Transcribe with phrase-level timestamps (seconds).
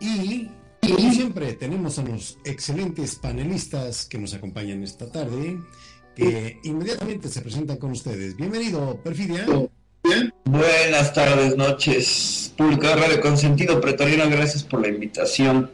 [0.00, 5.58] Y, como siempre, tenemos a los excelentes panelistas que nos acompañan esta tarde,
[6.16, 8.36] que inmediatamente se presentan con ustedes.
[8.36, 9.46] Bienvenido, Perfidia.
[10.44, 12.52] Buenas tardes, noches.
[12.56, 15.70] Pública Radio Consentido Pretoriano, gracias por la invitación.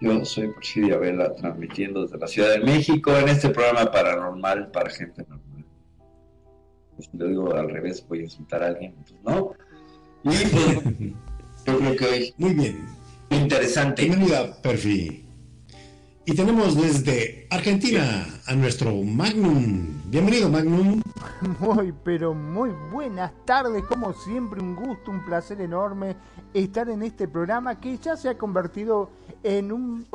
[0.00, 4.90] Yo soy Perfidia Vela, transmitiendo desde la Ciudad de México en este programa paranormal para
[4.90, 5.64] gente normal.
[6.96, 9.52] Pues, lo digo al revés, voy a insultar a alguien, pues no.
[10.24, 11.14] Y pues,
[11.66, 12.86] yo creo que hoy Muy bien.
[13.30, 14.04] interesante.
[14.04, 15.24] Bienvenida, Perfi.
[16.24, 20.00] Y tenemos desde Argentina a nuestro Magnum.
[20.06, 21.02] Bienvenido, Magnum.
[21.58, 26.16] Muy, pero muy buenas tardes, como siempre, un gusto, un placer enorme
[26.54, 29.10] estar en este programa que ya se ha convertido
[29.42, 30.06] en un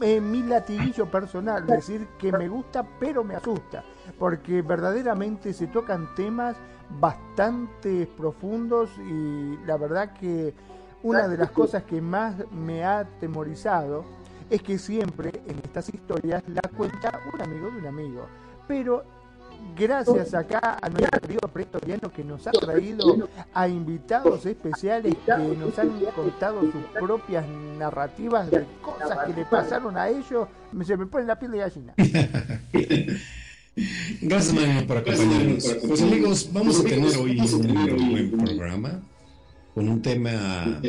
[0.00, 3.82] en mi latiguillo personal, es decir, que me gusta pero me asusta,
[4.18, 6.54] porque verdaderamente se tocan temas
[7.00, 10.54] bastante profundos y la verdad que
[11.08, 14.04] una de las cosas que más me ha atemorizado
[14.50, 18.26] es que siempre en estas historias la cuenta un amigo de un amigo,
[18.68, 19.04] pero
[19.76, 25.78] gracias acá a nuestro querido pretoriano que nos ha traído a invitados especiales que nos
[25.78, 27.44] han contado sus propias
[27.78, 31.58] narrativas de cosas que le pasaron a ellos, me- se me pone la piel de
[31.58, 31.94] gallina.
[34.22, 35.76] Gracias, Magnum, por acompañarnos.
[35.86, 39.00] Pues, amigos, vamos a tener hoy un buen programa
[39.76, 40.80] con un tema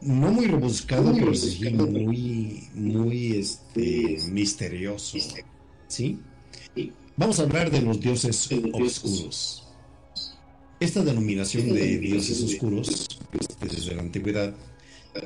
[0.00, 5.18] no muy rebuscado, pero sí muy, muy este, misterioso.
[5.86, 6.18] ¿Sí?
[7.16, 9.68] Vamos a hablar de los dioses oscuros.
[10.80, 13.06] Esta denominación de dioses oscuros,
[13.38, 14.52] este, desde la antigüedad,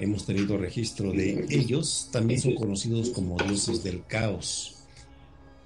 [0.02, 4.74] hemos tenido registro de ellos, también son conocidos como dioses del caos,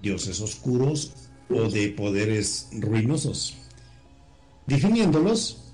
[0.00, 1.10] dioses oscuros
[1.48, 3.56] o de poderes ruinosos.
[4.68, 5.69] Definiéndolos,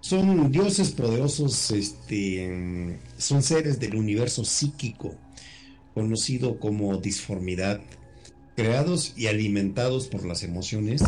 [0.00, 5.14] son dioses poderosos, este, son seres del universo psíquico,
[5.94, 7.80] conocido como disformidad,
[8.56, 11.02] creados y alimentados por las emociones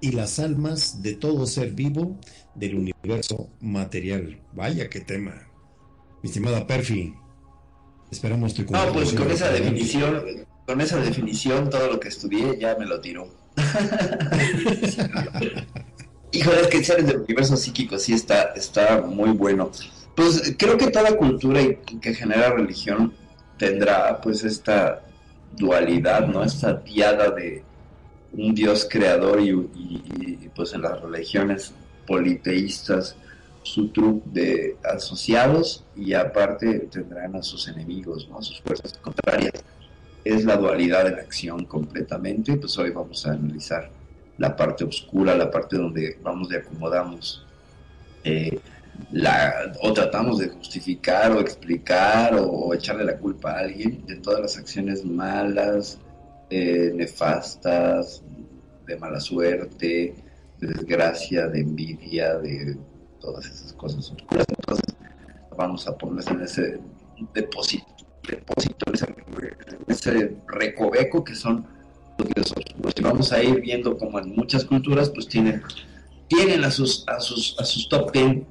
[0.00, 2.18] y las almas de todo ser vivo
[2.54, 4.40] del universo material.
[4.54, 5.48] Vaya qué tema.
[6.22, 7.14] Mi estimada Perfi,
[8.10, 12.76] esperamos tu No, pues con esa definición, con esa definición, todo lo que estudié ya
[12.76, 13.28] me lo tiró.
[16.30, 19.70] Híjole, es que seres del universo psíquico sí está, está muy bueno.
[20.14, 21.60] Pues creo que toda cultura
[22.00, 23.14] que genera religión
[23.56, 25.02] tendrá pues esta
[25.56, 26.44] dualidad, ¿no?
[26.44, 27.62] Esta diada de
[28.32, 31.72] un Dios creador y, pues en las religiones
[32.06, 33.16] politeístas
[33.62, 38.38] su truc de asociados y aparte tendrán a sus enemigos, ¿no?
[38.38, 39.52] A sus fuerzas contrarias.
[40.24, 43.90] Es la dualidad la acción completamente, pues hoy vamos a analizar
[44.38, 47.44] la parte oscura, la parte donde vamos y acomodamos
[48.24, 48.58] eh,
[49.80, 54.58] o tratamos de justificar o explicar o, echarle la culpa a alguien de todas las
[54.58, 55.98] acciones malas,
[56.50, 58.22] eh, nefastas,
[58.86, 60.14] de mala suerte,
[60.58, 62.76] de desgracia, de envidia, de
[63.20, 64.46] todas esas cosas oscuras.
[64.48, 64.96] Entonces
[65.56, 66.80] vamos a ponerlas en ese
[67.34, 67.86] depósito,
[68.28, 71.77] depósito en ese recoveco que son
[72.36, 72.94] los oscuros.
[72.96, 75.62] Y vamos a ir viendo como en muchas culturas pues tienen,
[76.28, 78.46] tienen a sus, a sus, a sus top ten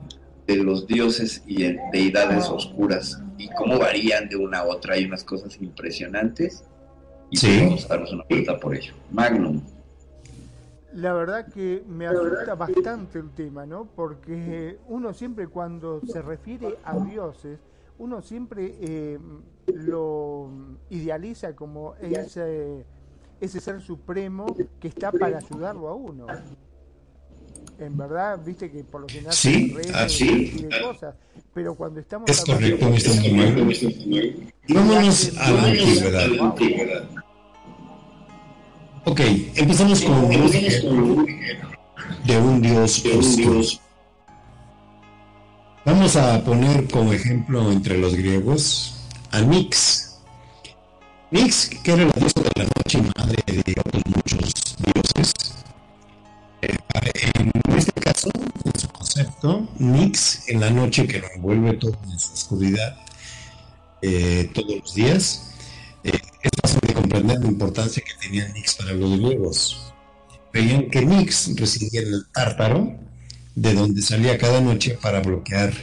[0.47, 4.93] de los dioses y de deidades oscuras y cómo varían de una a otra.
[4.95, 6.63] Hay unas cosas impresionantes
[7.29, 7.47] y Sí.
[7.47, 8.93] pues vamos a darnos una vuelta por ello.
[9.11, 9.61] Magnum.
[10.93, 13.87] La verdad que me asusta bastante el tema, ¿no?
[13.95, 17.59] Porque uno siempre cuando se refiere a dioses,
[17.99, 19.19] uno siempre eh,
[19.67, 20.49] lo
[20.89, 22.85] idealiza como ese
[23.39, 24.45] ese ser supremo
[24.79, 26.27] que está para ayudarlo a uno.
[27.79, 30.49] En verdad, viste que por lo general sí, así.
[30.61, 31.15] de cosas,
[31.53, 32.89] pero cuando estamos es correcto,
[34.67, 37.09] Y vámonos a la antigüedad.
[39.05, 39.21] Ok,
[39.55, 41.27] empezamos con un
[42.25, 43.61] de un dios oscuro.
[45.85, 48.95] Vamos a poner como ejemplo entre los griegos
[49.31, 50.19] a Nix.
[51.31, 52.36] Nix, que era la diosa
[52.87, 54.53] de la noche y madre de otros muchos
[54.93, 55.33] dioses.
[56.61, 56.77] Eh,
[57.35, 58.29] en este caso,
[58.63, 62.97] en su concepto, Nix en la noche que lo envuelve todo en su oscuridad
[64.01, 65.51] eh, todos los días,
[66.03, 66.11] eh,
[66.41, 69.93] es fácil de comprender la importancia que tenía Nix para los griegos.
[70.53, 72.95] Veían que Nix residía en el Tártaro,
[73.55, 75.73] de donde salía cada noche para bloquear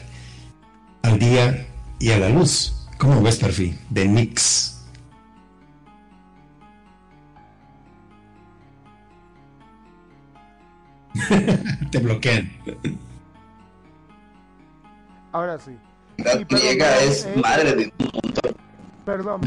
[1.03, 1.67] al día
[1.99, 2.73] y a la luz.
[2.99, 3.77] ¿Cómo ves, Perfil?
[3.91, 4.74] De Nix.
[11.91, 12.51] Te bloquean.
[15.33, 15.77] Ahora sí.
[16.19, 18.55] La griega es eh, madre de un montón.
[19.05, 19.41] Perdón,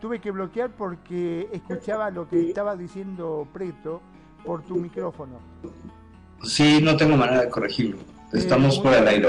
[0.00, 4.00] tuve que bloquear porque escuchaba lo que estaba diciendo Preto
[4.44, 5.40] por tu micrófono.
[6.44, 7.98] Sí, no tengo manera de corregirlo.
[8.32, 9.28] Estamos por el aire.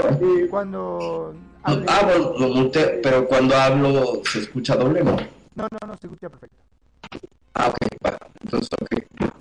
[0.50, 1.34] Cuando
[1.64, 2.06] Ah,
[2.38, 5.16] lo monté, pero cuando hablo se escucha doble, ¿no?
[5.54, 6.56] No, no, no, se escucha perfecto.
[7.54, 7.76] Ah, ok,
[8.06, 8.16] va.
[8.42, 9.32] Entonces, ok.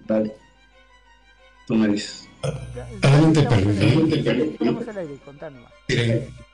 [0.00, 0.34] Dale.
[1.66, 2.28] Tú me dices.
[3.02, 5.62] Adelante, al aire, contanos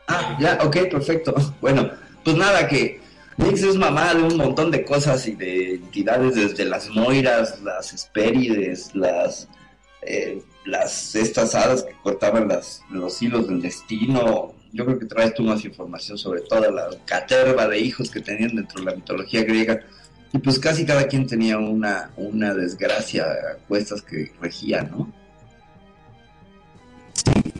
[0.07, 1.35] Ah, ya, ok, perfecto.
[1.61, 1.91] Bueno,
[2.25, 3.01] pues nada, que
[3.37, 7.93] Nix es mamá de un montón de cosas y de entidades, desde las moiras, las
[7.93, 9.49] espérides, las
[10.03, 14.55] eh, las estas hadas que cortaban las, los hilos del destino.
[14.73, 18.55] Yo creo que traes tú más información sobre toda la caterva de hijos que tenían
[18.55, 19.81] dentro de la mitología griega.
[20.32, 25.12] Y pues casi cada quien tenía una, una desgracia a cuestas que regía, ¿no?
[27.15, 27.53] Sí,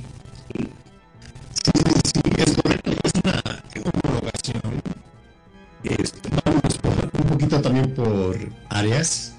[0.55, 2.93] sí, sí, es correcto.
[3.03, 3.43] Es una
[4.05, 4.83] homologación.
[5.83, 6.81] Este, vamos
[7.13, 8.37] un poquito también por
[8.69, 9.35] áreas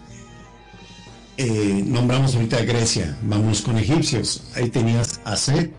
[1.44, 4.44] eh, nombramos ahorita a Grecia, vamos con egipcios.
[4.56, 5.74] Ahí tenías a Set,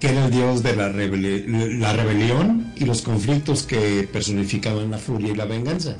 [0.00, 5.32] que era el dios de la, la rebelión y los conflictos que personificaban la furia
[5.32, 5.96] y la venganza.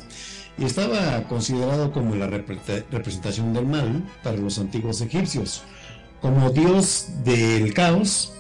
[0.56, 5.62] Y estaba considerado como la representación del mal para los antiguos egipcios.
[6.20, 8.32] Como dios del caos,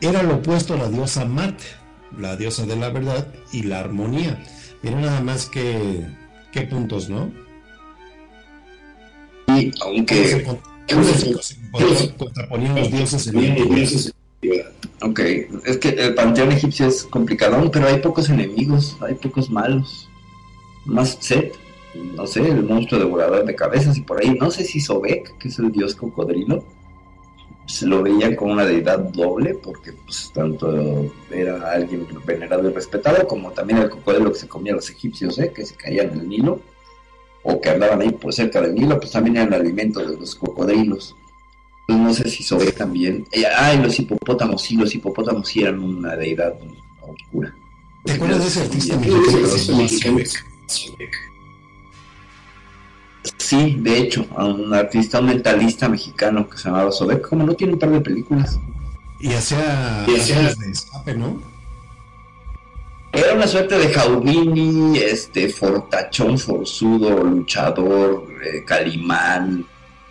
[0.00, 1.60] era lo opuesto a la diosa Mat,
[2.18, 4.42] la diosa de la verdad y la armonía.
[4.82, 6.04] Mira nada más que,
[6.50, 7.30] qué puntos, ¿no?
[9.80, 10.44] aunque...
[12.18, 14.21] contraponían los dioses en
[15.00, 15.20] Ok,
[15.64, 20.08] es que el panteón egipcio es complicadón, pero hay pocos enemigos, hay pocos malos.
[20.84, 21.54] Más Set,
[21.94, 25.48] no sé, el monstruo devorador de cabezas y por ahí, no sé si Sobek, que
[25.48, 26.64] es el dios cocodrilo,
[27.66, 33.26] se lo veían como una deidad doble, porque pues tanto era alguien venerado y respetado,
[33.26, 35.52] como también el cocodrilo que se comía a los egipcios, ¿eh?
[35.54, 36.60] que se caían en el Nilo
[37.44, 41.16] o que andaban ahí por cerca del Nilo, pues también eran alimento de los cocodrilos.
[41.98, 43.26] No sé si sobre también.
[43.32, 46.54] Eh, ah, los hipopótamos, sí, los hipopótamos sí eran una deidad
[47.00, 47.54] oscura.
[48.04, 50.18] ¿Te acuerdas de ese artista mexicano?
[53.36, 57.54] Sí, de hecho, a un artista, un mentalista mexicano que se llamaba Sobek, como no
[57.54, 58.58] tiene un par de películas.
[59.20, 61.40] Y hacía, de escape, ¿no?
[63.12, 69.66] Era una suerte de Jaudini, este, fortachón, forzudo, luchador, eh, calimán.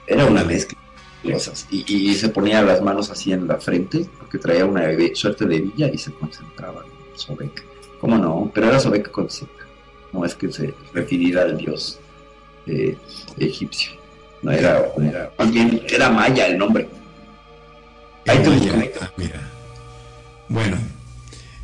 [0.05, 0.77] Era una mezcla
[1.23, 1.67] cosas.
[1.71, 5.89] Y, se ponía las manos así en la frente, porque traía una suerte de villa
[5.91, 7.63] y se concentraba en Sobek.
[7.99, 8.51] ¿Cómo no?
[8.53, 9.65] Pero era Sobek concepto.
[10.11, 11.99] No es que se refiriera al dios
[12.67, 12.97] eh,
[13.37, 13.93] egipcio.
[14.41, 15.31] No era, era,
[15.87, 16.87] era maya el nombre.
[18.27, 18.49] Ahí te
[18.99, 19.51] ah, mira.
[20.49, 20.77] Bueno,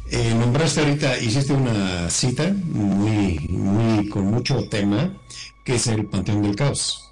[0.10, 5.18] eh, nombraste ahorita, hiciste una cita muy, muy, con mucho tema,
[5.64, 7.12] que es el Panteón del Caos.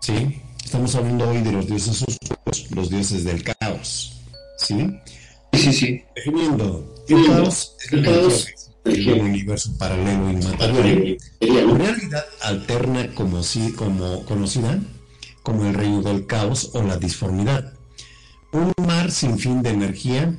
[0.00, 0.40] ¿Sí?
[0.76, 4.20] Estamos hablando hoy de los dioses oscuros, los dioses del caos.
[4.58, 5.00] ¿Sí?
[5.54, 6.02] Sí, sí.
[6.14, 8.46] Definiendo, el caos es el caos
[8.84, 14.78] el universo paralelo inmaterial, realidad alterna como, si, como conocida
[15.42, 17.72] como el reino del caos o la disformidad.
[18.52, 20.34] Un mar sin fin de energía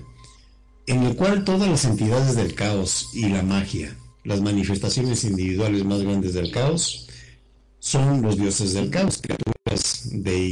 [0.85, 6.03] en el cual todas las entidades del caos y la magia, las manifestaciones individuales más
[6.03, 7.07] grandes del caos,
[7.79, 9.56] son los dioses del caos, criaturas
[10.11, 10.47] de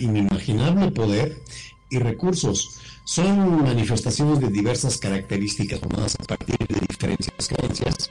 [0.00, 1.42] inimaginable poder
[1.90, 2.80] y recursos.
[3.04, 8.10] Son manifestaciones de diversas características tomadas a partir de diferentes creencias.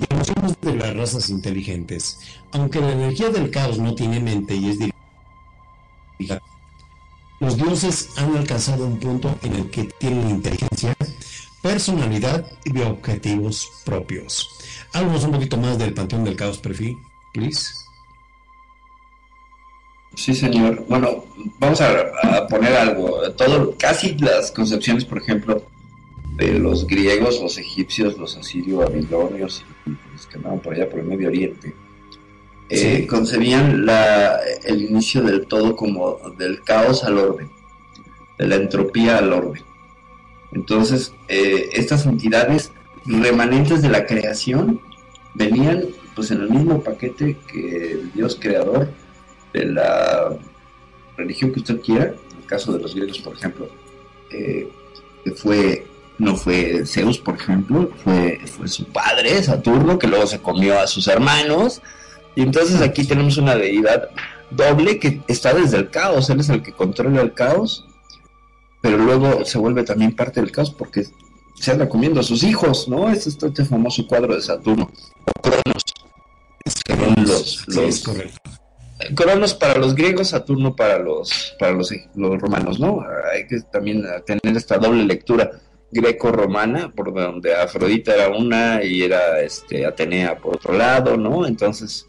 [0.00, 2.18] Y somos de las razas inteligentes.
[2.52, 6.40] Aunque la energía del caos no tiene mente y es dirigida,
[7.38, 10.96] los dioses han alcanzado un punto en el que tienen inteligencia,
[11.62, 14.48] personalidad y objetivos propios.
[14.92, 16.96] Háblanos un poquito más del Panteón del Caos, Perfil,
[17.34, 17.85] please.
[20.16, 20.84] Sí, señor.
[20.88, 21.26] Bueno,
[21.58, 23.20] vamos a, poner algo.
[23.32, 25.62] Todo, casi las concepciones, por ejemplo,
[26.36, 31.00] de los griegos, los egipcios, los asirios, babilonios y los que andaban por allá por
[31.00, 31.74] el Medio Oriente,
[32.70, 37.50] eh, concebían la, el inicio del todo como del caos al orden,
[38.38, 39.62] de la entropía al orden.
[40.52, 42.72] Entonces, eh, estas entidades
[43.04, 44.80] remanentes de la creación
[45.34, 48.88] venían pues en el mismo paquete que el Dios creador
[49.56, 50.36] de la
[51.16, 53.68] religión que usted quiera, en el caso de los griegos, por ejemplo,
[54.30, 54.68] eh,
[55.34, 55.86] fue
[56.18, 60.86] no fue Zeus, por ejemplo, fue, fue su padre, Saturno, que luego se comió a
[60.86, 61.82] sus hermanos.
[62.34, 64.08] Y entonces aquí tenemos una deidad
[64.50, 67.86] doble que está desde el caos, él es el que controla el caos,
[68.80, 71.06] pero luego se vuelve también parte del caos porque
[71.54, 73.10] se anda comiendo a sus hijos, ¿no?
[73.10, 74.90] Este es este famoso cuadro de Saturno,
[75.24, 75.82] o Cronos.
[76.84, 78.04] Cronos, los,
[79.14, 83.04] Cronos para los griegos, Saturno para los para los, los, romanos, ¿no?
[83.32, 85.50] Hay que también tener esta doble lectura
[85.90, 91.46] greco-romana, por donde Afrodita era una y era este Atenea por otro lado, ¿no?
[91.46, 92.08] Entonces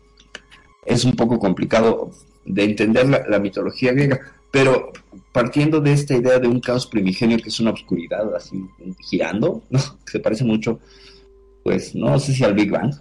[0.86, 2.12] es un poco complicado
[2.46, 4.20] de entender la, la mitología griega,
[4.52, 4.92] pero
[5.32, 8.66] partiendo de esta idea de un caos primigenio que es una oscuridad así
[9.02, 9.80] girando, ¿no?
[10.06, 10.80] que se parece mucho,
[11.64, 12.94] pues no sé si al Big Bang.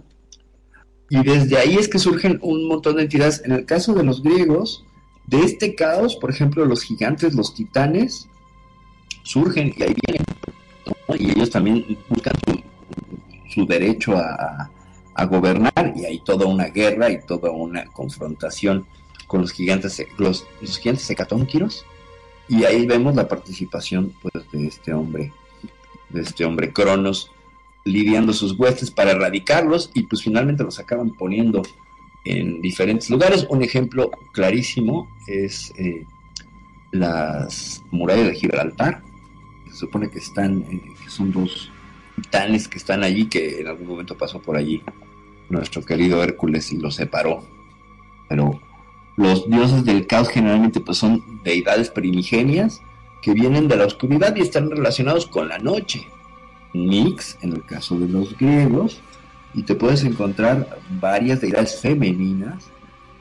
[1.09, 3.41] Y desde ahí es que surgen un montón de entidades.
[3.45, 4.83] En el caso de los griegos,
[5.25, 8.27] de este caos, por ejemplo, los gigantes, los titanes,
[9.23, 10.25] surgen y ahí vienen.
[11.17, 12.33] Y ellos también buscan
[13.49, 14.69] su, derecho a,
[15.29, 18.85] gobernar y hay toda una guerra y toda una confrontación
[19.25, 20.45] con los gigantes, los,
[20.79, 21.09] gigantes
[22.49, 25.33] y ahí vemos la participación pues, de este hombre,
[26.09, 27.31] de este hombre Cronos,
[27.87, 31.63] lidiando sus huestes para erradicarlos y pues finalmente los acaban poniendo
[32.25, 33.47] en diferentes lugares.
[33.49, 36.05] Un ejemplo clarísimo es eh,
[36.91, 39.01] las murallas de Gibraltar.
[39.69, 41.71] Se supone que están, eh, que son dos
[42.15, 44.81] titanes que están allí, que en algún momento pasó por allí
[45.49, 47.43] nuestro querido Hércules y los separó.
[48.27, 48.59] Pero
[49.15, 52.81] los dioses del caos generalmente pues son deidades primigenias
[53.21, 56.07] que vienen de la oscuridad y están relacionados con la noche.
[56.85, 59.01] Nix, en el caso de los griegos,
[59.53, 62.65] y te puedes encontrar varias deidades femeninas,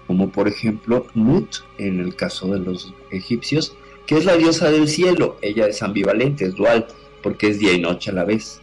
[0.07, 3.75] como por ejemplo Nut, en el caso de los egipcios,
[4.07, 5.37] que es la diosa del cielo.
[5.43, 6.87] Ella es ambivalente, es dual,
[7.23, 8.61] porque es día y noche a la vez.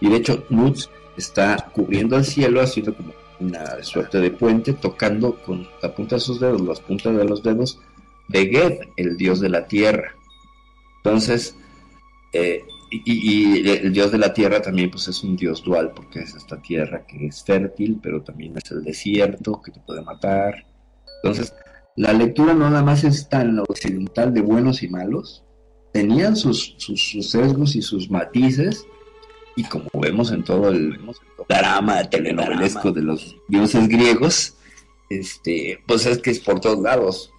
[0.00, 0.78] Y de hecho, Nut
[1.16, 6.20] está cubriendo el cielo, haciendo como una suerte de puente, tocando con la punta de
[6.20, 7.80] sus dedos, las puntas de los dedos,
[8.28, 10.14] de Ged, el dios de la tierra.
[10.98, 11.56] Entonces,
[12.32, 16.34] eh, y, el dios de la tierra también pues es un dios dual, porque es
[16.34, 20.66] esta tierra que es fértil, pero también es el desierto que te puede matar.
[21.22, 21.54] Entonces,
[21.96, 25.44] la lectura no nada más es tan occidental de buenos y malos,
[25.92, 28.86] tenían sus, sus sesgos y sus matices,
[29.56, 30.98] y como vemos en todo el
[31.48, 34.56] drama telenovelesco de los dioses griegos,
[35.10, 37.30] este, pues es que es por todos lados.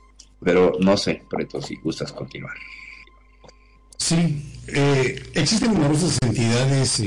[0.44, 2.56] Pero no sé, Preto, si gustas continuar.
[3.98, 7.02] Sí, eh, existen numerosas entidades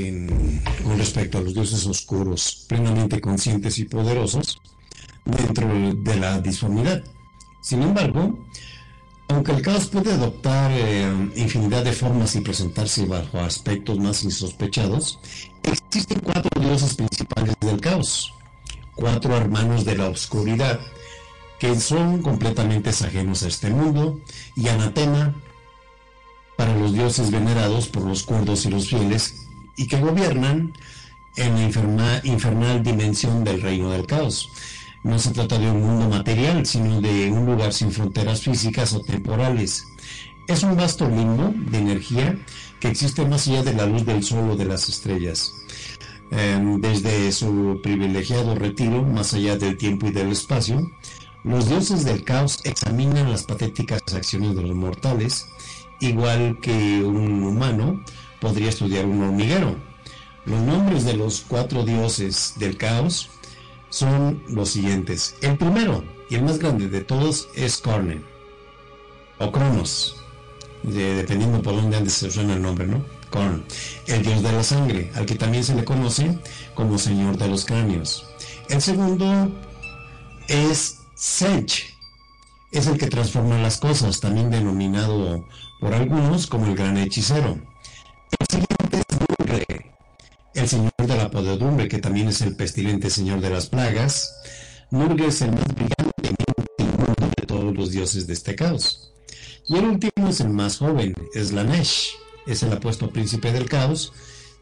[0.83, 4.61] con respecto a los dioses oscuros, plenamente conscientes y poderosos,
[5.25, 7.03] dentro de la disformidad.
[7.61, 8.39] Sin embargo,
[9.29, 15.19] aunque el caos puede adoptar eh, infinidad de formas y presentarse bajo aspectos más insospechados,
[15.63, 18.33] existen cuatro dioses principales del caos,
[18.95, 20.79] cuatro hermanos de la oscuridad,
[21.59, 24.21] que son completamente ajenos a este mundo,
[24.55, 25.35] y anatema
[26.57, 29.47] para los dioses venerados por los cuerdos y los fieles,
[29.77, 30.73] y que gobiernan
[31.35, 31.55] en
[31.97, 34.51] la infernal dimensión del reino del caos
[35.07, 39.01] no se trata de un mundo material, sino de un lugar sin fronteras físicas o
[39.01, 39.87] temporales.
[40.47, 42.37] Es un vasto limbo de energía
[42.79, 45.53] que existe más allá de la luz del sol o de las estrellas.
[46.29, 50.91] Em, desde su privilegiado retiro, más allá del tiempo y del espacio,
[51.43, 55.47] los dioses del caos examinan las patéticas acciones de los mortales,
[55.99, 58.03] igual que un humano
[58.39, 59.75] podría estudiar un hormiguero.
[60.45, 63.29] Los nombres de los cuatro dioses del caos
[63.89, 65.35] son los siguientes.
[65.41, 68.23] El primero y el más grande de todos es Cornen
[69.39, 70.15] o Cronos,
[70.83, 73.03] dependiendo por dónde se suena el nombre, ¿no?
[73.29, 73.63] Korn,
[74.07, 76.39] el dios de la sangre, al que también se le conoce
[76.73, 78.25] como señor de los cráneos.
[78.69, 79.51] El segundo
[80.47, 81.97] es Sench,
[82.71, 85.45] es el que transforma las cosas, también denominado
[85.79, 87.59] por algunos como el gran hechicero.
[88.39, 89.03] El siguiente
[90.53, 94.33] es el señor de la podedumbre, que también es el pestilente señor de las plagas.
[94.89, 96.35] Nurgle es el más brillante
[97.37, 99.11] de todos los dioses de este caos.
[99.67, 102.11] Y el último es el más joven, Slanesh,
[102.47, 104.13] es el apuesto príncipe del caos,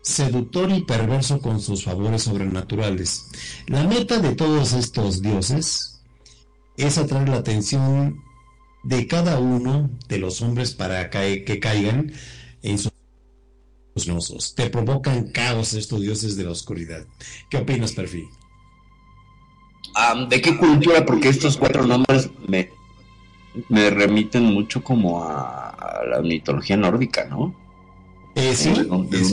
[0.01, 3.25] seductor y perverso con sus favores sobrenaturales.
[3.67, 6.01] La meta de todos estos dioses
[6.77, 8.25] es atraer la atención
[8.86, 12.13] de cada uno de los hombres para que caigan
[12.62, 12.94] en sus
[14.08, 14.54] nosos.
[14.56, 17.06] Te provocan caos estos dioses de la oscuridad.
[17.50, 18.27] ¿Qué opinas, Perfil?
[20.30, 21.06] ¿De qué cultura?
[21.06, 22.70] Porque estos cuatro nombres me,
[23.70, 27.56] me remiten mucho como a la mitología nórdica, ¿no?
[28.36, 28.74] Eh, sí,
[29.13, 29.32] es,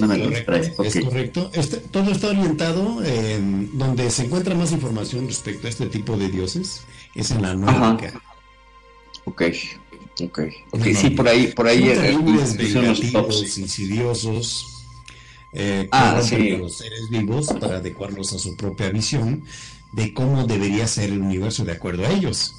[1.05, 6.17] correcto, Este, todo está orientado en donde se encuentra más información respecto a este tipo
[6.17, 6.85] de dioses,
[7.17, 8.23] es en la nórdica.
[9.25, 9.43] Ok,
[10.21, 10.41] ok,
[10.73, 14.85] ok, sí, por ahí, por ahí eh, los insidiosos,
[15.53, 16.57] eh, ah, sí.
[16.57, 19.45] los seres vivos para adecuarlos a su propia visión
[19.93, 22.55] de cómo debería ser el universo de acuerdo a ellos.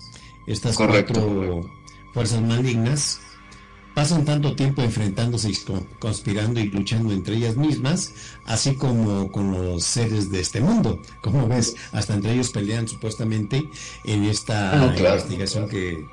[0.45, 1.69] Estas cuatro
[2.13, 3.19] fuerzas malignas
[3.93, 5.57] pasan tanto tiempo enfrentándose y
[5.99, 8.13] conspirando y luchando entre ellas mismas,
[8.45, 11.01] así como con los seres de este mundo.
[11.21, 13.69] Como ves, hasta entre ellos pelean supuestamente
[14.03, 16.05] en esta ah, investigación que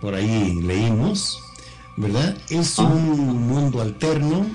[0.00, 1.42] por ahí leímos,
[1.96, 2.36] ¿verdad?
[2.48, 2.82] Es ah.
[2.82, 4.46] un mundo alterno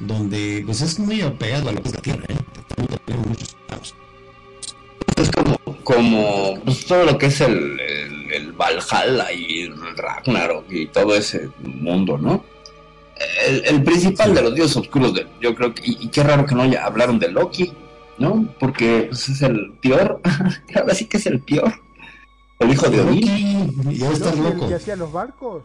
[0.00, 2.36] donde pues es muy apegado a lo que es la Tierra, ¿eh?
[5.16, 7.78] Es como, como pues, todo lo que es el
[8.32, 12.44] el Valhalla y el Ragnarok y todo ese mundo, ¿no?
[13.46, 16.62] El, principal de los dioses oscuros, de, yo creo que, y, qué raro que no
[16.62, 17.72] haya, hablaron de Loki,
[18.18, 18.52] ¿no?
[18.58, 20.20] Porque pues, es el peor,
[20.74, 21.72] ahora sí que es el peor,
[22.62, 23.92] el hijo de Odín.
[23.92, 24.68] Ya estás loco.
[24.68, 25.64] ¿Que hacía los barcos?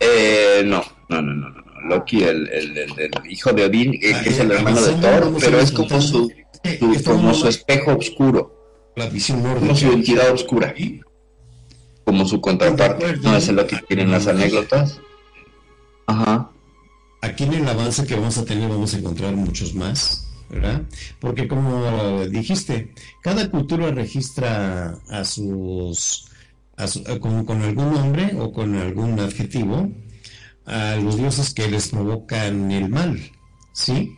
[0.00, 1.60] Eh, no, no, no, no, no.
[1.88, 5.60] Loki, el, el, el, hijo de Odín, eh, que es el hermano de Thor, pero
[5.60, 6.30] es como su,
[6.78, 8.60] su como su espejo oscuro
[8.96, 10.74] la visión Como su entidad oscura.
[12.04, 13.16] Como su contraparte.
[13.18, 15.00] No es lo que tienen las anécdotas.
[16.06, 16.50] Ajá.
[17.22, 20.82] Aquí en el avance que vamos a tener vamos a encontrar muchos más, ¿verdad?
[21.20, 26.26] Porque como dijiste, cada cultura registra a sus,
[27.20, 29.90] con, algún nombre o con algún adjetivo
[30.66, 33.18] a los dioses que les provocan el mal,
[33.72, 34.14] ¿sí?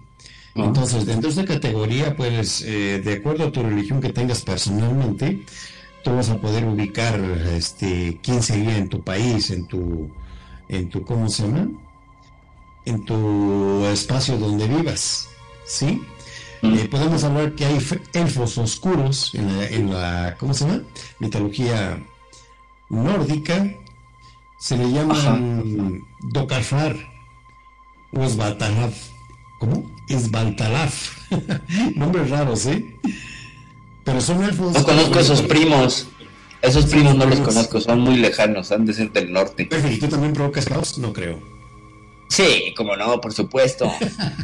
[0.55, 5.43] Entonces, dentro de esta categoría, pues, eh, de acuerdo a tu religión que tengas personalmente,
[6.05, 7.19] tú vas a poder ubicar
[7.51, 10.13] este, quién sería en tu país, en tu,
[10.69, 11.69] en tu, ¿cómo se llama?
[12.85, 15.29] En tu espacio donde vivas,
[15.65, 16.03] ¿sí?
[16.63, 17.79] Eh, podemos hablar que hay
[18.13, 20.83] elfos oscuros en la, en la, ¿cómo se llama?
[21.19, 22.03] Mitología
[22.89, 23.75] nórdica.
[24.59, 26.97] Se le llaman Dokarfar
[28.13, 28.95] o Svataraf.
[29.59, 29.91] ¿Cómo?
[30.09, 31.31] Esbaltalaf.
[31.95, 32.97] Nombres raros, ¿eh?
[34.05, 34.75] Pero son elfos.
[34.75, 36.09] No conozco a esos primos.
[36.61, 39.69] Esos primos no los conozco, son muy lejanos, han de ser del norte.
[39.91, 40.99] ¿Y tú también provocas caos?
[40.99, 41.41] No creo.
[42.29, 43.93] Sí, como no, por supuesto.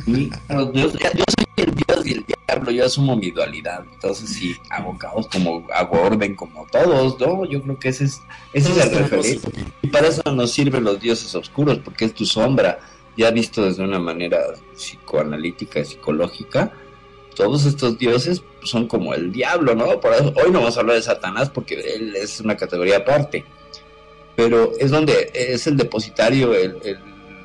[0.07, 3.85] yo, soy el dios y el diablo, yo asumo mi dualidad.
[3.93, 7.45] Entonces sí, hago caos como hago orden como todos, ¿no?
[7.45, 8.21] Yo creo que ese es,
[8.53, 9.51] ese es el referente.
[9.83, 12.79] Y para eso nos sirven los dioses oscuros, porque es tu sombra
[13.19, 14.39] ya visto desde una manera
[14.77, 16.73] psicoanalítica y psicológica,
[17.35, 20.01] todos estos dioses son como el diablo, ¿no?
[20.01, 23.45] Por eso, hoy no vamos a hablar de Satanás porque él es una categoría aparte,
[24.37, 26.79] pero es donde es el depositario, el,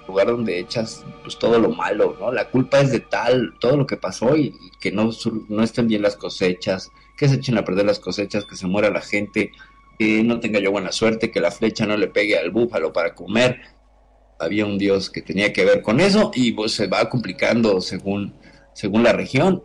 [0.08, 2.32] lugar donde echas pues todo lo malo, ¿no?
[2.32, 5.10] La culpa es de tal, todo lo que pasó y, que no,
[5.50, 8.90] no estén bien las cosechas, que se echen a perder las cosechas, que se muera
[8.90, 9.52] la gente,
[9.98, 13.14] que no tenga yo buena suerte, que la flecha no le pegue al búfalo para
[13.16, 13.62] comer,
[14.40, 18.34] había un dios que tenía que ver con eso y pues se va complicando según,
[18.74, 19.64] según la región.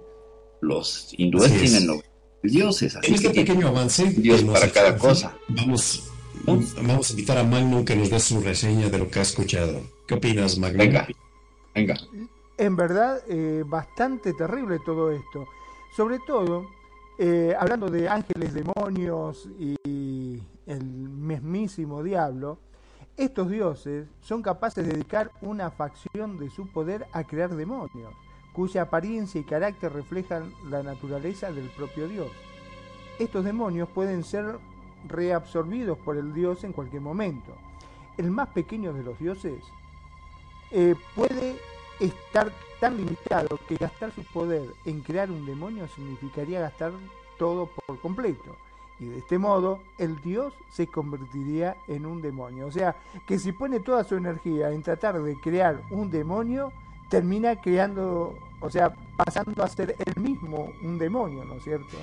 [0.60, 2.02] Los hindúes tienen los
[2.42, 2.96] dioses.
[2.96, 5.36] Así en este pequeño avance, Dios para cada cosa.
[5.48, 6.10] Vamos,
[6.44, 9.80] vamos a invitar a Magnum que nos dé su reseña de lo que ha escuchado.
[10.06, 10.78] ¿Qué opinas, Magnum?
[10.78, 11.08] Venga,
[11.74, 11.96] venga.
[12.56, 15.46] En verdad, eh, bastante terrible todo esto.
[15.96, 16.66] Sobre todo,
[17.18, 22.58] eh, hablando de ángeles, demonios y el mismísimo diablo,
[23.18, 28.14] estos dioses son capaces de dedicar una facción de su poder a crear demonios,
[28.52, 32.28] cuya apariencia y carácter reflejan la naturaleza del propio dios.
[33.18, 34.58] Estos demonios pueden ser
[35.06, 37.52] reabsorbidos por el dios en cualquier momento.
[38.16, 39.62] El más pequeño de los dioses
[40.70, 41.56] eh, puede
[42.00, 46.92] estar tan limitado que gastar su poder en crear un demonio significaría gastar
[47.38, 48.56] todo por completo.
[49.00, 52.66] Y de este modo, el dios se convertiría en un demonio.
[52.66, 56.72] O sea, que si pone toda su energía en tratar de crear un demonio,
[57.08, 61.96] termina creando, o sea, pasando a ser él mismo un demonio, ¿no es cierto?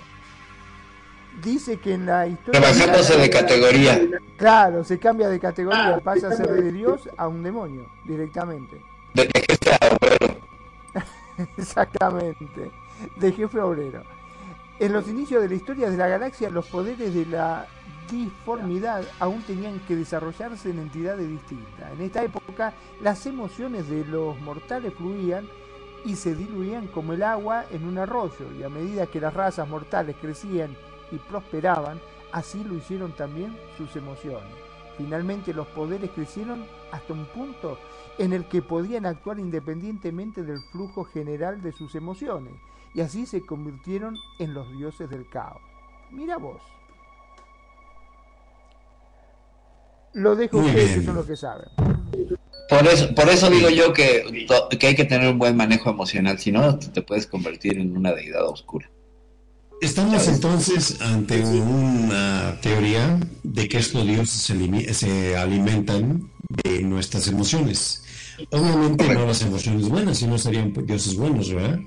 [1.44, 2.62] Dice que en la historia...
[2.62, 4.02] Rebajándose de categoría.
[4.38, 8.82] Claro, se cambia de categoría, pasa a ser de dios a un demonio, directamente.
[9.14, 10.36] De, jefe a obrero.
[11.58, 12.72] Exactamente,
[13.16, 14.04] de jefe a obrero.
[14.80, 17.66] En los inicios de la historia de la galaxia, los poderes de la
[18.12, 21.92] disformidad aún tenían que desarrollarse en entidades distintas.
[21.94, 25.48] En esta época, las emociones de los mortales fluían
[26.04, 29.68] y se diluían como el agua en un arroyo, y a medida que las razas
[29.68, 30.76] mortales crecían
[31.16, 32.00] y prosperaban,
[32.32, 34.52] así lo hicieron también sus emociones.
[34.98, 37.78] Finalmente los poderes crecieron hasta un punto
[38.18, 42.54] en el que podían actuar independientemente del flujo general de sus emociones,
[42.94, 45.62] y así se convirtieron en los dioses del caos.
[46.12, 46.62] Mira vos.
[50.14, 51.68] Lo dejo a ustedes, que son los que saben.
[52.70, 54.48] Por eso, por eso digo yo que,
[54.80, 58.14] que hay que tener un buen manejo emocional, si no te puedes convertir en una
[58.14, 58.90] deidad oscura.
[59.86, 64.42] Estamos entonces ante una teoría de que estos dioses
[64.98, 68.04] se, alimentan de nuestras emociones.
[68.50, 71.80] Obviamente no las emociones buenas, si no serían dioses buenos, ¿verdad?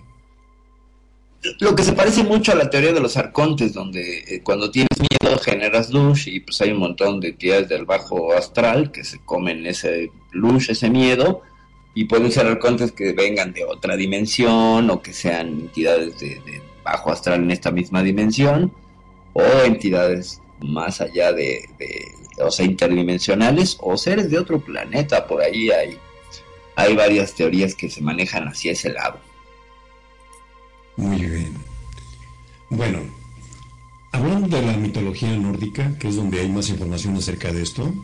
[1.58, 4.96] Lo que se parece mucho a la teoría de los arcontes, donde eh, cuando tienes
[5.00, 9.18] miedo generas luz y pues hay un montón de entidades del bajo astral que se
[9.24, 11.42] comen ese luz, ese miedo,
[11.96, 16.40] y pueden ser arcontes que vengan de otra dimensión o que sean entidades de
[16.92, 18.72] bajo astral en esta misma dimensión
[19.32, 21.68] o entidades más allá de,
[22.38, 25.26] o sea, interdimensionales o seres de otro planeta.
[25.26, 25.98] Por ahí hay,
[26.76, 29.20] hay varias teorías que se manejan hacia ese lado.
[30.96, 31.54] Muy bien.
[32.70, 33.00] Bueno,
[34.12, 37.94] hablando de la mitología nórdica, que es donde hay más información acerca de esto,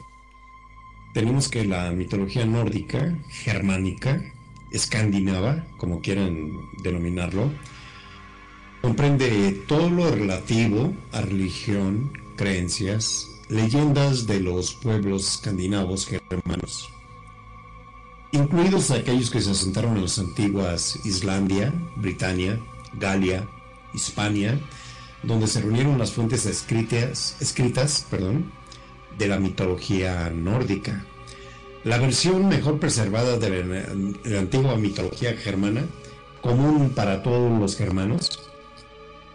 [1.13, 4.23] tenemos que la mitología nórdica, germánica,
[4.71, 6.51] escandinava, como quieran
[6.83, 7.51] denominarlo,
[8.85, 16.91] comprende todo lo relativo a religión, creencias, leyendas de los pueblos escandinavos germanos,
[18.33, 22.61] incluidos aquellos que se asentaron en las antiguas Islandia, Britania,
[23.01, 23.49] Galia,
[23.95, 24.61] Hispania,
[25.23, 27.39] donde se reunieron las fuentes escritas,
[29.17, 31.07] de la mitología nórdica.
[31.85, 33.65] La versión mejor preservada de
[34.25, 35.87] la antigua mitología germana,
[36.43, 38.44] común para todos los germanos,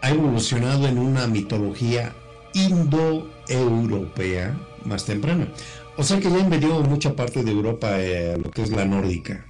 [0.02, 2.14] ha evolucionado en una mitología
[2.54, 5.52] indoeuropea más temprana.
[5.96, 9.46] O sea que ya invadió mucha parte de Europa eh, lo que es la nórdica.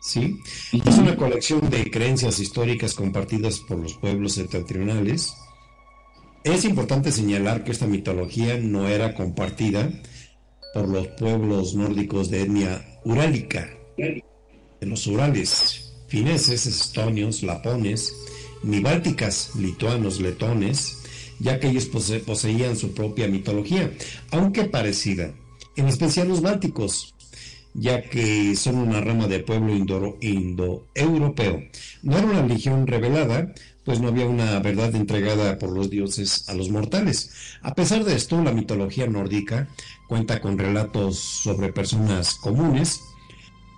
[0.00, 0.40] ¿sí?
[0.72, 5.34] Es una colección de creencias históricas compartidas por los pueblos septentrionales.
[6.44, 9.90] Es importante señalar que esta mitología no era compartida
[10.72, 18.14] por los pueblos nórdicos de etnia urálica, de los Urales, fineses, estonios, lapones,
[18.62, 20.98] ni bálticas, lituanos, letones,
[21.38, 23.92] ya que ellos poseían su propia mitología,
[24.30, 25.32] aunque parecida,
[25.76, 27.14] en especial los bálticos,
[27.74, 31.62] ya que son una rama de pueblo indoeuropeo.
[32.02, 36.54] no era una religión revelada, pues no había una verdad entregada por los dioses a
[36.54, 37.30] los mortales.
[37.62, 39.68] A pesar de esto, la mitología nórdica
[40.08, 43.00] cuenta con relatos sobre personas comunes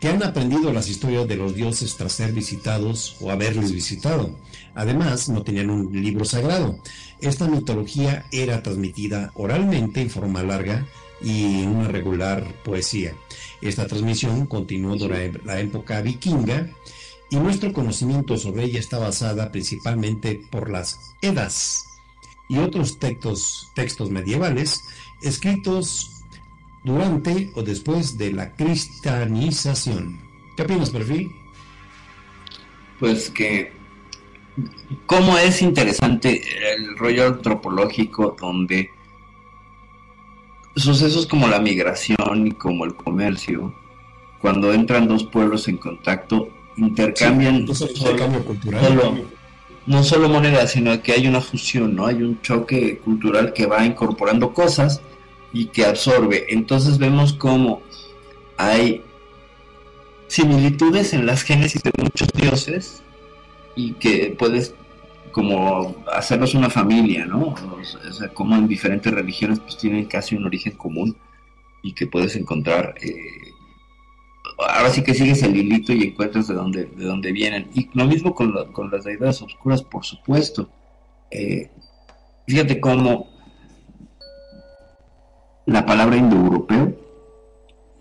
[0.01, 4.35] que han aprendido las historias de los dioses tras ser visitados o haberles visitado.
[4.75, 6.79] Además, no tenían un libro sagrado.
[7.21, 10.87] Esta mitología era transmitida oralmente en forma larga
[11.23, 13.15] y en una regular poesía.
[13.61, 16.71] Esta transmisión continuó durante la época vikinga
[17.29, 21.85] y nuestro conocimiento sobre ella está basada principalmente por las Edas
[22.49, 24.83] y otros textos, textos medievales
[25.23, 26.20] escritos
[26.85, 30.21] durante o después de la cristianización.
[30.57, 31.31] ¿Qué opinas, Perfil?
[32.99, 33.73] Pues que
[35.07, 36.43] cómo es interesante
[36.75, 38.91] el rollo antropológico donde
[40.77, 43.75] sucesos como la migración y como el comercio,
[44.41, 49.25] cuando entran dos pueblos en contacto, intercambian solo, cultural,
[49.87, 52.07] no solo monedas, sino que hay una fusión, ¿no?
[52.07, 55.03] Hay un choque cultural que va incorporando cosas
[55.53, 56.47] y que absorbe.
[56.49, 57.83] Entonces vemos cómo
[58.57, 59.03] hay
[60.29, 63.03] similitudes en las génesis de muchos dioses
[63.75, 64.75] y que puedes
[65.33, 67.55] como hacerlos una familia, ¿no?
[67.55, 71.17] O sea, como en diferentes religiones pues tienen casi un origen común
[71.83, 73.53] y que puedes encontrar, eh,
[74.59, 77.71] ahora sí que sigues el hilito y encuentras de dónde, de dónde vienen.
[77.75, 80.69] Y lo mismo con, con las deidades oscuras, por supuesto.
[81.31, 81.71] Eh,
[82.47, 83.30] fíjate cómo
[85.67, 86.95] la palabra indoeuropeo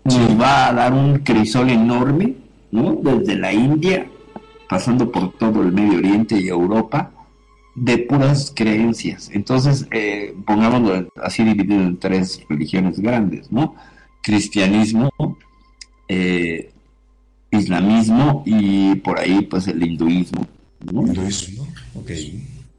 [0.04, 2.34] nos va a dar un crisol enorme,
[2.70, 2.98] ¿no?
[3.02, 4.06] Desde la India,
[4.68, 7.12] pasando por todo el Medio Oriente y Europa,
[7.74, 9.30] de puras creencias.
[9.32, 13.74] Entonces, eh, pongámoslo así dividido en tres religiones grandes, ¿no?
[14.22, 15.10] Cristianismo,
[16.08, 16.72] eh,
[17.50, 20.46] islamismo y por ahí pues el hinduismo.
[20.90, 22.10] Hinduismo, ok.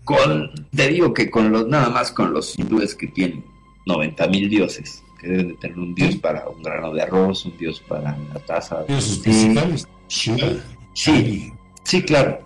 [0.04, 3.44] Con, te digo que con los, nada más con los hindúes que tienen
[3.86, 7.58] 90 mil dioses, que deben de tener un dios para un grano de arroz, un
[7.58, 8.84] dios para una taza.
[8.88, 9.88] Dioses principales,
[10.94, 12.42] Sí, sí, claro.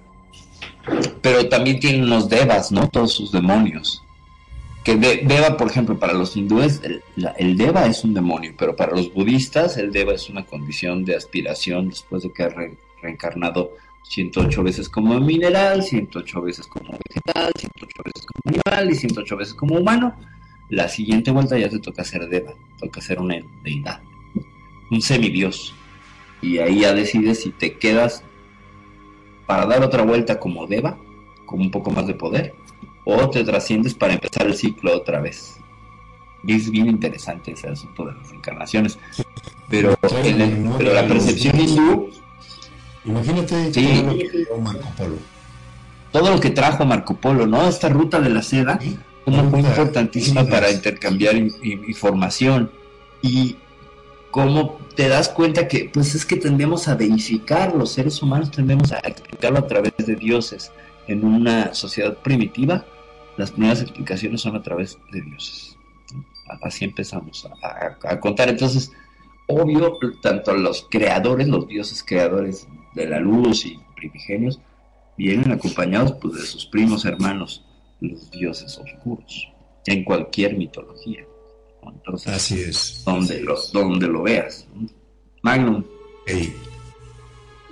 [1.22, 2.88] Pero también tienen los devas, ¿no?
[2.90, 4.04] Todos sus demonios.
[4.84, 9.12] Que Deva, por ejemplo, para los hindúes, el, Deva es un demonio, pero para los
[9.12, 12.56] budistas, el Deva es una condición de aspiración después de que ha
[13.02, 13.72] reencarnado
[14.04, 19.54] 108 veces como mineral, 108 veces como vegetal, 108 veces como animal y 108 veces
[19.56, 20.16] como humano.
[20.70, 24.02] La siguiente vuelta ya te toca ser Deva, toca ser una deidad,
[24.90, 25.74] un semidios.
[26.42, 28.24] Y ahí ya decides si te quedas
[29.46, 30.98] para dar otra vuelta como Deva,
[31.46, 32.56] con un poco más de poder,
[33.06, 35.58] o te trasciendes para empezar el ciclo otra vez.
[36.44, 39.00] Y es bien interesante ese asunto de las encarnaciones.
[39.70, 39.98] Pero,
[40.78, 42.10] pero la percepción hindú.
[43.04, 45.16] Imagínate todo lo que trajo Marco Polo.
[46.12, 47.68] Todo lo que trajo Marco Polo, ¿no?
[47.68, 48.80] Esta ruta de la seda,
[49.26, 52.72] muy importantísima para intercambiar información.
[53.22, 53.56] Y
[54.32, 58.92] cómo te das cuenta que, pues es que tendemos a deificar, los seres humanos tendemos
[58.92, 60.72] a explicarlo a través de dioses.
[61.08, 62.86] En una sociedad primitiva,
[63.38, 65.78] las primeras explicaciones son a través de dioses.
[66.62, 68.50] Así empezamos a, contar.
[68.50, 68.92] Entonces,
[69.48, 74.60] obvio, tanto los creadores, los dioses creadores de la luz y primigenios,
[75.18, 77.65] vienen acompañados pues, de sus primos hermanos,
[78.00, 79.54] los dioses oscuros,
[79.86, 81.26] en cualquier mitología.
[82.28, 83.04] Así es.
[83.06, 84.68] Donde lo, donde lo veas.
[85.44, 85.84] Magnum.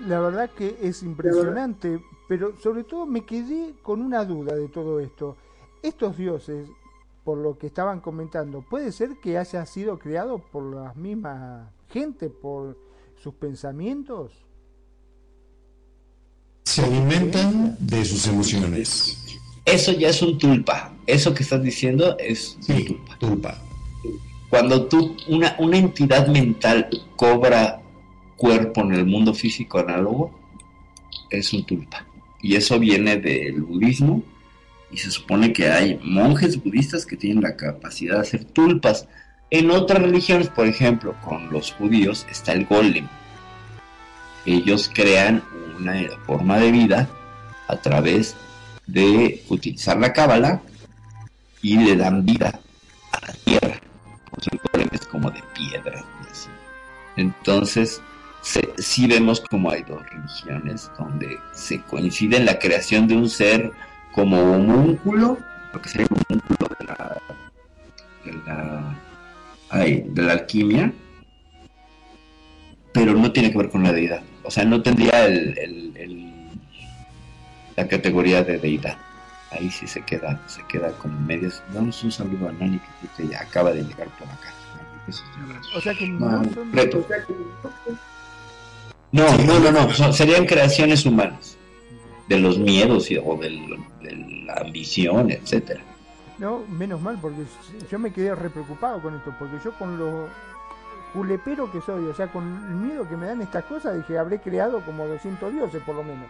[0.06, 5.00] La verdad que es impresionante, pero sobre todo me quedé con una duda de todo
[5.00, 5.38] esto.
[5.82, 6.68] Estos dioses,
[7.24, 12.30] por lo que estaban comentando, ¿puede ser que haya sido creado por la misma gente,
[12.30, 12.78] por
[13.16, 14.32] sus pensamientos?
[16.66, 19.23] Se alimentan de sus emociones.
[19.66, 20.94] Eso ya es un tulpa.
[21.06, 23.18] Eso que estás diciendo es tulpa.
[23.20, 23.62] tulpa
[24.54, 27.82] cuando tú, una, una entidad mental cobra
[28.36, 30.32] cuerpo en el mundo físico análogo,
[31.32, 32.06] es un tulpa.
[32.40, 34.22] Y eso viene del budismo,
[34.92, 39.08] y se supone que hay monjes budistas que tienen la capacidad de hacer tulpas.
[39.50, 43.08] En otras religiones, por ejemplo, con los judíos, está el golem.
[44.46, 45.44] Ellos crean
[45.80, 45.96] una
[46.28, 47.10] forma de vida
[47.68, 48.36] a través
[48.88, 50.62] de utilizar la cábala
[51.62, 52.60] y le dan vida
[53.12, 53.80] a la tierra
[54.74, 56.04] el es como de piedra.
[57.16, 58.02] Entonces,
[58.78, 63.72] sí vemos como hay dos religiones donde se coincide en la creación de un ser
[64.14, 65.38] como homúnculo,
[65.74, 67.22] lo que sería homúnculo de la,
[68.26, 70.92] de la, de la alquimia,
[72.92, 74.22] pero no tiene que ver con la deidad.
[74.44, 75.58] O sea, no tendría el,
[75.96, 76.33] el,
[77.76, 78.98] la categoría de deidad
[79.54, 81.64] ahí sí se queda, se queda como medias.
[81.74, 84.54] Damos un saludo a Nani que creo que ya acaba de llegar por acá.
[85.76, 86.72] O sea que no, no son...
[89.12, 91.56] No, no, no, no, serían creaciones humanas,
[92.28, 93.52] de los miedos y, o de
[94.46, 95.82] la ambición, etcétera.
[96.40, 97.44] No, menos mal, porque
[97.92, 100.30] yo me quedé re preocupado con esto, porque yo con lo
[101.14, 104.40] culepero que soy, o sea, con el miedo que me dan estas cosas, dije, habré
[104.40, 106.26] creado como 200 dioses por lo menos.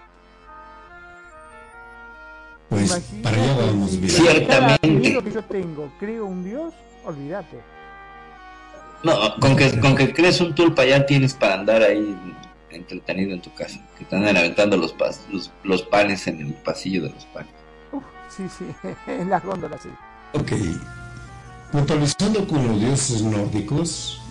[2.74, 5.02] Pues para allá vamos Ciertamente.
[5.24, 6.74] que yo tengo, creo un dios,
[7.06, 7.60] olvídate.
[9.04, 12.18] No, con que, con que crees un tulpa ya tienes para andar ahí
[12.72, 13.80] entretenido en tu casa.
[13.98, 14.96] Que te andan aventando los,
[15.30, 17.52] los, los, panes en el pasillo de los panes.
[18.36, 18.66] sí, sí,
[19.08, 19.90] en las góndolas, sí.
[20.34, 20.52] Ok.
[21.72, 24.22] Puntualizando con los dioses nórdicos,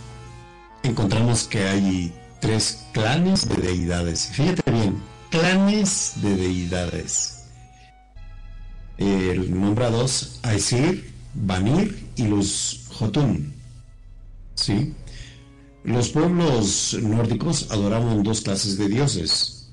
[0.83, 4.31] encontramos que hay tres clanes de deidades.
[4.33, 5.01] Fíjate bien,
[5.31, 7.42] clanes de deidades
[8.99, 13.55] el nombrados Aesir, Vanir y los Jotun.
[14.55, 14.95] ¿Sí?
[15.85, 19.73] Los pueblos nórdicos adoraban dos clases de dioses.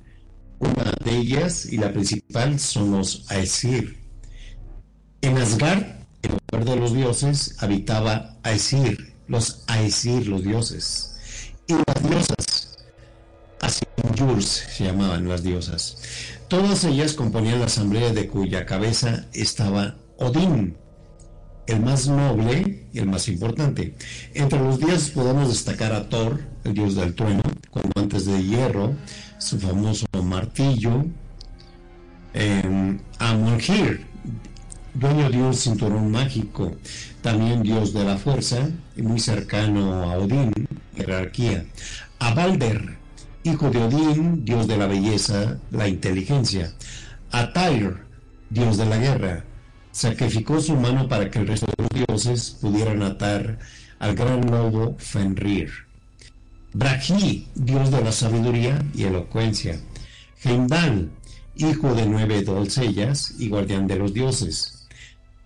[0.60, 4.00] Una de ellas y la principal son los Aesir.
[5.22, 5.84] En Asgard,
[6.24, 11.18] en lugar de los dioses, habitaba Aesir, los Aesir, los dioses.
[11.68, 12.69] Y las diosas,
[14.16, 15.98] Yurs se llamaban las diosas.
[16.48, 20.76] Todas ellas componían la asamblea de cuya cabeza estaba Odín,
[21.68, 23.96] el más noble y el más importante.
[24.34, 28.96] Entre los dioses podemos destacar a Thor, el dios del trueno, con guantes de hierro,
[29.38, 31.06] su famoso martillo,
[32.34, 34.06] eh, a Mongir,
[34.94, 36.76] dueño de un cinturón mágico,
[37.22, 40.52] también dios de la fuerza y muy cercano a Odín,
[40.96, 41.66] jerarquía,
[42.20, 42.99] a Balder,
[43.50, 46.74] hijo de Odín, dios de la belleza, la inteligencia,
[47.32, 47.98] a Tyr,
[48.50, 49.44] dios de la guerra,
[49.92, 53.60] sacrificó su mano para que el resto de los dioses pudieran atar
[54.00, 55.72] al gran lobo Fenrir.
[56.74, 59.80] Brahi, dios de la sabiduría y elocuencia.
[60.44, 61.12] Heimdall,
[61.56, 64.88] hijo de nueve doncellas y guardián de los dioses.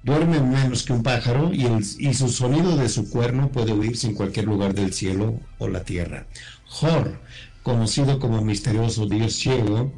[0.04, 1.66] Duerme menos que un pájaro y,
[2.00, 5.86] y, su sonido de su cuerno puede oírse en cualquier lugar del cielo o la
[5.86, 6.28] tierra.
[6.82, 7.22] Hor,
[7.64, 9.92] conocido como misterioso dios ciego,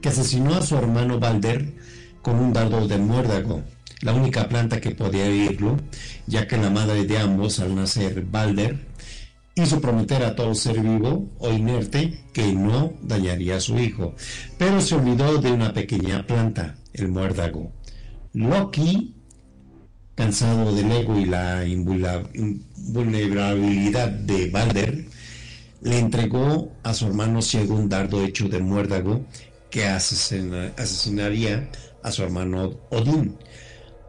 [0.00, 1.74] que asesinó a su hermano Balder
[2.22, 3.64] con un dardo de muérdago,
[4.02, 5.78] la única planta que podía oírlo,
[6.26, 8.86] ya que la madre de ambos al nacer, Balder,
[9.54, 14.14] hizo prometer a todo ser vivo o inerte que no dañaría a su hijo,
[14.58, 17.72] pero se olvidó de una pequeña planta, el muérdago.
[18.34, 19.14] Loki,
[20.14, 25.06] cansado del ego y la invulnerabilidad de Balder,
[25.86, 29.24] le entregó a su hermano ciego un dardo hecho de muérdago
[29.70, 31.70] que asesina, asesinaría
[32.02, 33.38] a su hermano Odín.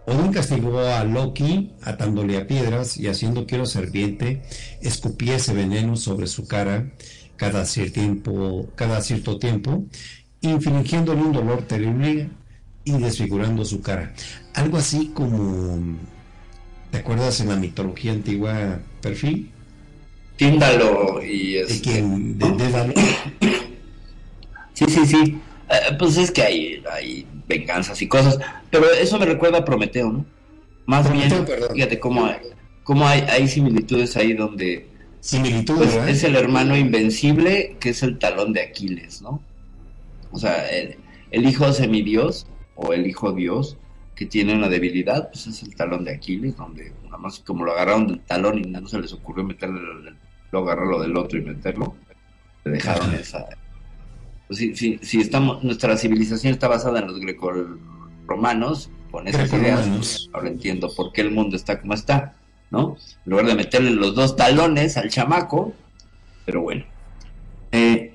[0.07, 4.41] Odín castigó a Loki atándole a piedras y haciendo que una serpiente
[4.81, 6.91] escupiese veneno sobre su cara
[7.35, 9.85] cada cierto tiempo, cada cierto tiempo
[11.21, 12.31] un dolor terrible
[12.85, 14.15] y desfigurando su cara.
[14.55, 15.95] Algo así como,
[16.89, 19.51] ¿te acuerdas en la mitología antigua Perfil?
[20.37, 22.37] Tíndalo y ¿De quién?
[22.37, 22.93] ¿De, de
[24.73, 25.37] Sí, sí, sí.
[25.69, 28.39] Eh, pues es que hay, hay venganzas y cosas,
[28.71, 30.25] pero eso me recuerda a Prometeo, ¿no?
[30.85, 31.69] Más Prometeo, bien, perdón.
[31.75, 32.35] fíjate cómo hay,
[32.83, 34.87] cómo hay, hay similitudes ahí donde
[35.19, 39.41] Similitudes, pues, es el hermano invencible que es el talón de Aquiles, ¿no?
[40.31, 40.97] O sea, el,
[41.31, 42.45] el hijo semidios
[42.75, 43.75] o el hijo dios
[44.15, 47.71] que tiene una debilidad, pues es el talón de Aquiles, donde nada más como lo
[47.73, 50.15] agarraron del talón y no se les ocurrió meterle, el-
[50.51, 51.95] lo agarrarlo del otro y meterlo,
[52.63, 53.45] dejaron esa...
[54.47, 59.79] Pues si, si, si estamos, nuestra civilización está basada en los greco-romanos, con esas ideas,
[59.79, 60.29] Grecorromanos.
[60.33, 62.35] ahora entiendo por qué el mundo está como está,
[62.71, 62.95] ¿no?
[63.25, 65.73] En lugar de meterle los dos talones al chamaco,
[66.45, 66.85] pero bueno.
[67.71, 68.13] Eh,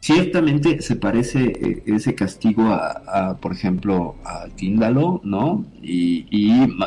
[0.00, 5.66] ciertamente se parece eh, ese castigo a, a, por ejemplo, a Tíndalo, ¿no?
[5.82, 6.24] Y,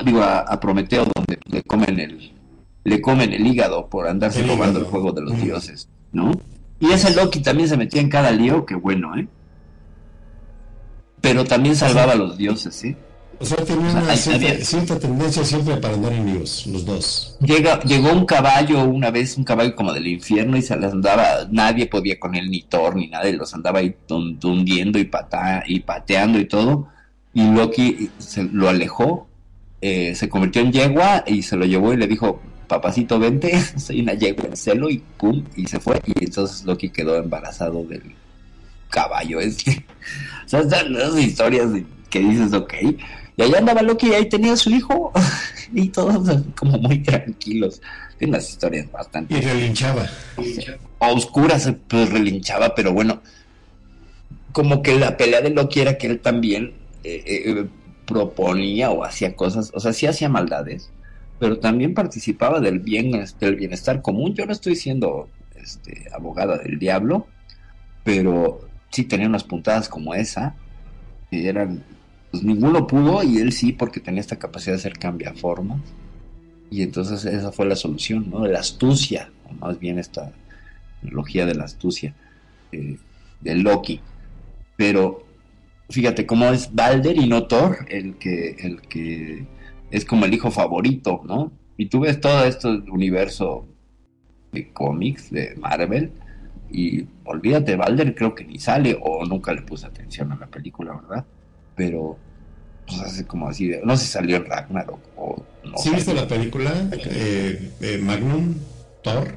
[0.03, 2.31] digo, a, a Prometeo, donde le comen el
[2.83, 4.85] le comen el hígado por andarse El robando hígado.
[4.85, 6.31] el fuego de los dioses, ¿no?
[6.79, 9.27] Y ese Loki también se metía en cada lío, que bueno, ¿eh?
[11.21, 12.95] Pero también salvaba a los dioses, ¿sí?
[13.39, 17.37] O sea, tenía O sea, una cierta, tendencia siempre para andar en líos, los dos.
[17.39, 21.47] Llega, llegó un caballo una vez, un caballo como del infierno, y se las andaba,
[21.49, 25.63] nadie podía con él, ni Thor, ni nada, y los andaba ahí tundiendo y, pata,
[25.65, 26.87] y pateando y todo.
[27.33, 29.27] Y Loki se lo alejó,
[29.81, 32.39] eh, se convirtió en yegua y se lo llevó y le dijo,
[32.73, 36.01] papacito, vente, soy una yegua en celo, y pum, y se fue.
[36.05, 38.03] Y entonces Loki quedó embarazado del
[38.89, 39.39] caballo.
[39.39, 39.71] Es que,
[40.45, 41.69] o sea, están esas historias
[42.09, 42.73] que dices, ok.
[43.35, 45.11] Y allá andaba Loki y ahí tenía a su hijo.
[45.73, 47.81] y todos como muy tranquilos.
[48.17, 50.07] Tiene unas historias bastante Y relinchaba.
[50.99, 53.21] oscuras, pues relinchaba, pero bueno,
[54.51, 56.73] como que la pelea de Loki era que él también
[57.03, 57.65] eh, eh,
[58.05, 60.89] proponía o hacía cosas, o sea, sí hacía maldades,
[61.43, 64.33] pero también participaba del bien, del bienestar común.
[64.33, 65.27] Yo no estoy siendo
[65.61, 67.27] este, abogada del diablo,
[68.05, 70.55] pero sí tenía unas puntadas como esa,
[71.29, 71.83] que eran,
[72.31, 75.81] pues ninguno pudo y él sí, porque tenía esta capacidad de hacer cambiaformas.
[76.71, 78.47] Y entonces esa fue la solución, ¿no?
[78.47, 80.31] La astucia, o más bien esta
[81.01, 82.15] tecnología de la astucia
[82.71, 82.97] eh,
[83.41, 83.99] de Loki.
[84.77, 85.25] Pero
[85.89, 89.45] fíjate cómo es Balder y no Thor el que, el que
[89.93, 91.51] es como el hijo favorito, ¿no?
[91.77, 93.65] Y tú ves todo este universo
[94.51, 96.11] de cómics de Marvel
[96.69, 100.93] y olvídate, Balder creo que ni sale o nunca le puse atención a la película,
[100.95, 101.25] ¿verdad?
[101.75, 102.17] Pero
[102.87, 105.77] pues hace como así, de- no sé si salió en Ragnarok o no.
[105.77, 108.55] ¿Sí viste la película eh, eh, Magnum,
[109.03, 109.27] Thor?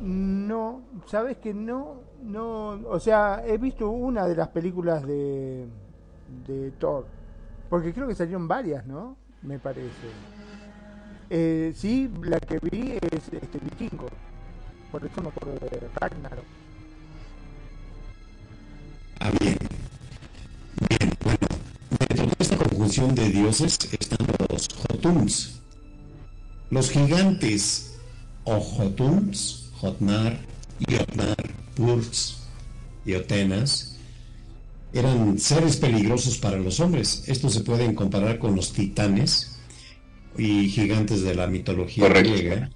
[0.00, 5.66] No, sabes que no, no, o sea, he visto una de las películas de,
[6.46, 7.06] de Thor,
[7.70, 9.16] porque creo que salieron varias, ¿no?
[9.42, 10.08] me parece.
[11.30, 14.08] Eh, sí, la que vi es este, Vikingo.
[14.90, 16.44] Por eso me acuerdo de Ragnarok.
[19.20, 19.58] Ah, bien.
[20.88, 21.38] Bien, bueno.
[21.98, 25.60] Dentro de esta conjunción de dioses están los Jotuns.
[26.70, 27.98] Los gigantes
[28.44, 30.38] o Jotuns, Jotnar,
[30.88, 31.36] Iotnar,
[31.74, 32.38] Purs,
[33.04, 33.97] Iotenas,
[34.92, 37.24] eran seres peligrosos para los hombres.
[37.26, 39.58] Estos se pueden comparar con los titanes
[40.36, 42.70] y gigantes de la mitología griega.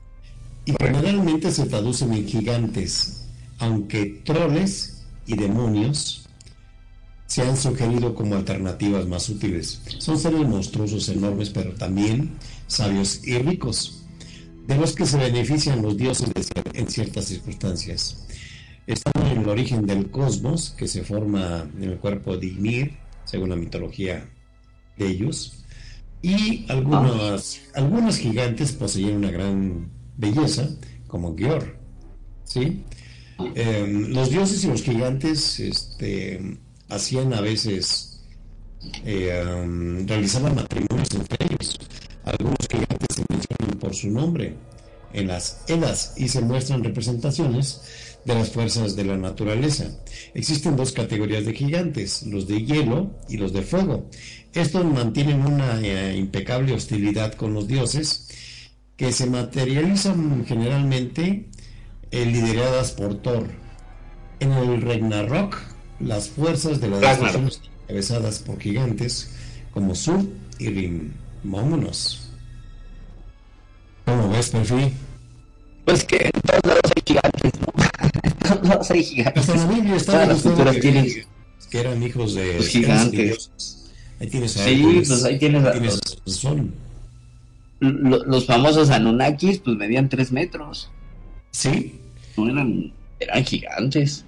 [0.64, 3.24] Y generalmente se traducen en gigantes,
[3.58, 6.28] aunque troles y demonios
[7.26, 9.80] se han sugerido como alternativas más útiles.
[9.98, 12.32] Son seres monstruosos enormes, pero también
[12.66, 14.04] sabios y ricos,
[14.66, 16.28] de los que se benefician los dioses
[16.74, 18.26] en ciertas circunstancias.
[18.86, 22.92] Están el origen del cosmos, que se forma en el cuerpo de Ymir,
[23.24, 24.28] según la mitología
[24.96, 25.64] de ellos,
[26.22, 30.68] y algunos, algunos gigantes poseían una gran belleza,
[31.08, 31.76] como Gior.
[32.44, 32.84] ¿sí?
[33.54, 38.20] Em, los dioses y los gigantes este, hacían a veces,
[39.04, 41.78] em, realizaban matrimonios entre ellos.
[42.24, 44.54] Algunos gigantes se mencionan por su nombre
[45.12, 47.80] en las Edas y se muestran representaciones
[48.24, 49.86] de las fuerzas de la naturaleza.
[50.34, 54.08] Existen dos categorías de gigantes, los de hielo y los de fuego.
[54.52, 58.28] Estos mantienen una eh, impecable hostilidad con los dioses
[58.96, 61.48] que se materializan generalmente
[62.10, 63.48] eh, lideradas por Thor.
[64.40, 65.56] En el Ragnarok,
[66.00, 69.30] las fuerzas de las naciones encabezadas por gigantes
[69.72, 70.24] como Sur
[70.58, 71.12] y Rim.
[71.42, 72.30] Vámonos.
[74.04, 74.92] ¿Cómo ves, perfil?
[75.84, 77.81] Pues que en todos lados hay gigantes, ¿no?
[78.68, 79.48] lados hay gigantes.
[79.48, 79.94] Hasta la Biblia
[80.26, 81.06] las culturas tienen
[81.70, 83.50] que eran hijos de los gigantes.
[84.20, 86.70] Ahí tienes a Sí, Hércules, pues ahí tienes, a- tienes los, a Sol.
[87.80, 90.90] lo- los famosos Anunnakis, pues medían tres metros.
[91.50, 91.98] Sí,
[92.36, 94.24] No eran, eran gigantes.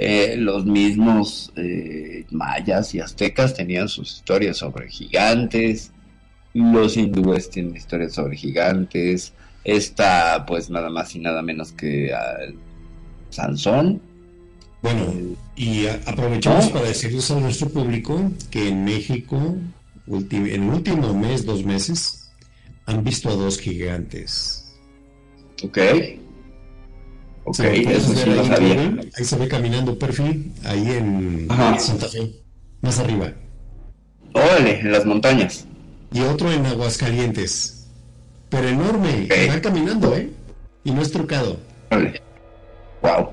[0.00, 5.92] Eh, los mismos eh, mayas y aztecas tenían sus historias sobre gigantes.
[6.54, 9.32] Los hindúes tienen historias sobre gigantes.
[9.64, 12.36] Esta, pues nada más y nada menos que ah,
[13.30, 14.00] Sansón.
[14.82, 15.12] bueno,
[15.56, 16.72] y a- aprovechamos ¿No?
[16.72, 19.56] para decirles a nuestro público que en México,
[20.06, 22.30] en el último mes, dos meses,
[22.86, 24.72] han visto a dos gigantes.
[25.64, 25.78] Ok.
[27.44, 28.96] Ok, eso sí lo sabía.
[29.16, 31.78] Ahí se ve caminando perfil, ahí en Ajá.
[31.78, 32.30] Santa Fe,
[32.82, 33.32] más arriba.
[34.34, 35.66] Órale, en las montañas.
[36.12, 37.86] Y otro en Aguascalientes,
[38.50, 40.30] pero enorme, y va caminando, ¿eh?
[40.84, 41.58] Y no es trucado.
[41.90, 42.22] Órale.
[43.02, 43.30] Wow.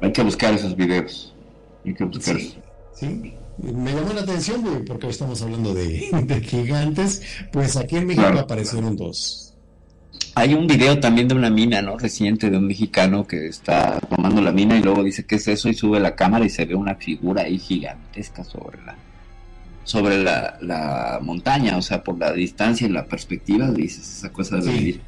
[0.00, 1.34] Hay que buscar esos videos.
[1.84, 2.54] Hay que buscar Sí,
[2.94, 3.34] sí.
[3.60, 7.22] Me llamó la atención, güey, porque hoy estamos hablando de, de gigantes.
[7.52, 8.40] Pues aquí en México Claro.
[8.40, 9.44] aparecieron dos.
[10.36, 11.98] Hay un video también de una mina, ¿no?
[11.98, 15.68] Reciente de un mexicano que está tomando la mina y luego dice qué es eso
[15.68, 18.96] y sube la cámara y se ve una figura ahí gigantesca sobre la
[19.82, 24.56] sobre la, la montaña, o sea, por la distancia y la perspectiva, dices, esa cosa
[24.56, 24.76] debe Sí.
[24.78, 25.00] medir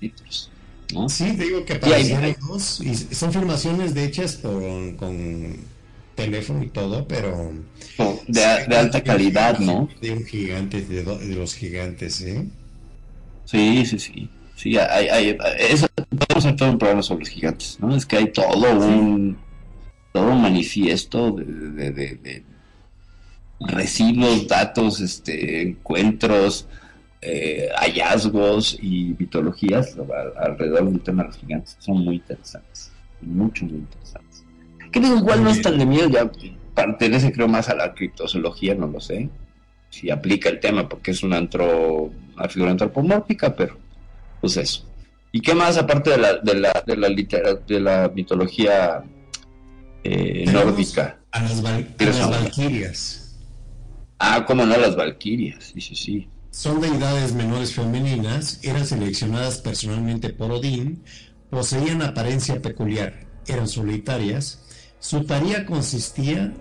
[0.00, 0.50] metros,
[0.94, 1.08] ¿no?
[1.08, 2.80] Sí, te digo que Y hay- dos.
[2.80, 4.62] Y son filmaciones de hechas por,
[4.96, 5.56] con
[6.14, 7.52] teléfono y todo, pero...
[7.98, 9.88] O De, de alta calidad, ¿no?
[10.00, 12.46] De un gigante, de, do- de los gigantes, ¿eh?
[13.44, 14.28] Sí, sí, sí.
[14.56, 17.94] Sí, hay, hay, eso, podemos hacer todo un programa sobre los gigantes, ¿no?
[17.96, 19.36] Es que hay todo un
[20.12, 22.44] todo un manifiesto de, de, de- de
[23.60, 26.66] residuos, datos, este, encuentros,
[27.24, 31.76] eh, hallazgos y mitologías al- alrededor del tema de los gigantes.
[31.78, 34.44] Son muy interesantes, mucho, muy interesantes.
[34.92, 36.30] Que digo, igual no es tan de miedo, ya
[36.74, 39.28] pertenece creo más a la criptozoología, no lo sé,
[39.90, 43.78] si aplica el tema, porque es una, antro, una figura antropomórfica, pero
[44.40, 44.84] pues eso.
[45.32, 49.02] ¿Y qué más aparte de la, de la, de la, litera- de la mitología
[50.04, 51.18] eh, nórdica?
[51.32, 53.36] A las, val- a ¿Quieres las valquirias.
[54.18, 56.28] Ah, cómo no, las valquirias, sí, sí, sí.
[56.54, 61.02] Son deidades menores femeninas, eran seleccionadas personalmente por Odín,
[61.50, 64.60] poseían apariencia peculiar, eran solitarias.
[65.00, 66.54] Su tarea consistía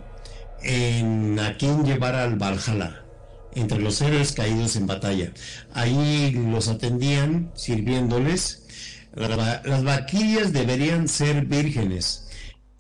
[0.64, 3.06] en a quién llevar al Valhalla,
[3.54, 5.32] entre los héroes caídos en batalla.
[5.76, 8.66] Ahí los atendían sirviéndoles.
[9.14, 12.30] La- Las valquirias deberían ser vírgenes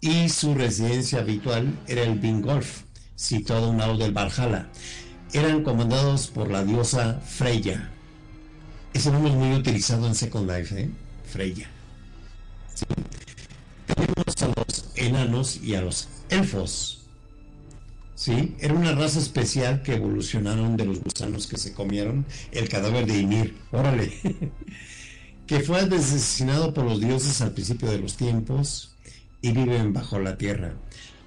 [0.01, 2.81] y su residencia habitual era el Vingolf,
[3.15, 4.67] situado a un lado del Valhalla
[5.33, 7.89] eran comandados por la diosa Freya.
[8.93, 10.89] Ese nombre es muy utilizado en Second Life, ¿eh?
[11.25, 11.67] Freya.
[13.87, 16.99] Tenemos a los enanos y a los elfos.
[18.15, 18.55] ¿Sí?
[18.59, 23.17] Era una raza especial que evolucionaron de los gusanos que se comieron el cadáver de
[23.17, 23.57] Ymir.
[23.71, 24.13] Órale.
[25.47, 28.95] que fue asesinado por los dioses al principio de los tiempos
[29.41, 30.75] y viven bajo la tierra.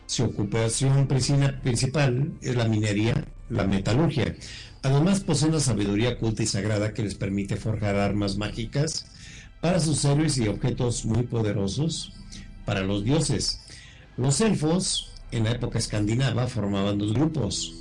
[0.07, 4.37] Su ocupación principal es la minería la metalurgia.
[4.83, 9.07] Además poseen una sabiduría culta y sagrada que les permite forjar armas mágicas
[9.61, 12.13] para sus héroes y objetos muy poderosos
[12.65, 13.61] para los dioses.
[14.17, 17.75] Los elfos, en la época escandinava, formaban dos grupos.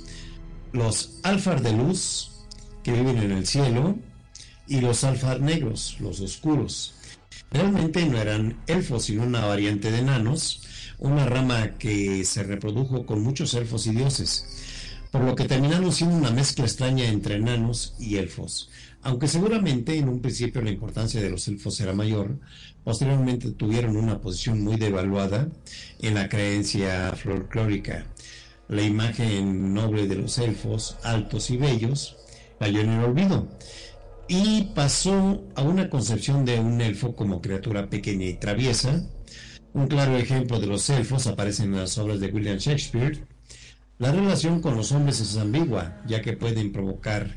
[0.72, 2.32] Los alfar de luz,
[2.82, 3.96] que viven en el cielo,
[4.66, 6.94] y los alfar negros, los oscuros.
[7.50, 10.62] Realmente no eran elfos, sino una variante de enanos,
[10.98, 14.65] una rama que se reprodujo con muchos elfos y dioses,
[15.10, 18.70] por lo que terminaron siendo una mezcla extraña entre enanos y elfos.
[19.02, 22.38] Aunque seguramente en un principio la importancia de los elfos era mayor,
[22.82, 25.48] posteriormente tuvieron una posición muy devaluada
[26.00, 28.06] en la creencia folclórica.
[28.68, 32.16] La imagen noble de los elfos, altos y bellos,
[32.58, 33.48] cayó en el olvido
[34.28, 39.04] y pasó a una concepción de un elfo como criatura pequeña y traviesa.
[39.72, 43.24] Un claro ejemplo de los elfos aparece en las obras de William Shakespeare.
[43.98, 47.34] La relación con los hombres es ambigua, ya que pueden provocar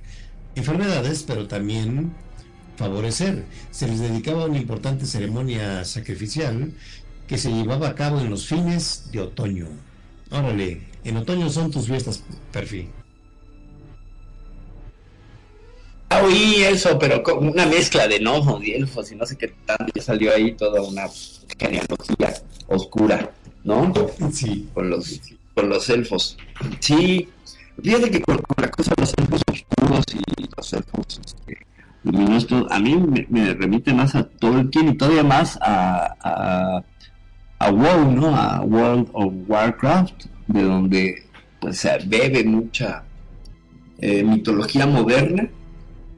[0.55, 2.13] enfermedades, pero también
[2.75, 3.45] favorecer.
[3.71, 6.73] Se les dedicaba una importante ceremonia sacrificial
[7.27, 9.67] que se llevaba a cabo en los fines de otoño.
[10.31, 12.89] Órale, en otoño son tus fiestas, Perfil.
[16.09, 19.53] Ah, oí eso, pero con una mezcla de gnomos y elfos y no sé qué
[19.65, 21.07] tanto, ya salió ahí toda una
[21.57, 22.33] genealogía
[22.67, 23.31] oscura,
[23.63, 23.93] ¿no?
[24.33, 24.67] Sí.
[24.73, 25.21] Con los,
[25.59, 26.37] con los elfos.
[26.79, 27.27] Sí,
[27.83, 31.57] fíjate que con, la cosa de los elfos oscuros y los elfos este,
[32.03, 32.95] luminosos, a mí
[33.29, 36.83] me, remite más a Tolkien y todavía más a,
[37.59, 38.35] a, WoW, ¿no?
[38.35, 41.23] A World of Warcraft, de donde
[41.59, 43.03] pues se bebe mucha
[43.99, 45.49] eh, mitología moderna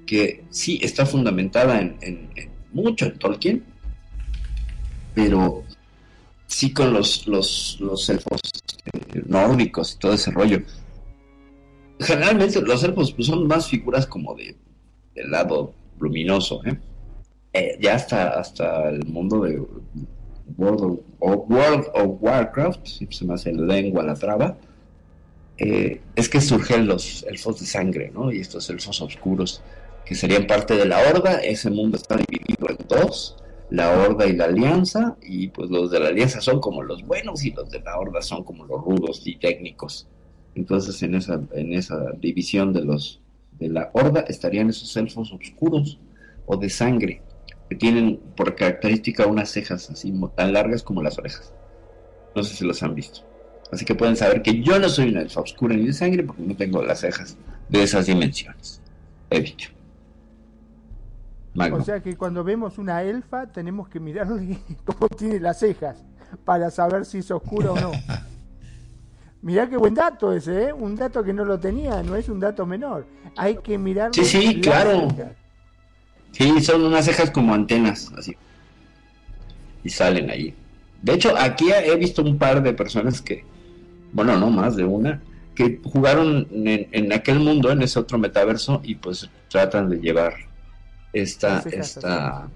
[0.06, 2.30] que sí está fundamentada en,
[2.74, 3.64] mucho en Tolkien,
[5.16, 5.64] pero
[6.46, 8.39] sí con los, los, los elfos
[8.86, 10.62] eh, nórdicos y todo ese rollo.
[12.00, 14.56] Generalmente los elfos pues, son más figuras como de
[15.16, 16.80] del lado luminoso, ¿eh?
[17.54, 19.62] Eh, ya hasta, hasta el mundo de
[20.58, 21.88] World of, World
[22.22, 24.58] Warcraft, si se me hace lengua la traba,
[25.58, 28.32] es que surgen los elfos de sangre, ¿no?
[28.32, 29.62] Y estos elfos oscuros
[30.06, 31.40] que serían parte de la Horda.
[31.40, 33.38] Ese mundo está dividido en dos,
[33.72, 37.45] la Horda y la Alianza, y pues los de la Alianza son como los buenos
[37.45, 40.07] y los de la Horda son como los rudos y técnicos.
[40.55, 43.22] Entonces en esa, en esa división de los
[43.59, 45.99] de la Horda estarían esos elfos oscuros
[46.45, 47.22] o de sangre,
[47.69, 51.53] que tienen por característica unas cejas así tan largas como las orejas.
[52.36, 53.22] No sé si los han visto.
[53.72, 56.41] Así que pueden saber que yo no soy una elfa oscura ni de sangre porque
[56.41, 57.38] no tengo las cejas
[57.69, 58.82] de esas dimensiones.
[59.30, 59.72] He dicho.
[61.56, 66.04] O sea que cuando vemos una elfa tenemos que mirarle cómo tiene las cejas
[66.45, 67.91] para saber si es oscura o no.
[69.41, 70.74] Mirá qué buen dato ese, ¿eh?
[70.74, 73.08] Un dato que no lo tenía, no es un dato menor.
[73.36, 74.12] Hay que mirar.
[74.14, 75.08] Sí, sí, claro.
[76.32, 78.36] Sí, son unas cejas como antenas, así.
[79.84, 80.54] Y salen ahí.
[81.02, 83.43] De hecho, aquí he visto un par de personas que,
[84.14, 85.20] bueno, no más de una,
[85.56, 90.51] que jugaron en, en aquel mundo, en ese otro metaverso, y pues tratan de llevar
[91.14, 92.49] esta, esta,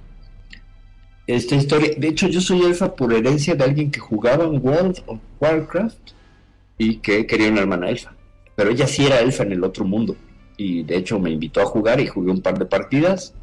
[1.27, 1.93] esta historia.
[1.97, 6.11] De hecho, yo soy elfa por herencia de alguien que jugaba en World of Warcraft
[6.77, 8.13] y que quería una hermana elfa.
[8.55, 10.15] Pero ella sí era elfa en el otro mundo.
[10.57, 13.33] Y de hecho me invitó a jugar y jugué un par de partidas.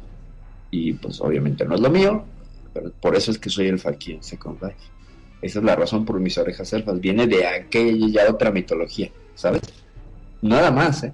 [0.71, 2.25] Y pues obviamente no es lo mío.
[2.73, 4.77] Pero por eso es que soy elfa aquí en Second Life.
[5.41, 6.99] Esa es la razón por mis orejas elfas.
[6.99, 9.61] Viene de aquella otra mitología, ¿sabes?
[10.41, 11.13] Nada más, ¿eh?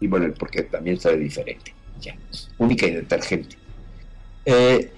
[0.00, 1.74] Y bueno, porque también sabe diferente
[2.58, 3.56] única y detergente.
[4.44, 4.92] Eh,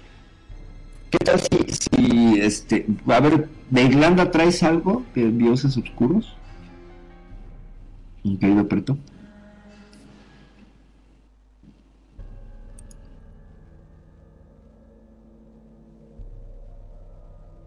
[1.09, 6.37] ¿Qué tal si, si, este, a ver, de Irlanda traes algo de dioses oscuros?
[8.23, 8.97] Mi querido Preto.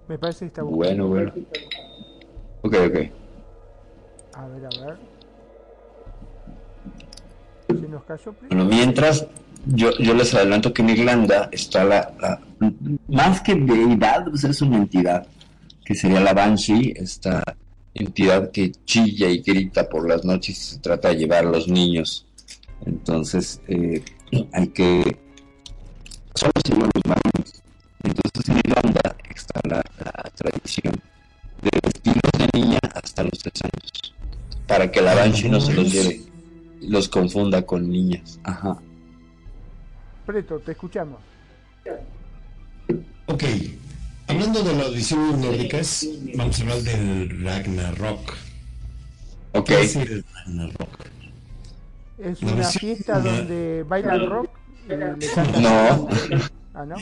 [0.08, 1.08] Me parece que está bueno.
[1.08, 1.32] Bueno,
[2.62, 2.96] Ok, ok.
[4.34, 5.15] A ver, a ver.
[8.48, 9.26] Bueno, mientras
[9.66, 12.40] yo, les adelanto que en Irlanda está la,
[13.08, 15.26] más que deidad, pues es una entidad,
[15.84, 17.42] que sería la Banshee, esta
[17.94, 21.68] entidad que chilla y grita por las noches y se trata de llevar a los
[21.68, 22.26] niños.
[22.84, 24.04] Entonces, eh,
[24.52, 25.16] hay que...
[26.34, 27.62] Solo se los varones.
[28.04, 29.82] Entonces en Irlanda está la,
[30.34, 30.94] tradición
[31.62, 34.14] de vestirlos de niña hasta los tres años,
[34.66, 36.25] para que la Banshee no se los lleve
[36.86, 38.40] los confunda con niñas.
[38.44, 38.78] Ajá.
[40.24, 41.18] Preto, te escuchamos.
[43.26, 43.44] Ok,
[44.28, 46.06] hablando de las visiones nórdicas,
[46.36, 48.34] vamos a hablar del Ragnarok.
[49.52, 49.66] Ok.
[49.66, 51.06] ¿Qué es el Ragnarok?
[52.18, 54.50] ¿Es una fiesta donde bailan rock?
[55.60, 56.08] No.
[56.78, 56.96] Ah, ¿no?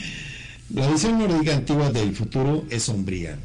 [0.72, 3.36] La visión nórdica antigua del futuro es sombría.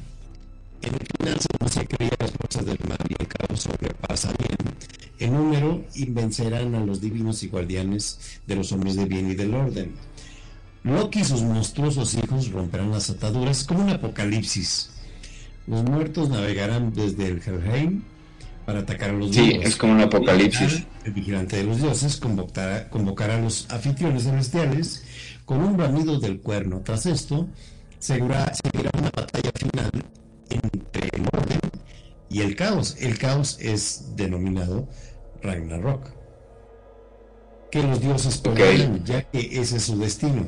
[0.82, 4.58] En el final se se creía las fuerzas del mal y el caos sobrepasarían
[5.20, 9.36] en número y vencerán a los divinos y guardianes de los hombres de bien y
[9.36, 9.94] del orden.
[10.84, 14.92] Loki y sus monstruosos hijos romperán las ataduras como un apocalipsis.
[15.68, 18.02] Los muertos navegarán desde el Helheim
[18.66, 19.66] para atacar a los Sí, vivos.
[19.66, 20.84] es como un apocalipsis.
[21.04, 25.04] El vigilante de los dioses convocará, convocará a los anfitriones celestiales
[25.46, 26.82] con un bramido del cuerno.
[26.84, 27.48] Tras esto,
[28.00, 29.92] seguirá, seguirá una batalla final
[30.50, 31.60] entre el orden
[32.30, 32.96] y el caos.
[33.00, 34.88] El caos es denominado
[35.42, 36.12] Ragnarok.
[37.72, 40.48] Que los dioses pelearán, ya que ese es su destino.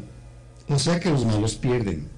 [0.67, 2.09] O sea que los malos pierden.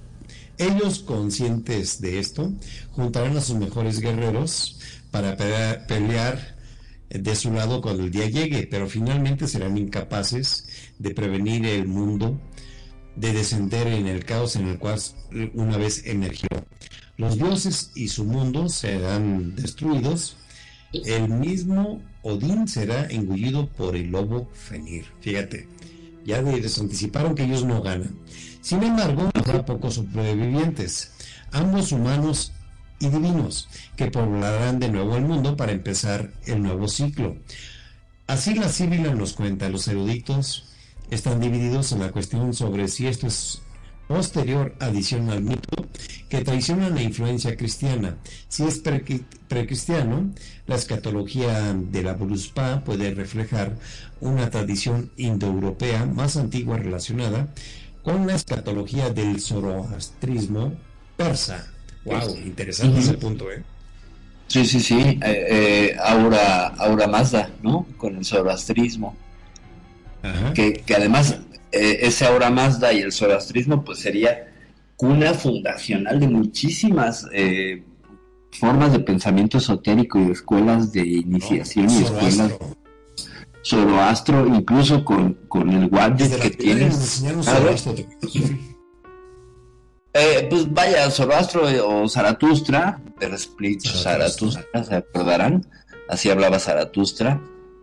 [0.57, 2.53] Ellos, conscientes de esto,
[2.91, 4.79] juntarán a sus mejores guerreros
[5.11, 6.55] para pelear, pelear
[7.09, 10.67] de su lado cuando el día llegue, pero finalmente serán incapaces
[10.99, 12.39] de prevenir el mundo
[13.15, 14.99] de descender en el caos en el cual
[15.53, 16.47] una vez emergió.
[17.17, 20.37] Los dioses y su mundo serán destruidos.
[20.91, 25.05] El mismo Odín será engullido por el lobo Fenir.
[25.21, 25.67] Fíjate,
[26.25, 28.15] ya les anticiparon que ellos no ganan.
[28.61, 31.11] Sin embargo, habrá pocos sobrevivientes,
[31.51, 32.53] ambos humanos
[32.99, 37.35] y divinos, que poblarán de nuevo el mundo para empezar el nuevo ciclo.
[38.25, 40.69] Así la Síbila nos cuenta, los eruditos
[41.11, 43.61] están divididos en la cuestión sobre si esto es
[44.13, 45.87] posterior adición al mito
[46.29, 48.15] que traiciona la influencia cristiana.
[48.47, 48.79] Si es
[49.47, 50.29] precristiano,
[50.67, 53.75] la escatología de la Bruspa puede reflejar
[54.21, 57.47] una tradición indoeuropea más antigua relacionada
[58.03, 60.75] con la escatología del zoroastrismo
[61.17, 61.67] persa.
[62.05, 63.63] Wow, interesante ese punto, ¿eh?
[64.45, 64.99] Sí, sí, sí.
[64.99, 67.87] Eh, eh, Aura, Aura Mazda, ¿no?
[67.97, 69.15] Con el zoroastrismo.
[70.21, 70.53] Ajá.
[70.53, 71.39] Que, que además
[71.73, 74.53] eh, ese Aura Mazda y el zoroastrismo pues sería
[74.95, 77.83] cuna fundacional de muchísimas eh,
[78.51, 82.77] formas de pensamiento esotérico y de escuelas de iniciación y escuelas Zoroastro.
[83.65, 86.95] Zoroastro, incluso con, con el gadget que primaria nos tienes.
[86.95, 88.07] enseñaron A ver, Zoroastro, te-
[90.15, 94.61] Eh, pues vaya, Zoroastro eh, o Zaratustra, de Split Zaratustra.
[94.71, 95.65] Zaratustra, se acordarán.
[96.07, 97.41] Así hablaba Zaratustra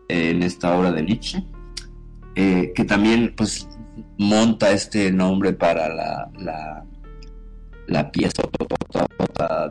[0.09, 1.45] eh, en esta obra de Nietzsche.
[2.36, 3.66] eh, que también, pues,
[4.20, 6.84] monta este nombre para la, la,
[7.86, 8.42] la pieza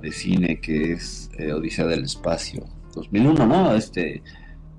[0.02, 3.76] de cine que es eh, Odisea del Espacio 2001, ¿no?
[3.76, 4.24] Este,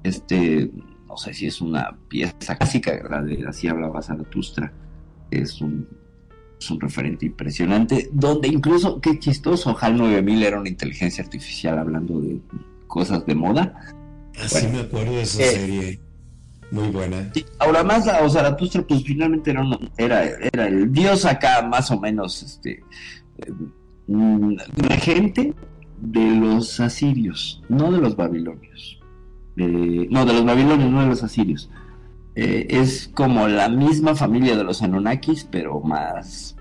[0.03, 0.71] este,
[1.07, 4.73] no sé si es una pieza clásica, la de Así hablaba Zaratustra.
[5.31, 5.87] Es un
[6.59, 12.21] es un referente impresionante, donde incluso, qué chistoso, HAL 9000 era una inteligencia artificial hablando
[12.21, 12.39] de
[12.89, 13.73] cosas de moda.
[14.39, 14.79] Así Bueno.
[14.79, 16.01] me acuerdo de esa Eh, serie.
[16.71, 17.33] Muy buena.
[17.59, 19.65] Ahora más o Zaratustra, pues finalmente era,
[19.97, 22.85] era, era el dios acá, más o menos, este,
[23.39, 23.53] eh,
[24.07, 25.55] mm, regente
[26.01, 29.01] de los asirios, no de los babilonios.
[29.57, 31.71] Eh, no, de los babilonios, no de los asirios.
[32.35, 36.57] Eh, es como la misma familia de los Anunnakis, pero más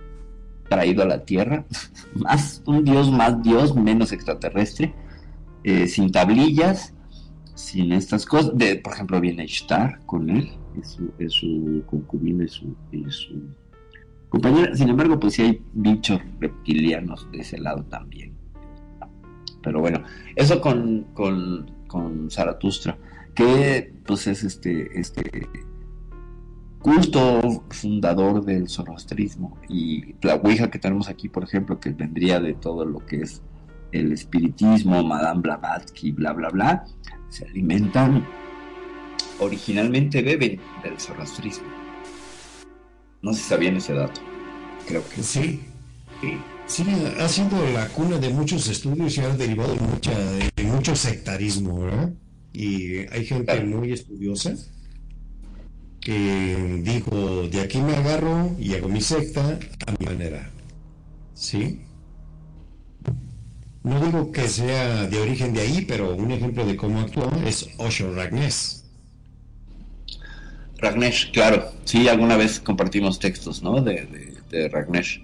[0.67, 1.65] traído a la tierra,
[2.15, 4.93] más un dios, más dios, menos extraterrestre,
[5.63, 6.93] eh, sin tablillas,
[7.59, 8.57] sin estas cosas.
[8.57, 10.49] De, por ejemplo, viene Ishtar con él,
[10.79, 13.41] es su, es su concubina, es su, es su
[14.29, 14.73] compañera.
[14.75, 18.33] Sin embargo, pues sí hay bichos reptilianos de ese lado también.
[19.61, 20.03] Pero bueno,
[20.35, 22.97] eso con, con, con Zaratustra,
[23.35, 25.49] que pues es este, este
[26.79, 32.53] culto fundador del zoroastrismo y la Ouija que tenemos aquí, por ejemplo, que vendría de
[32.53, 33.41] todo lo que es
[33.91, 36.85] el espiritismo, Madame Blavatsky, bla, bla, bla,
[37.29, 38.25] se alimentan,
[39.39, 41.67] originalmente beben del zoroastrismo.
[43.21, 44.21] No si sabían ese dato,
[44.87, 45.61] creo que Sí.
[46.67, 46.85] Sí,
[47.19, 51.79] ha sido la cuna de muchos estudios y ha derivado de, mucha, de mucho sectarismo,
[51.79, 52.13] ¿verdad?
[52.53, 53.65] Y hay gente Claro.
[53.67, 54.53] muy estudiosa
[56.01, 60.49] que dijo, de aquí me agarro y hago mi secta a mi manera.
[61.33, 61.81] ¿Sí?
[63.83, 67.69] No digo que sea de origen de ahí, pero un ejemplo de cómo actuó es
[67.77, 68.83] Osho Ragnes.
[70.77, 73.81] Ragnesh, claro, sí, alguna vez compartimos textos, ¿no?
[73.81, 75.23] De, de, de Ragnesh.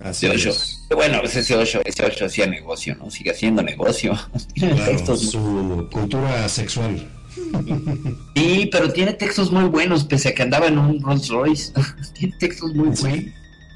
[0.00, 0.50] Así De Osho.
[0.50, 0.78] es.
[0.94, 3.10] Bueno, pues ese Osho, ese Osho hacía negocio, ¿no?
[3.10, 4.18] Sigue haciendo negocio.
[4.54, 7.08] Tiene Claro, textos su cultura sexual.
[8.36, 11.72] Sí, pero tiene textos muy buenos, pese a que andaba en un Rolls Royce.
[12.14, 13.32] tiene textos muy buenos.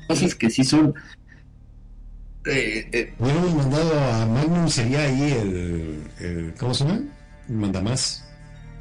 [0.08, 0.94] Cosas que sí son.
[2.46, 7.00] Eh, eh, Hubiéramos mandado a Magnum, sería ahí el, el- ¿cómo se llama?
[7.48, 8.24] El mandamás.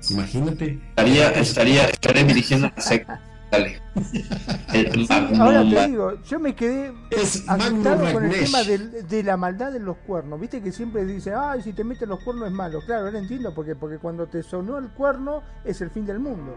[0.09, 0.79] Imagínate.
[0.89, 3.21] Estaría, estaría, estaría dirigiendo la secta.
[3.51, 3.81] Dale.
[5.39, 9.97] ahora te digo, yo me quedé asustado con el tema de, la maldad de los
[9.97, 10.39] cuernos.
[10.39, 12.79] Viste que siempre dice, ay, si te meten los cuernos es malo.
[12.85, 16.55] Claro, ahora entiendo porque, porque cuando te sonó el cuerno es el fin del mundo.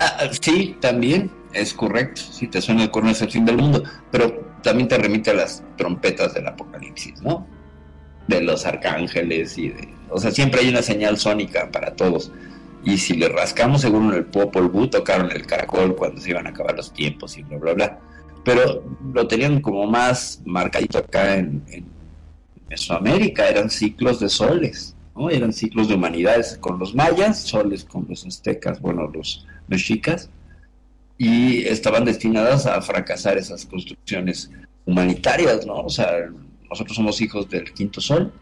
[0.00, 2.20] Ah, sí, también es correcto.
[2.20, 3.82] Si te suena el cuerno es el fin del mundo.
[4.10, 7.46] Pero también te remite a las trompetas del apocalipsis, ¿no?
[8.26, 9.88] De los arcángeles y de.
[10.10, 12.30] O sea, siempre hay una señal sónica para todos.
[12.84, 16.50] Y si le rascamos, según el Popol Vuh, tocaron el caracol cuando se iban a
[16.50, 17.98] acabar los tiempos y bla, bla, bla.
[18.44, 21.62] Pero lo tenían como más marcadito acá en,
[22.70, 25.30] Mesoamérica, eran ciclos de soles, ¿no?
[25.30, 30.30] Eran ciclos de humanidades con los mayas, soles con los aztecas, bueno, los mexicas,
[31.16, 34.50] y estaban destinadas a fracasar esas construcciones
[34.86, 35.80] humanitarias, ¿no?
[35.80, 36.30] O sea,
[36.70, 38.32] nosotros somos hijos del quinto sol,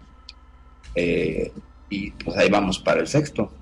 [0.95, 1.53] eh,
[1.89, 3.53] y pues ahí vamos para el sexto.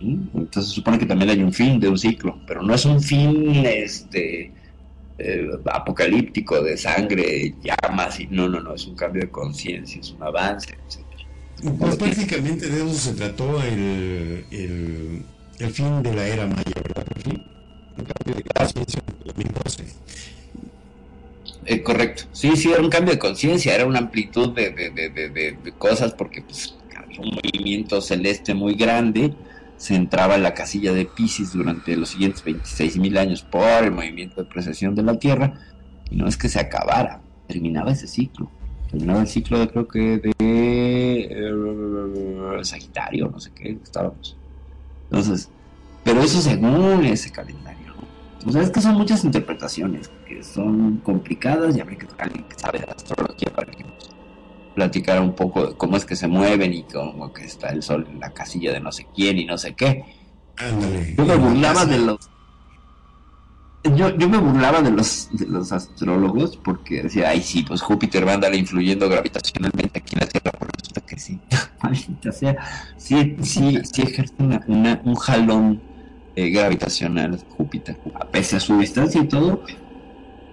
[0.00, 3.00] Entonces se supone que también hay un fin de un ciclo, pero no es un
[3.00, 4.52] fin este
[5.18, 10.10] eh, apocalíptico de sangre, llamas, y no, no, no, es un cambio de conciencia, es
[10.10, 10.76] un avance,
[11.78, 15.24] Pues prácticamente de eso se trató el,
[15.70, 17.04] fin de la era maya, ¿verdad?
[17.96, 19.54] Un cambio de conciencia en
[21.66, 25.08] eh, correcto, sí, sí, era un cambio de conciencia, era una amplitud de, de, de,
[25.30, 26.76] de, cosas porque pues,
[27.18, 29.32] un movimiento celeste muy grande
[29.78, 34.42] se entraba en la casilla de Pisces durante los siguientes 26.000 años por el movimiento
[34.42, 35.54] de precesión de la Tierra,
[36.10, 38.50] y no es que se acabara, terminaba ese ciclo.
[38.90, 41.50] Terminaba el ciclo de creo que de eh,
[42.62, 44.36] Sagitario, no sé qué, estábamos.
[45.14, 45.48] Entonces,
[46.02, 47.94] pero eso según ese calendario.
[48.44, 52.58] O sea, es que son muchas interpretaciones que son complicadas y habría que alguien que
[52.58, 53.86] sabe de astrología para que
[54.74, 58.08] platicar un poco de cómo es que se mueven y cómo que está el sol
[58.10, 60.04] en la casilla de no sé quién y no sé qué.
[61.16, 62.28] Yo me burlaba de los
[63.84, 68.26] yo, yo me burlaba de los, de los astrólogos porque decía, ay sí, pues Júpiter
[68.26, 71.38] va a andar influyendo gravitacionalmente aquí en la Tierra, por eso que sí.
[72.28, 72.56] o sea,
[72.96, 75.82] sí, sí, sí ejerce una, un jalón
[76.34, 77.98] eh, gravitacional Júpiter.
[78.14, 79.62] A pese a su distancia y todo,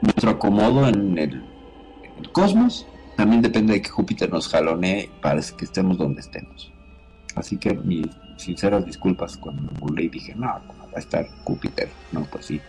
[0.02, 5.42] nuestro acomodo en el, en el cosmos también depende de que Júpiter nos jalonee para
[5.42, 6.72] que estemos donde estemos.
[7.36, 8.08] Así que mis
[8.38, 11.90] sinceras disculpas cuando me burlé y dije, no, ¿cómo va a estar Júpiter?
[12.12, 12.60] No, pues sí,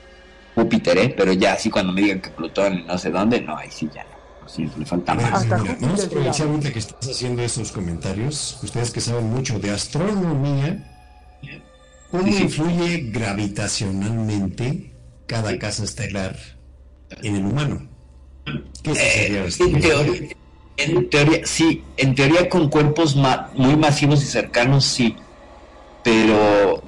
[0.54, 1.14] Júpiter, ¿eh?
[1.16, 3.88] pero ya así cuando me digan que Plutón y no sé dónde, no, ahí sí
[3.92, 4.10] ya no.
[4.46, 5.48] Sí, le falta más.
[5.48, 10.90] vamos a aprovechar ahorita que estás haciendo esos comentarios, ustedes que saben mucho de astronomía,
[12.10, 14.92] ¿cómo influye gravitacionalmente
[15.26, 16.36] cada casa estelar
[17.22, 17.88] en el humano?
[18.82, 20.28] ¿Qué eh, en teoría,
[20.76, 23.16] en teoría, sí, en teoría con cuerpos
[23.54, 25.16] muy masivos y cercanos, sí.
[26.02, 26.82] Pero,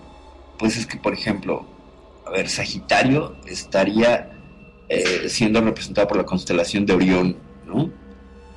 [0.58, 1.66] pues es que, por ejemplo,
[2.26, 4.30] a ver, Sagitario estaría
[4.88, 7.90] eh, siendo representado por la constelación de Orión, ¿no?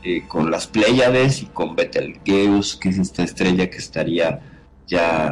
[0.03, 4.39] Eh, con las Pléyades y con Betelgeuse, que es esta estrella que estaría
[4.86, 5.28] ya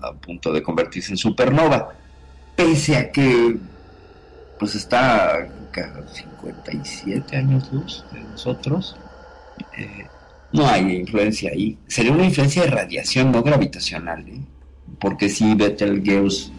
[0.00, 1.94] a punto de convertirse en supernova.
[2.54, 3.56] Pese a que,
[4.58, 5.48] pues está a
[6.12, 8.96] 57 años luz de nosotros,
[9.76, 10.06] eh,
[10.52, 11.78] no hay influencia ahí.
[11.86, 14.24] Sería una influencia de radiación, no gravitacional,
[15.00, 16.52] porque si Betelgeuse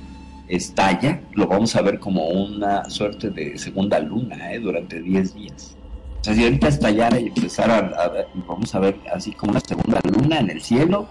[0.56, 4.60] estalla, lo vamos a ver como una suerte de segunda luna ¿eh?
[4.60, 5.76] durante 10 días.
[6.22, 9.60] O sea, si ahorita estallara y empezara a, ver, vamos a ver así como una
[9.60, 11.08] segunda luna en el cielo,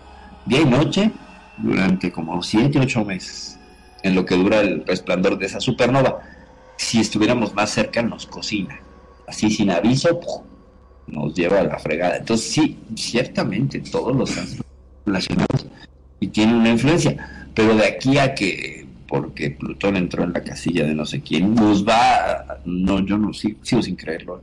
[0.47, 1.11] día y noche,
[1.59, 3.59] durante como 7, 8 meses,
[4.03, 6.21] en lo que dura el resplandor de esa supernova.
[6.77, 8.81] Si estuviéramos más cerca, nos cocina.
[9.29, 10.21] Así sin aviso,
[11.07, 12.17] nos lleva a la fregada.
[12.17, 14.67] Entonces sí, ciertamente todos los astros
[15.05, 15.67] relacionados
[16.21, 18.82] y tienen una influencia, pero de aquí a que
[19.13, 23.35] porque Plutón entró en la casilla de no sé quién, nos va, no, yo no
[23.35, 24.41] sigo, sin creerlo.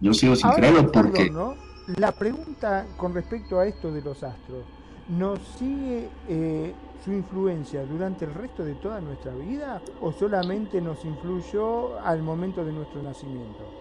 [0.00, 1.28] Yo sigo sin creerlo porque...
[1.96, 4.64] La pregunta con respecto a esto de los astros,
[5.08, 6.72] ¿nos sigue eh,
[7.04, 12.64] su influencia durante el resto de toda nuestra vida o solamente nos influyó al momento
[12.64, 13.80] de nuestro nacimiento?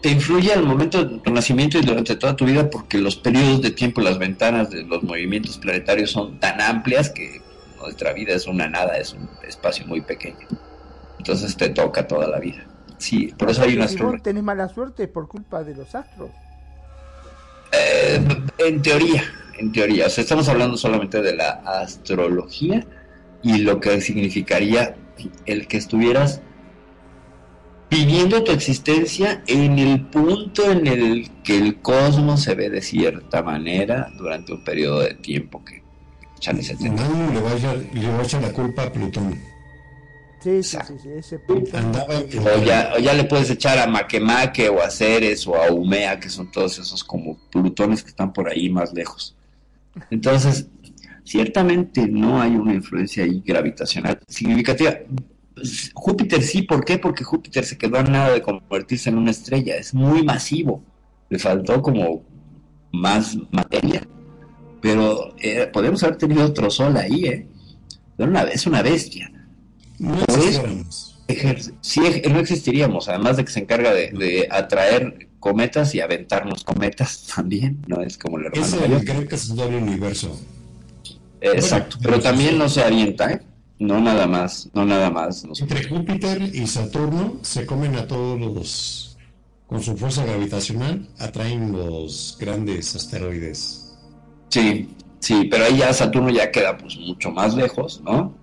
[0.00, 3.60] te influye al momento de tu nacimiento y durante toda tu vida porque los periodos
[3.62, 7.42] de tiempo, las ventanas de los movimientos planetarios son tan amplias que
[7.78, 10.46] nuestra vida es una nada, es un espacio muy pequeño.
[11.18, 12.66] Entonces te toca toda la vida.
[12.98, 16.30] Sí, por eso hay una Si vos tenés mala suerte por culpa de los astros.
[17.72, 18.20] Eh,
[18.58, 19.22] en teoría,
[19.58, 20.06] en teoría.
[20.06, 22.84] O sea, estamos hablando solamente de la astrología
[23.42, 24.96] y lo que significaría
[25.46, 26.40] el que estuvieras
[27.90, 33.42] viviendo tu existencia en el punto en el que el cosmos se ve de cierta
[33.42, 35.82] manera durante un periodo de tiempo que
[36.38, 37.02] echarle 70.
[37.02, 39.38] Nadie le va, a echar, le va a echar la culpa a Plutón.
[40.40, 41.92] Sí, sí, sí, sí, ese Plutón.
[41.94, 46.18] O ya, o ya le puedes echar a Makemake o a Ceres o a Umea,
[46.18, 49.34] que son todos esos como plutones que están por ahí más lejos.
[50.10, 50.68] Entonces,
[51.24, 54.96] ciertamente no hay una influencia ahí gravitacional significativa.
[55.92, 56.98] Júpiter sí, ¿por qué?
[56.98, 60.82] Porque Júpiter se quedó a nada de convertirse en una estrella, es muy masivo,
[61.28, 62.22] le faltó como
[62.92, 64.06] más materia.
[64.80, 67.46] Pero eh, podemos haber tenido otro sol ahí, ¿eh?
[68.18, 69.30] Una, es una bestia.
[69.98, 70.64] No eso-.
[71.28, 72.00] Ejer- sí,
[72.30, 77.84] no existiríamos, además de que se encarga de, de atraer cometas y aventarnos cometas también,
[77.86, 78.00] ¿no?
[78.02, 79.00] Es como el hermano Es mayor.
[79.00, 80.40] el gran cazador del universo.
[81.40, 83.40] Exacto, pero también no se avienta, ¿eh?
[83.78, 85.44] No nada más, no nada más.
[85.60, 89.16] Entre Júpiter y Saturno se comen a todos los.
[89.68, 93.87] Con su fuerza gravitacional, atraen los grandes asteroides.
[94.48, 94.88] Sí,
[95.18, 98.34] sí, pero ahí ya Saturno ya queda pues mucho más lejos, ¿no?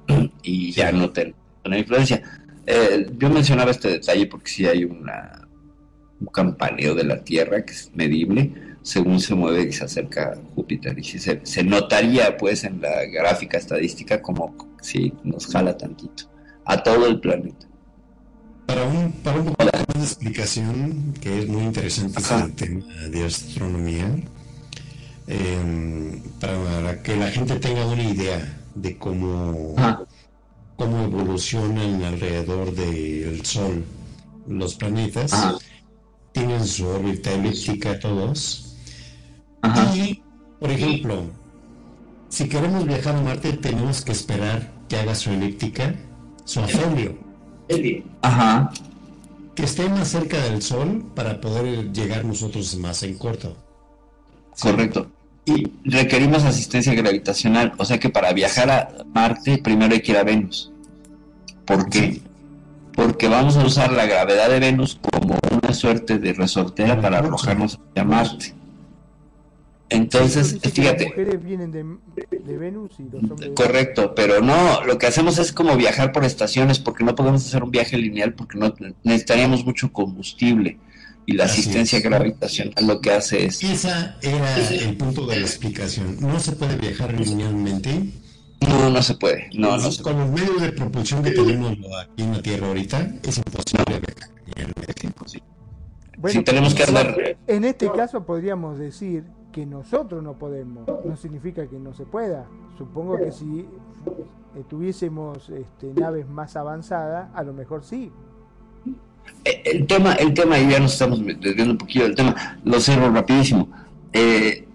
[0.41, 1.34] Y ya no tiene
[1.64, 2.22] una influencia.
[2.66, 5.47] Eh, yo mencionaba este detalle porque sí hay una,
[6.20, 8.51] un campaneo de la Tierra que es medible
[8.82, 10.97] según se mueve y se acerca a Júpiter.
[10.97, 16.30] Y sí se, se notaría pues en la gráfica estadística como si nos jala tantito
[16.66, 17.68] a todo el planeta.
[18.66, 22.45] Para un, para un poco más de explicación, que es muy interesante Ajá.
[22.45, 24.16] este tema de astronomía,
[25.28, 30.03] eh, para que la gente tenga una idea de cómo, Ajá.
[30.76, 33.84] cómo evolucionan alrededor del Sol
[34.47, 35.57] los planetas, Ajá.
[36.32, 38.76] tienen su órbita elíptica todos,
[39.61, 39.95] Ajá.
[39.95, 40.21] y,
[40.59, 41.23] por ejemplo,
[42.30, 45.95] si queremos viajar a Marte, tenemos que esperar que haga su elíptica,
[46.43, 47.17] su afelio,
[48.21, 48.71] Ajá.
[49.55, 53.55] que esté más cerca del Sol para poder llegar nosotros más en corto.
[54.53, 54.69] Sí.
[54.69, 55.11] Correcto.
[55.46, 60.18] Y requerimos asistencia gravitacional, o sea que para viajar a Marte primero hay que ir
[60.18, 60.72] a Venus.
[61.66, 62.22] ¿Por qué?
[62.93, 67.80] Porque vamos a usar la gravedad de Venus como una suerte de resortera para arrojarnos
[67.91, 68.56] hacia Marte.
[69.89, 71.86] Entonces, Las fíjate, vienen de,
[72.39, 76.12] de Venus y los hombres de correcto, pero no, lo que hacemos es como viajar
[76.12, 78.74] por estaciones, porque no podemos hacer un viaje lineal, porque no
[79.04, 80.80] necesitaríamos mucho combustible.
[81.26, 82.03] Y la Así asistencia es.
[82.03, 86.17] gravitacional lo que hace es Esa era el punto de la explicación.
[86.19, 88.11] No se puede viajar linealmente.
[88.61, 92.23] no, no se puede, no, no se Con los medios de propulsión que tenemos aquí
[92.23, 95.09] en la Tierra ahorita, es imposible viajar linealmente.
[96.17, 101.15] Bueno, si tenemos que andar En este caso podríamos decir que nosotros no podemos, no
[101.17, 102.45] significa que no se pueda.
[102.78, 103.65] Supongo que si
[104.69, 108.11] tuviésemos este, naves más avanzadas, a lo mejor sí.
[109.43, 112.80] Eh, El tema, el tema, y ya nos estamos desviando un poquito del tema, lo
[112.80, 113.69] cerro rapidísimo.
[114.13, 114.65] Eh,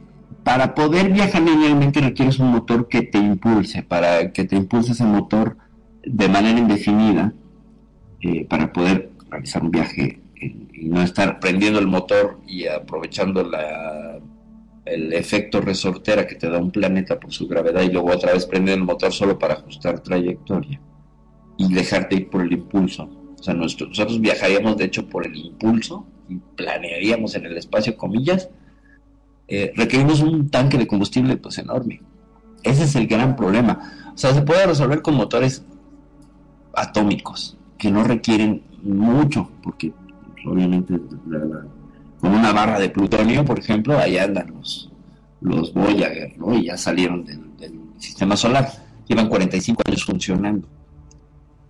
[0.44, 5.05] para poder viajar linealmente requieres un motor que te impulse, para que te impulse ese
[5.05, 5.57] motor
[6.05, 7.32] de manera indefinida,
[8.20, 14.18] eh, para poder realizar un viaje y no estar prendiendo el motor y aprovechando la,
[14.86, 18.46] el efecto resortera que te da un planeta por su gravedad y luego otra vez
[18.46, 20.80] prender el motor solo para ajustar trayectoria
[21.59, 23.09] y dejarte ir por el impulso.
[23.41, 27.97] O sea, nuestro- nosotros viajaríamos de hecho por el impulso y planearíamos en el espacio,
[27.97, 28.51] comillas.
[29.49, 32.03] Eh, requerimos un tanque de combustible pues enorme.
[32.62, 34.12] Ese es el gran problema.
[34.14, 35.64] O sea, se puede resolver con motores
[36.74, 39.93] atómicos que no requieren mucho, porque
[40.47, 41.01] obviamente
[42.20, 44.91] con una barra de plutonio, por ejemplo, ahí andan los,
[45.41, 46.55] los Voyager, ¿no?
[46.55, 48.68] Y ya salieron del, del sistema solar.
[49.09, 50.68] Llevan 45 años funcionando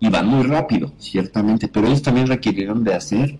[0.01, 3.39] y van muy rápido, ciertamente, pero ellos también requirieron de hacer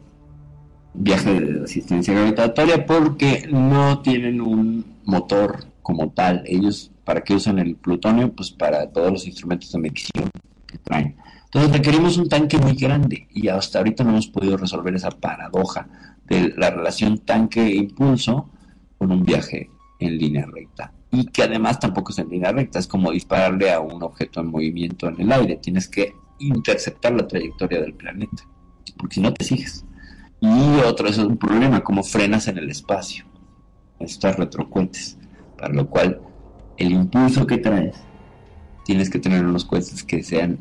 [0.94, 6.44] viaje de asistencia gravitatoria porque no tienen un motor como tal.
[6.46, 8.32] Ellos, ¿para qué usan el plutonio?
[8.32, 10.30] Pues para todos los instrumentos de medición
[10.68, 11.16] que traen.
[11.46, 15.88] Entonces requerimos un tanque muy grande y hasta ahorita no hemos podido resolver esa paradoja
[16.28, 18.52] de la relación tanque-impulso
[19.00, 20.94] con un viaje en línea recta.
[21.10, 24.48] Y que además tampoco es en línea recta, es como dispararle a un objeto en
[24.48, 25.56] movimiento en el aire.
[25.58, 26.14] Tienes que
[26.48, 28.44] interceptar la trayectoria del planeta,
[28.98, 29.86] porque si no te sigues.
[30.40, 33.26] Y otro, eso es un problema, como frenas en el espacio,
[34.00, 35.18] estas retrocohetes,
[35.58, 36.20] para lo cual
[36.78, 37.96] el impulso que traes,
[38.86, 40.60] tienes que tener unos cohetes que sean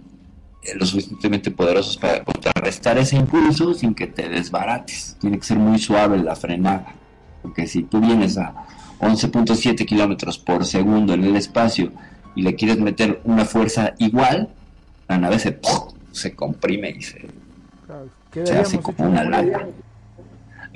[0.74, 5.16] lo suficientemente poderosos para contrarrestar ese impulso sin que te desbarates.
[5.20, 6.94] Tiene que ser muy suave la frenada,
[7.42, 8.66] porque si tú vienes a
[9.00, 11.90] 11.7 kilómetros por segundo en el espacio
[12.34, 14.50] y le quieres meter una fuerza igual,
[15.10, 15.58] la nave se,
[16.12, 17.26] se comprime y se,
[18.44, 19.66] se hace como una lata.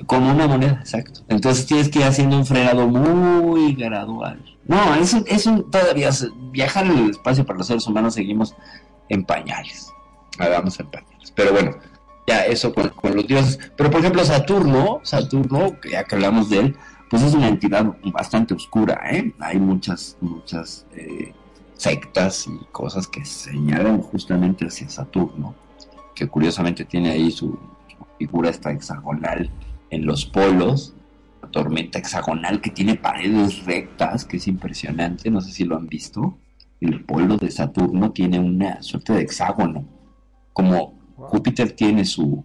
[0.07, 1.21] Como una moneda, exacto.
[1.29, 4.43] Entonces tienes que ir haciendo un frenado muy gradual.
[4.67, 6.09] No, eso, eso todavía,
[6.51, 8.53] viajar en el espacio para los seres humanos seguimos
[9.07, 9.89] en pañales.
[10.37, 11.31] Hagamos en pañales.
[11.33, 11.77] Pero bueno,
[12.27, 13.57] ya eso con, los dioses.
[13.77, 16.75] Pero por ejemplo, Saturno, Saturno, ya que hablamos de él,
[17.09, 19.33] pues es una entidad bastante oscura, ¿eh?
[19.39, 21.33] Hay muchas, muchas eh,
[21.75, 25.55] sectas y cosas que señalan justamente hacia Saturno,
[26.13, 27.57] que curiosamente tiene ahí su,
[28.17, 29.49] figura esta hexagonal
[29.89, 30.93] en los polos,
[31.41, 35.87] la tormenta hexagonal que tiene paredes rectas, que es impresionante, no sé si lo han
[35.87, 36.37] visto.
[36.81, 39.85] El polo de Saturno tiene una suerte de hexágono,
[40.53, 42.43] como Júpiter tiene su,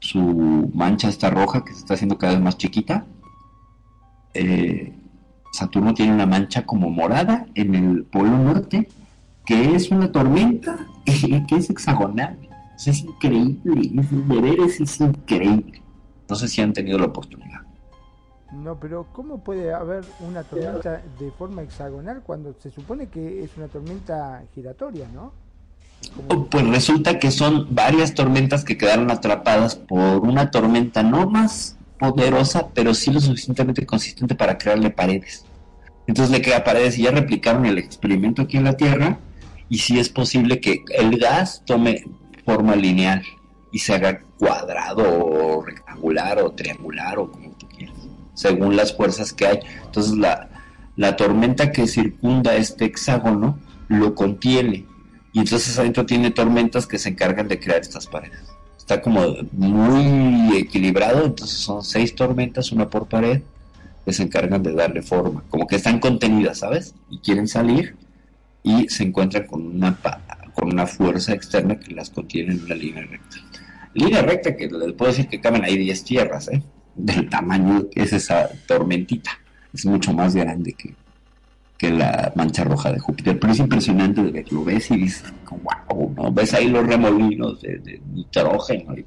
[0.00, 3.06] su mancha esta roja que se está haciendo cada vez más chiquita.
[4.34, 4.94] Eh,
[5.56, 8.88] Saturno tiene una mancha como morada en el polo norte,
[9.44, 12.38] que es una tormenta, que es hexagonal.
[12.76, 13.90] Es increíble,
[14.66, 15.82] es, es increíble.
[16.28, 17.62] No sé si han tenido la oportunidad.
[18.52, 23.56] No, pero ¿cómo puede haber una tormenta de forma hexagonal cuando se supone que es
[23.56, 25.32] una tormenta giratoria, no?
[26.50, 32.68] Pues resulta que son varias tormentas que quedaron atrapadas por una tormenta no más poderosa,
[32.74, 35.44] pero sí lo suficientemente consistente para crearle paredes.
[36.06, 39.18] Entonces le crea paredes y ya replicaron el experimento aquí en la Tierra
[39.68, 42.04] y sí es posible que el gas tome
[42.44, 43.24] forma lineal
[43.72, 47.96] y se haga cuadrado o rectangular o triangular o como tú quieras,
[48.34, 49.58] según las fuerzas que hay.
[49.84, 50.48] Entonces la,
[50.94, 54.86] la tormenta que circunda este hexágono lo contiene
[55.32, 58.55] y entonces adentro tiene tormentas que se encargan de crear estas paredes.
[58.86, 59.20] Está como
[59.50, 63.42] muy equilibrado, entonces son seis tormentas, una por pared,
[64.04, 66.94] que se encargan de darle forma, como que están contenidas, ¿sabes?
[67.10, 67.96] Y quieren salir
[68.62, 69.98] y se encuentran con una,
[70.54, 73.38] con una fuerza externa que las contiene en una línea recta.
[73.92, 76.62] Línea recta que les puedo decir que caben ahí 10 tierras, ¿eh?
[76.94, 79.32] Del tamaño que es esa tormentita.
[79.74, 80.94] Es mucho más grande que,
[81.78, 85.32] que la mancha roja de Júpiter, pero es impresionante de ver, lo ves y dices,
[85.50, 86.32] wow, ¿no?
[86.32, 89.04] Ves ahí los remolinos de, nitrógeno y,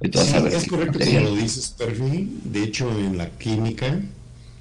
[0.00, 2.40] es correcto como lo dices, Perfi.
[2.44, 4.00] De hecho, en la química,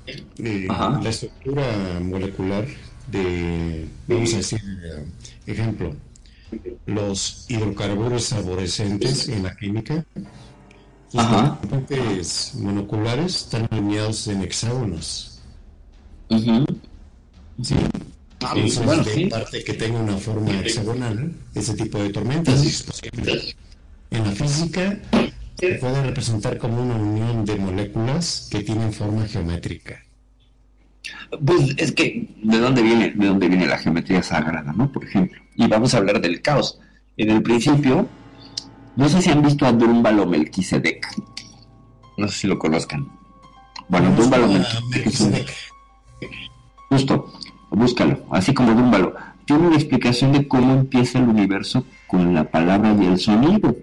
[0.07, 1.65] eh, la estructura
[2.01, 2.65] molecular
[3.11, 4.61] de, vamos a decir,
[5.45, 5.95] ejemplo,
[6.85, 10.05] los hidrocarburos arborescentes en la química,
[11.11, 15.41] los componentes monoculares están alineados en hexágonos.
[17.61, 17.75] Sí.
[18.45, 23.55] Ah, de parte que tenga una forma hexagonal, ese tipo de tormentas es posible.
[24.11, 24.99] En la física
[25.57, 30.03] se puede representar como una unión de moléculas que tienen forma geométrica.
[31.45, 34.91] Pues es que de dónde viene, de dónde viene la geometría sagrada, ¿no?
[34.91, 35.41] Por ejemplo.
[35.55, 36.79] Y vamos a hablar del caos.
[37.15, 38.07] En el principio,
[38.97, 41.07] no sé si han visto a Drúmbalo Melquisedec.
[42.17, 43.09] No sé si lo conozcan.
[43.87, 45.49] Bueno, Drúmbalo Melquisedec.
[46.89, 47.33] Justo
[47.73, 49.15] búscalo, así como Dúmbalo.
[49.45, 53.75] Tiene una explicación de cómo empieza el universo con la palabra y el sonido.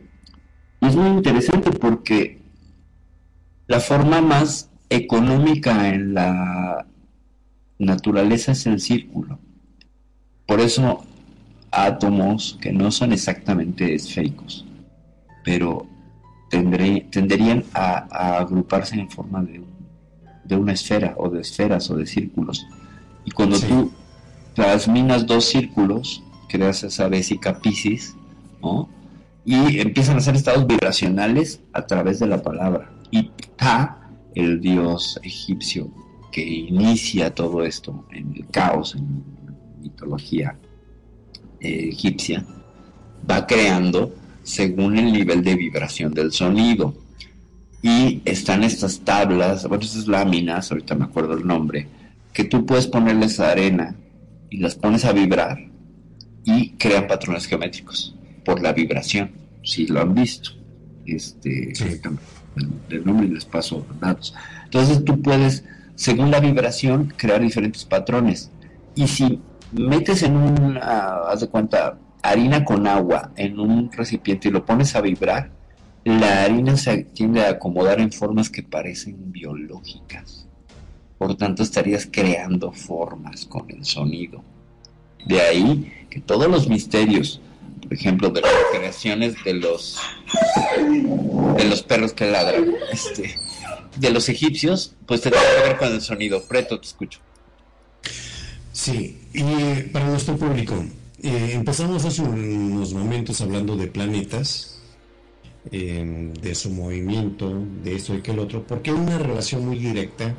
[0.80, 2.40] Y es muy interesante porque
[3.66, 6.86] la forma más económica en la
[7.78, 9.38] naturaleza es el círculo.
[10.46, 11.04] Por eso
[11.70, 14.66] átomos que no son exactamente esféricos,
[15.44, 15.86] pero
[16.48, 19.44] tenderían a, agruparse en forma
[20.44, 22.66] de una esfera o de esferas o de círculos
[23.24, 23.90] y cuando tú
[24.54, 28.16] transminas dos círculos, creas esa vesica piscis,
[28.62, 28.88] ¿no?
[29.44, 32.92] Y empiezan a hacer estados vibracionales a través de la palabra.
[33.10, 35.90] Y Ta, el dios egipcio
[36.30, 39.24] que inicia todo esto en el caos, en
[39.82, 40.56] mitología
[41.60, 42.44] eh, egipcia,
[43.28, 46.94] va creando según el nivel de vibración del sonido.
[47.82, 51.88] Y están estas tablas, bueno, estas láminas, ahorita me acuerdo el nombre,
[52.32, 53.96] que tú puedes ponerles arena
[54.50, 55.58] y las pones a vibrar
[56.44, 58.14] y crean patrones geométricos
[58.44, 60.50] por la vibración, si lo han visto.
[61.06, 61.72] Este,
[62.88, 64.34] el, nombre y les paso datos.
[64.64, 65.64] Entonces tú puedes,
[65.94, 68.50] según la vibración, crear diferentes patrones.
[68.94, 69.40] Y si
[69.72, 74.94] metes en un, haz de cuenta, harina con agua en un recipiente y lo pones
[74.94, 75.50] a vibrar,
[76.04, 80.49] la harina se tiende a acomodar en formas que parecen biológicas
[81.20, 84.42] por tanto estarías creando formas con el sonido.
[85.26, 87.42] De ahí que todos los misterios,
[87.82, 89.98] por ejemplo, de las creaciones de los
[91.58, 93.34] de los perros que ladran, este,
[93.96, 96.42] de los egipcios, pues te tiene que ver con el sonido.
[96.48, 97.20] Preto, te escucho.
[98.72, 100.82] Sí, y eh, para nuestro público,
[101.22, 104.80] eh, empezamos hace unos momentos hablando de planetas
[105.70, 109.78] eh, de su movimiento, de esto y que el otro, porque hay una relación muy
[109.78, 110.34] directa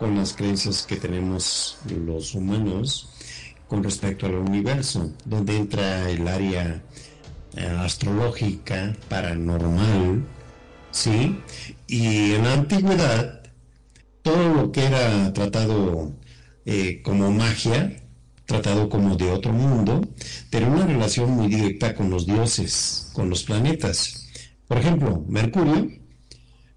[0.00, 3.10] con las creencias que tenemos los humanos
[3.68, 6.82] con respecto al universo, donde entra el área
[7.54, 10.24] eh, astrológica, paranormal,
[10.90, 11.38] ¿sí?
[11.86, 13.42] Y en la antigüedad,
[14.22, 16.14] todo lo que era tratado
[16.64, 18.02] eh, como magia,
[18.46, 20.00] tratado como de otro mundo,
[20.48, 24.26] tenía una relación muy directa con los dioses, con los planetas.
[24.66, 25.90] Por ejemplo, Mercurio,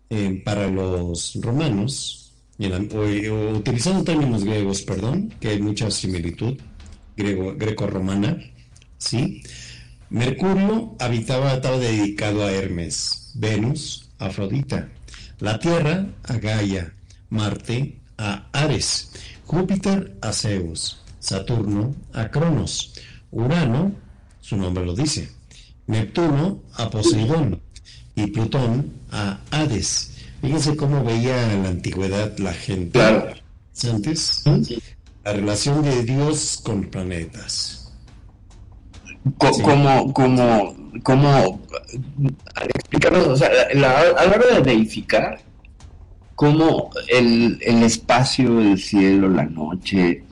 [0.10, 2.23] eh, para los romanos,
[2.60, 6.58] utilizando términos griegos, perdón, que hay mucha similitud,
[7.16, 8.38] greco-romana,
[8.98, 9.44] ¿sí?
[10.10, 14.90] Mercurio habitaba, estaba dedicado a Hermes, Venus, a Afrodita,
[15.40, 16.94] la Tierra a Gaia,
[17.30, 19.12] Marte a Ares,
[19.46, 22.94] Júpiter a Zeus, Saturno a Cronos,
[23.32, 23.94] Urano,
[24.40, 25.32] su nombre lo dice,
[25.88, 27.60] Neptuno a Poseidón
[28.16, 30.13] y Plutón a Hades.
[30.44, 34.44] Fíjense cómo veía en la antigüedad la gente antes
[35.24, 37.94] la relación de Dios con planetas.
[39.38, 41.62] Como, como, como,
[42.76, 45.40] explicarnos, o sea, a la hora de deificar,
[46.36, 50.26] cómo el, el espacio, el cielo, la noche,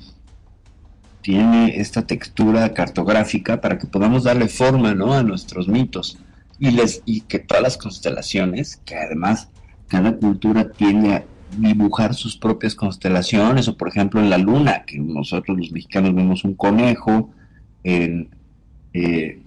[1.22, 5.14] tiene esta textura cartográfica para que podamos darle forma ¿no?
[5.14, 6.18] a nuestros mitos
[6.60, 9.48] y, les, y que todas las constelaciones, que además
[9.92, 11.24] cada cultura tiene a
[11.58, 16.46] dibujar sus propias constelaciones, o por ejemplo en la luna, que nosotros los mexicanos vemos
[16.46, 17.30] un conejo,
[17.84, 18.30] en,
[18.94, 19.42] eh,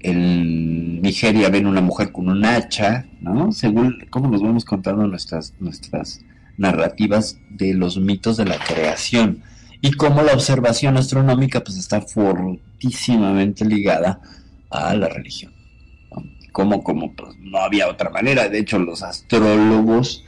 [0.00, 3.52] en Nigeria ven una mujer con un hacha, ¿no?
[3.52, 6.22] Según cómo nos vamos contando nuestras, nuestras
[6.56, 9.42] narrativas de los mitos de la creación
[9.82, 14.18] y cómo la observación astronómica pues está fortísimamente ligada
[14.70, 15.53] a la religión.
[16.54, 20.24] Como, como pues, no había otra manera, de hecho los astrólogos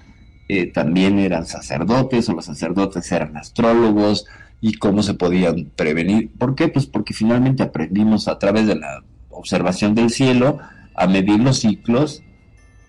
[0.49, 4.27] eh, también eran sacerdotes o los sacerdotes eran astrólogos
[4.61, 6.33] y cómo se podían prevenir.
[6.37, 6.67] ¿Por qué?
[6.67, 10.59] Pues porque finalmente aprendimos a través de la observación del cielo
[10.97, 12.25] a medir los ciclos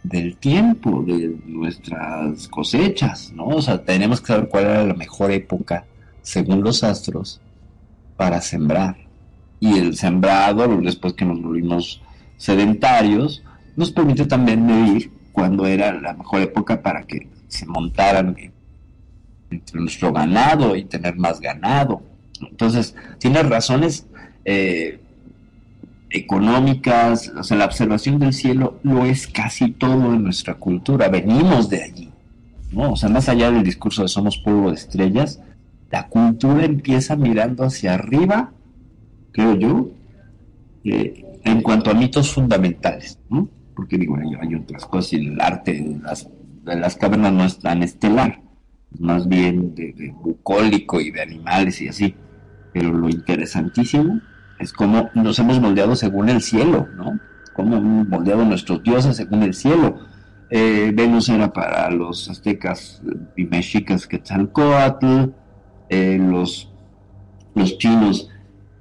[0.02, 3.50] del tiempo, de nuestras cosechas, ¿no?
[3.50, 5.86] O sea, tenemos que saber cuál era la mejor época
[6.24, 7.40] según los astros,
[8.16, 8.98] para sembrar.
[9.60, 12.02] Y el sembrado, después que nos volvimos
[12.38, 13.44] sedentarios,
[13.76, 18.36] nos permite también medir cuándo era la mejor época para que se montaran
[19.50, 22.02] entre nuestro ganado y tener más ganado.
[22.42, 24.08] Entonces, tiene razones
[24.46, 25.00] eh,
[26.10, 31.70] económicas, o sea, la observación del cielo lo es casi todo en nuestra cultura, venimos
[31.70, 32.10] de allí,
[32.72, 32.94] ¿no?
[32.94, 35.42] O sea, más allá del discurso de somos polvo de estrellas,
[35.92, 38.52] la cultura empieza mirando hacia arriba,
[39.32, 39.90] creo yo,
[40.84, 43.50] eh, en cuanto a mitos fundamentales, ¿no?
[43.76, 46.30] Porque digo, hay, otras cosas y el arte de las,
[46.64, 48.42] de las cavernas no es tan estelar,
[49.00, 52.16] más bien de, bucólico y de animales y así.
[52.74, 54.20] Pero lo interesantísimo
[54.60, 57.20] es cómo nos hemos moldeado según el cielo, ¿no?
[57.54, 60.00] Cómo hemos moldeado nuestros dioses según el cielo.
[60.50, 63.02] Eh, Venus era para los aztecas
[63.36, 65.32] y mexicas Quetzalcoatl,
[65.90, 66.72] eh, los,
[67.54, 68.30] los chinos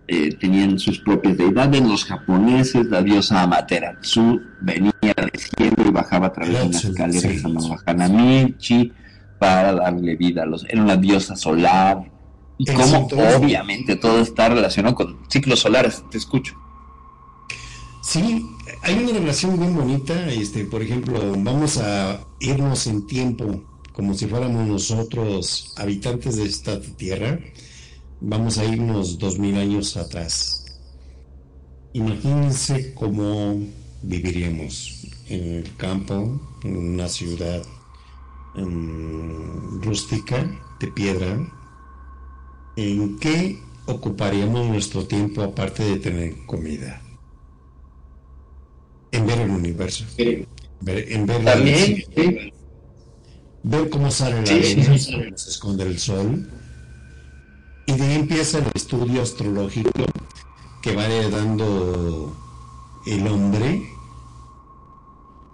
[0.09, 6.29] eh, tenían sus propias deidades, los japoneses, la diosa Amaterasu venía del cielo y bajaba
[6.29, 8.93] a través de una escalera sí, llamaba Hanamichi
[9.39, 10.65] para darle vida a los...
[10.65, 12.11] Era una diosa solar.
[12.59, 13.07] Y como
[13.37, 16.55] obviamente todo está relacionado con ciclos solares, te escucho.
[18.03, 18.47] Sí,
[18.83, 23.65] hay una relación bien bonita, este, por ejemplo, vamos a irnos en tiempo
[23.97, 27.41] como si fuéramos nosotros habitantes de esta tierra,
[28.21, 30.65] vamos a irnos dos mil años atrás.
[31.93, 33.59] Imagínense cómo
[34.03, 37.63] viviríamos en el campo, en una ciudad
[39.83, 40.45] rústica
[40.81, 41.53] de piedra.
[42.77, 47.03] ¿En qué ocuparíamos nuestro tiempo aparte de tener comida?
[49.13, 50.05] En ver el universo.
[50.19, 52.05] en ver También,
[53.63, 56.49] ver cómo sale la luna, se esconde el sol,
[57.87, 60.05] y de ahí empieza el estudio astrológico
[60.83, 62.33] que va heredando
[63.07, 63.89] el hombre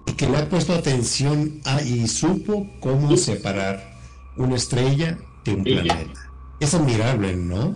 [0.06, 3.98] y que le ha puesto atención a y supo cómo separar
[4.36, 6.20] una estrella de un planeta.
[6.58, 7.74] Es admirable, ¿no?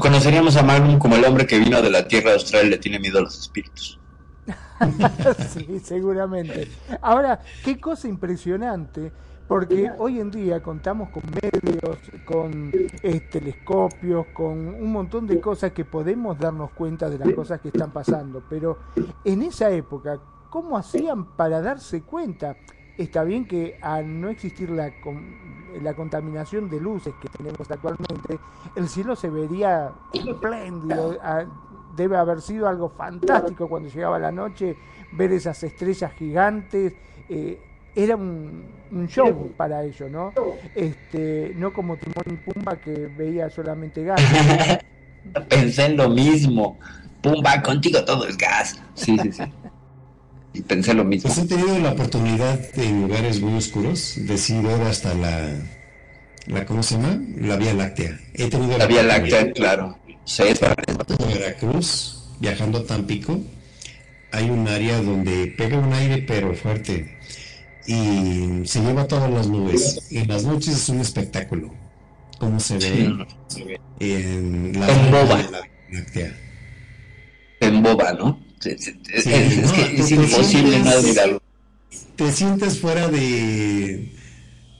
[0.00, 2.98] Conoceríamos a Magnum como el hombre que vino de la Tierra Austral y le tiene
[2.98, 3.98] miedo a los espíritus.
[5.52, 6.68] sí, seguramente.
[7.00, 9.12] Ahora, qué cosa impresionante,
[9.46, 12.70] porque hoy en día contamos con medios, con
[13.02, 17.68] eh, telescopios, con un montón de cosas que podemos darnos cuenta de las cosas que
[17.68, 18.78] están pasando, pero
[19.24, 20.18] en esa época,
[20.48, 22.56] cómo hacían para darse cuenta.
[22.96, 24.92] Está bien que al no existir la,
[25.82, 28.38] la contaminación de luces que tenemos actualmente,
[28.76, 31.18] el cielo se vería espléndido.
[31.96, 34.76] Debe haber sido algo fantástico cuando llegaba la noche,
[35.12, 36.94] ver esas estrellas gigantes.
[37.28, 37.60] Eh,
[37.94, 38.74] era un,
[39.08, 40.32] show para ellos, ¿no?
[40.74, 44.20] Este, no como Timón y Pumba que veía solamente gas.
[45.48, 46.78] Pensé en lo mismo.
[47.20, 48.80] Pumba, contigo todo es gas.
[48.94, 49.42] Sí, sí, sí.
[50.52, 51.28] Y pensé lo mismo.
[51.28, 55.48] Pues he tenido la oportunidad en lugares muy oscuros de ver hasta la,
[56.46, 57.20] la ¿cómo se llama?
[57.38, 58.20] La Vía Láctea.
[58.34, 59.98] He tenido la, Vía Láctea, claro.
[60.24, 63.40] Sí, En Veracruz, viajando a Tampico,
[64.30, 67.18] hay un área donde pega un aire pero fuerte
[67.86, 70.00] y se lleva todas las nubes.
[70.10, 71.72] Y en las noches es un espectáculo.
[72.38, 73.26] Como se ve
[74.00, 75.42] en la, en boba.
[75.90, 76.36] Láctea.
[77.60, 78.40] En boba, ¿no?
[78.64, 81.42] es, imposible no olvidarlo.
[82.16, 84.12] Te sientes fuera de.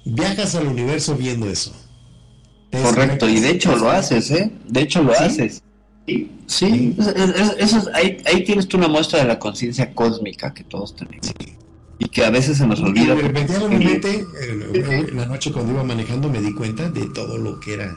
[0.06, 1.74] Viajas al universo viendo eso.
[2.70, 4.50] Correcto, y de hecho lo haces, ¿eh?
[4.66, 5.62] De hecho lo haces.
[6.46, 6.94] Sí,
[7.58, 11.32] eso, ahí, ahí, tienes tú una muestra de la conciencia cósmica que todos tenemos.
[11.98, 13.14] Y que a veces se nos olvida.
[13.14, 14.26] Repetidamente,
[15.12, 17.96] la noche cuando iba manejando me di cuenta de todo lo que era.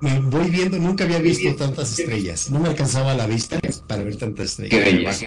[0.00, 2.50] Me voy viendo, nunca había visto tantas estrellas.
[2.50, 4.70] No me alcanzaba la vista para ver tantas estrellas.
[4.70, 5.26] Qué belleza.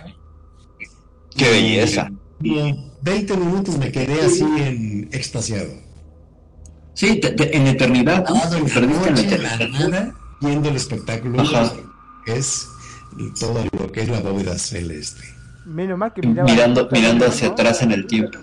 [1.36, 2.12] Qué belleza.
[2.40, 5.72] 20 minutos me quedé así en extasiado.
[6.96, 8.26] Sí, en eternidad.
[8.28, 10.14] Ah, en eternidad.
[10.42, 11.44] viendo el espectáculo.
[12.26, 12.68] Es
[13.40, 15.24] todo lo que es la bóveda celeste.
[15.66, 18.40] Menos mal que mirando, mirando hacia atrás en el tiempo.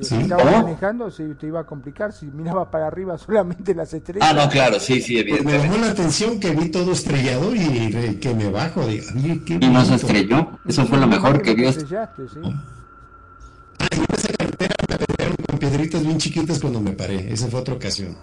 [0.00, 2.12] si estaba manejando, si te iba a complicar.
[2.12, 4.28] Si mirabas para arriba solamente las estrellas.
[4.30, 5.58] Ah, no, claro, sí, sí, evidentemente.
[5.58, 8.86] me llamó la atención que vi todo estrellado y que me bajo.
[8.86, 9.04] Digo,
[9.48, 10.58] y no se estrelló.
[10.66, 11.72] Eso fue lo mejor que vio.
[11.72, 11.84] ¿sí?
[11.94, 17.32] Ah, en esa carretera me con piedritas bien chiquitas cuando me paré.
[17.32, 18.16] Esa fue otra ocasión.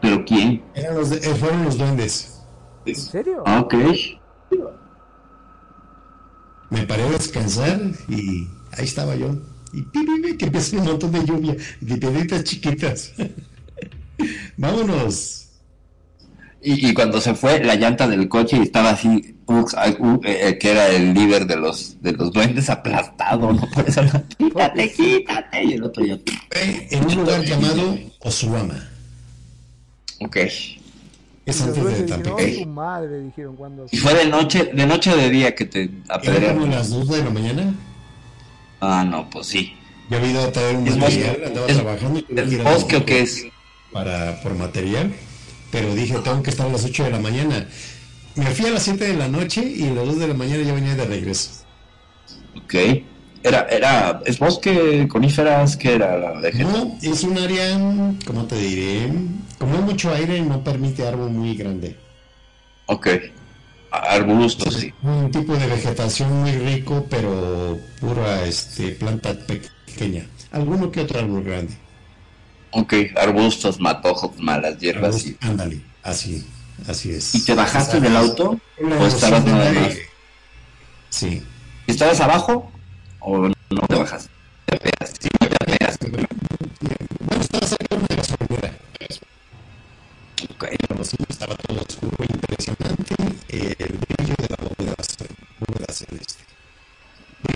[0.00, 0.64] ¿Pero quién?
[0.74, 2.42] Eran los eh, fueron los duendes.
[2.84, 3.42] ¿En serio?
[3.44, 3.74] Ah, ok.
[6.70, 9.36] Me paré a descansar y ahí estaba yo.
[9.72, 13.12] Y que empezó un montón de lluvia, de piedritas chiquitas.
[14.56, 15.42] Vámonos.
[16.68, 20.88] Y, cuando se fue la llanta del coche y estaba así, uh, eh, que era
[20.88, 23.70] el líder de los de los duendes aplastado, ¿no?
[23.70, 24.02] Por eso,
[24.38, 25.64] quítate, quítate.
[25.64, 26.18] Y el otro ya.
[26.90, 28.88] En un lugar llamado Osuama.
[30.20, 30.38] Ok.
[31.46, 32.66] Es antes de Tampico.
[32.66, 33.86] madre, dijeron cuando...
[33.90, 36.62] ¿Y fue de noche, de noche o de día que te apedrearon?
[36.62, 37.74] como las 2 de la mañana?
[38.80, 39.72] Ah, no, pues sí.
[40.10, 42.20] Yo he ido a traer un material, andaba trabajando.
[42.28, 43.46] ¿El bosque o qué es?
[43.92, 45.12] Para, por material,
[45.70, 47.68] pero dije, tengo que estar a las 8 de la mañana.
[48.34, 50.64] Me fui a las 7 de la noche y a las 2 de la mañana
[50.64, 51.64] ya venía de regreso.
[52.56, 52.74] Ok.
[53.46, 55.76] Era, era, ¿Es bosque, coníferas?
[55.76, 57.78] ¿Qué era la de No, es un área,
[58.26, 59.08] ¿cómo te diré?
[59.56, 61.96] Como hay mucho aire, no permite árbol muy grande.
[62.86, 63.06] Ok.
[63.92, 64.92] Arbustos, sí.
[65.00, 70.26] Un tipo de vegetación muy rico, pero pura este, planta pequeña.
[70.50, 71.74] Alguno que otro árbol grande.
[72.72, 75.24] Ok, arbustos, matojos, malas hierbas.
[75.40, 76.44] Ándale, así,
[76.88, 77.32] así es.
[77.36, 78.58] ¿Y te bajaste del auto?
[79.00, 79.88] ¿O estabas nada?
[81.10, 81.44] Sí.
[81.86, 82.72] ¿Estabas abajo?
[83.26, 84.30] O no te bajas.
[84.66, 85.98] Te pegas, sí, te pegas.
[85.98, 88.72] Bueno, estaba cerca de gasolinera.
[90.50, 90.64] Ok.
[90.86, 93.14] Cuando sí, estaba todo oscuro impresionante
[93.48, 94.94] el brillo de la bóveda,
[95.58, 96.44] bóveda celeste.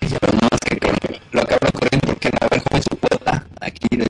[0.01, 0.79] Pero no, es que
[1.31, 4.07] lo acabo corriendo porque la vez fue su puerta aquí de,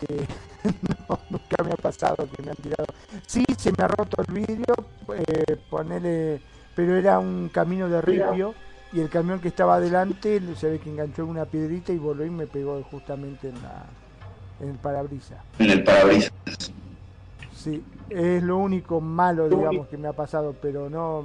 [0.00, 0.26] este,
[1.08, 2.86] no, nunca me ha pasado que me han tirado.
[3.26, 4.74] Sí, se me ha roto el vidrio,
[5.14, 6.40] eh, ponele,
[6.74, 8.54] pero era un camino de ripio
[8.92, 12.30] y el camión que estaba adelante se ve que enganchó una piedrita y voló y
[12.30, 13.84] me pegó justamente en la
[14.60, 15.40] en el parabrisas.
[15.58, 16.32] En el parabrisas.
[17.54, 21.24] Sí, es lo único malo, digamos, que me ha pasado, pero no.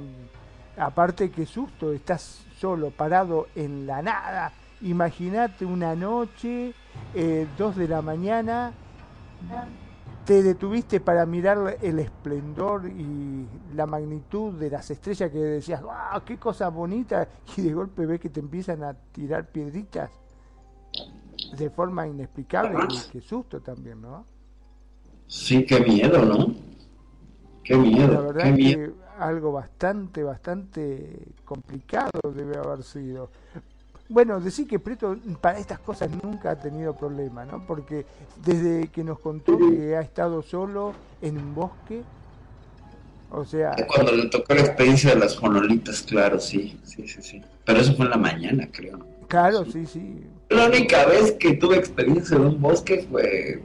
[0.76, 4.52] Aparte que susto, estás solo, parado en la nada.
[4.82, 6.72] Imagínate una noche,
[7.14, 8.72] eh, dos de la mañana,
[10.24, 16.22] te detuviste para mirar el esplendor y la magnitud de las estrellas que decías, ¡wow!
[16.24, 17.28] ¡Qué cosa bonita!
[17.56, 20.10] Y de golpe ves que te empiezan a tirar piedritas
[21.56, 22.78] de forma inexplicable,
[23.10, 24.24] qué, susto también, ¿no?
[25.26, 26.54] Sí, qué miedo, ¿no?
[27.64, 28.12] Qué miedo.
[28.14, 33.30] La verdad que algo bastante, bastante complicado debe haber sido.
[34.10, 37.64] Bueno, decir que Preto para estas cosas nunca ha tenido problema, ¿no?
[37.64, 38.04] Porque
[38.44, 42.02] desde que nos contó que ha estado solo en un bosque,
[43.30, 43.76] o sea...
[43.86, 47.40] Cuando le tocó la experiencia de las jonolitas, claro, sí, sí, sí, sí.
[47.64, 48.98] Pero eso fue en la mañana, creo.
[49.28, 50.24] Claro, sí, sí.
[50.48, 53.62] La única vez que tuve experiencia en un bosque fue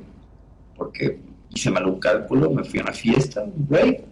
[0.76, 1.18] porque
[1.50, 4.06] hice mal un cálculo, me fui a una fiesta, un rave,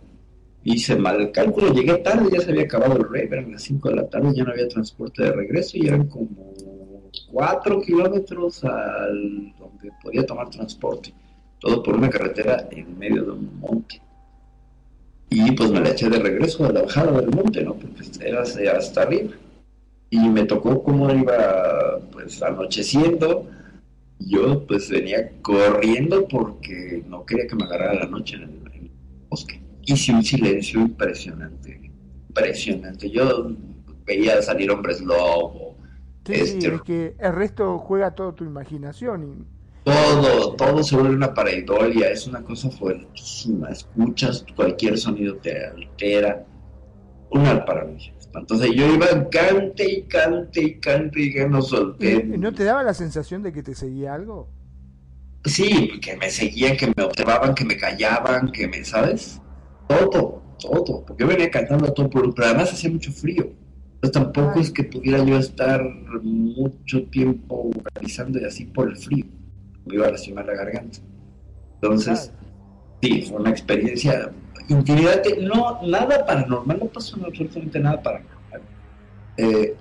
[0.63, 3.89] hice mal el cálculo, llegué tarde, ya se había acabado el rave, eran las 5
[3.89, 6.53] de la tarde, ya no había transporte de regreso y eran como
[7.31, 11.13] 4 kilómetros al donde podía tomar transporte,
[11.59, 14.01] todo por una carretera en medio de un monte.
[15.29, 17.73] Y pues me la eché de regreso a la bajada del monte, ¿no?
[17.73, 18.43] Porque era
[18.77, 19.33] hasta arriba.
[20.11, 23.47] Y me tocó como iba pues anocheciendo.
[24.19, 28.91] Yo pues venía corriendo porque no quería que me agarrara la noche en el,
[29.27, 29.62] bosque.
[29.85, 31.91] Hice un silencio impresionante,
[32.29, 33.09] impresionante.
[33.09, 33.51] Yo
[34.05, 35.77] veía salir hombres lobo.
[36.25, 39.45] Sí, este, es que el resto juega toda tu imaginación y
[39.83, 43.69] todo, todo se vuelve una pareidolia, es una cosa fuertísima.
[43.69, 46.45] Escuchas cualquier sonido, te altera.
[47.31, 48.13] Una paranoia.
[48.35, 52.23] Entonces yo iba cante y cante y cante y que no solté.
[52.23, 54.49] ¿No te daba la sensación de que te seguía algo?
[55.45, 59.41] Sí, que me seguían, que me observaban, que me callaban, que me, ¿sabes?
[59.87, 61.05] Todo, todo.
[61.05, 63.51] Porque yo venía cantando todo, pero además hacía mucho frío.
[63.95, 65.81] Entonces tampoco es que pudiera yo estar
[66.21, 69.25] mucho tiempo realizando y así por el frío
[69.85, 70.99] me iba a lastimar la garganta.
[71.75, 72.31] Entonces,
[73.01, 74.31] sí, fue una experiencia
[74.69, 78.61] intimidante, no, nada paranormal, no pasó absolutamente nada paranormal.
[79.37, 79.75] Eh,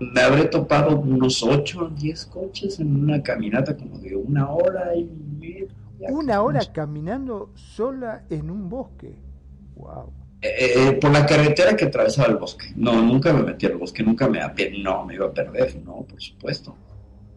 [0.00, 4.94] me habré topado unos 8 o 10 coches en una caminata como de una hora
[4.94, 5.68] y media.
[6.10, 9.16] Una hora caminando sola en un bosque.
[9.78, 10.12] Wow.
[10.40, 12.66] Eh, eh, por la carretera que atravesaba el bosque.
[12.76, 14.40] No, nunca me metí al bosque, nunca me
[14.82, 16.76] no me iba a perder, no, por supuesto.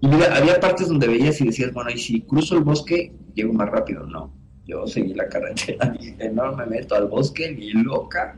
[0.01, 3.53] Y mira, había partes donde veías y decías, bueno, y si cruzo el bosque, llego
[3.53, 4.05] más rápido.
[4.05, 4.31] No,
[4.65, 8.37] yo seguí la carretera y dije, no me meto al bosque ni loca.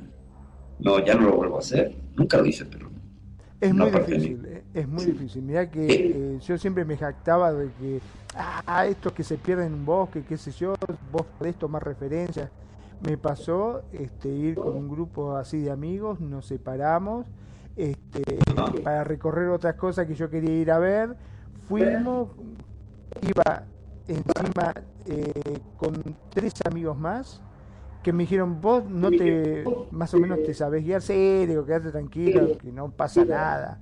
[0.79, 1.93] No, ya no lo vuelvo a hacer.
[2.15, 2.89] Nunca lo hice, pero...
[3.59, 5.41] Es muy difícil, eh, es muy difícil.
[5.41, 8.01] Mira que eh, yo siempre me jactaba de que,
[8.35, 10.73] ah, estos que se pierden en un bosque, qué sé yo,
[11.11, 12.49] vos podés tomar referencias.
[13.05, 17.27] Me pasó este, ir con un grupo así de amigos, nos separamos
[17.75, 18.37] este,
[18.83, 21.15] para recorrer otras cosas que yo quería ir a ver.
[21.67, 22.29] Fuimos,
[23.21, 23.63] iba
[24.07, 24.73] encima
[25.05, 27.41] eh, con tres amigos más
[28.03, 32.57] que me dijeron, vos no te, más o menos te sabes guiar, serio, quédate tranquilo,
[32.57, 33.79] que no pasa nada.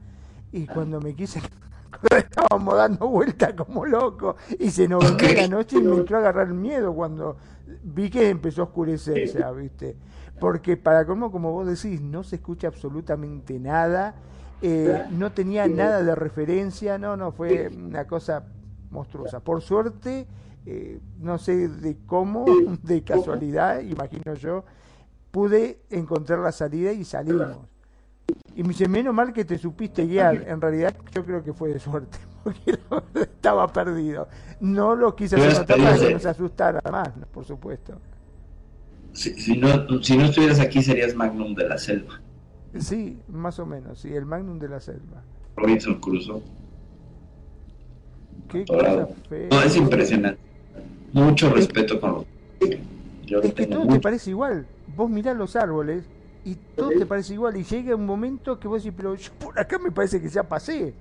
[0.51, 1.41] Y cuando me quise,
[2.15, 6.19] estábamos dando vueltas como locos y se nos venía la noche y me entró a
[6.19, 7.37] agarrar el miedo cuando
[7.83, 9.97] vi que empezó a oscurecerse, ¿viste?
[10.39, 14.15] Porque para como, como vos decís, no se escucha absolutamente nada
[14.63, 18.43] eh, no tenía nada de referencia, no, no, fue una cosa
[18.91, 19.39] monstruosa.
[19.39, 20.27] Por suerte,
[20.67, 22.45] eh, no sé de cómo,
[22.83, 24.63] de casualidad, imagino yo,
[25.31, 27.57] pude encontrar la salida y salimos.
[28.55, 30.47] Y me dice, menos mal que te supiste guiar.
[30.47, 32.79] En realidad yo creo que fue de suerte, porque
[33.21, 34.27] estaba perdido.
[34.59, 37.99] No lo quise hacer para que no se asustara más, por supuesto.
[39.13, 42.21] Si, no, si no estuvieras aquí serías Magnum de la selva.
[42.79, 45.21] Sí, más o menos, sí, el Magnum de la selva.
[45.57, 46.41] Robinson Crusoe.
[48.49, 49.47] Qué cosa fea.
[49.51, 50.39] No, es impresionante.
[51.11, 52.25] Mucho respeto con los...
[53.43, 54.65] es que todo te parece igual.
[54.95, 56.05] Vos mirás los árboles
[56.45, 59.59] y todo te parece igual y llega un momento que vos decís, pero yo por
[59.59, 60.93] acá me parece que ya pasé.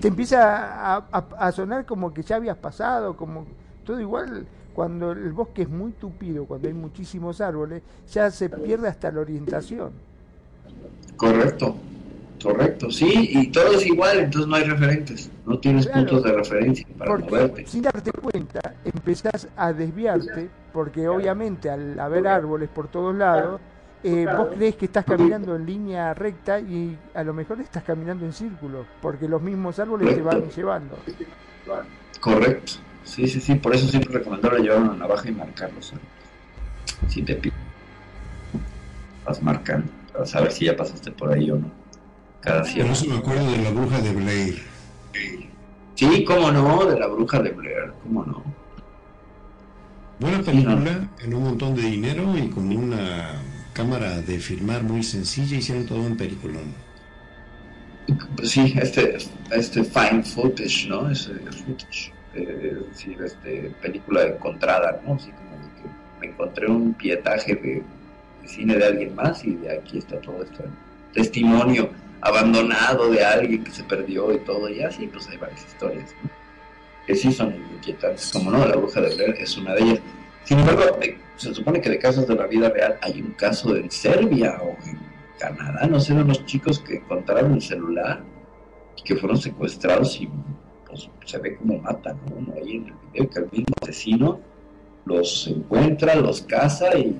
[0.00, 1.04] Te empieza a,
[1.38, 3.46] a, sonar como que ya habías pasado, como
[3.84, 8.88] todo igual cuando el bosque es muy tupido, cuando hay muchísimos árboles, ya se pierde
[8.88, 9.90] hasta la orientación.
[11.16, 11.76] Correcto,
[12.42, 16.86] correcto, sí, y todo es igual, entonces no hay referentes, no tienes puntos de referencia
[16.96, 17.66] para moverte.
[17.66, 23.60] Sin darte cuenta, empezás a desviarte, porque obviamente al haber árboles por todos lados,
[24.02, 28.24] eh, vos crees que estás caminando en línea recta y a lo mejor estás caminando
[28.24, 30.98] en círculo, porque los mismos árboles te van llevando.
[32.20, 32.72] Correcto.
[33.04, 35.92] Sí, sí, sí, por eso siempre recomendable llevar una navaja y marcarlos.
[37.08, 37.54] Si te pido,
[39.24, 41.70] vas marcando, para saber si ya pasaste por ahí o no.
[42.40, 42.92] Cada cierto.
[42.92, 44.62] Por eso me acuerdo de la bruja de Blair.
[45.94, 48.42] Sí, cómo no, de la bruja de Blair, cómo no.
[50.18, 53.39] Buena película, en un montón de dinero y con una
[53.80, 56.74] cámara de filmar muy sencilla, hicieron todo un peliculón.
[58.42, 59.16] sí, este,
[59.50, 61.10] este fine footage, ¿no?
[61.10, 65.14] Ese footage, eh, es decir, este, película encontrada, ¿no?
[65.14, 65.88] Así como de que
[66.20, 67.82] me encontré un pietaje de,
[68.46, 70.62] cine de alguien más y de aquí está todo esto.
[71.14, 71.90] Testimonio
[72.20, 76.28] abandonado de alguien que se perdió y todo, y así, pues hay varias historias, ¿no?
[77.06, 80.00] Que sí son inquietantes, como no, la bruja de Blair es una de ellas.
[80.44, 80.98] Sin embargo,
[81.40, 84.76] se supone que de casos de la vida real hay un caso en Serbia o
[84.86, 84.98] en
[85.38, 88.22] Canadá, no sé, de unos chicos que encontraron el celular
[88.98, 90.28] y que fueron secuestrados y
[90.86, 92.52] pues, se ve como matan, ¿no?
[92.52, 94.38] Ahí en el video que el mismo asesino
[95.06, 97.18] los encuentra, los caza y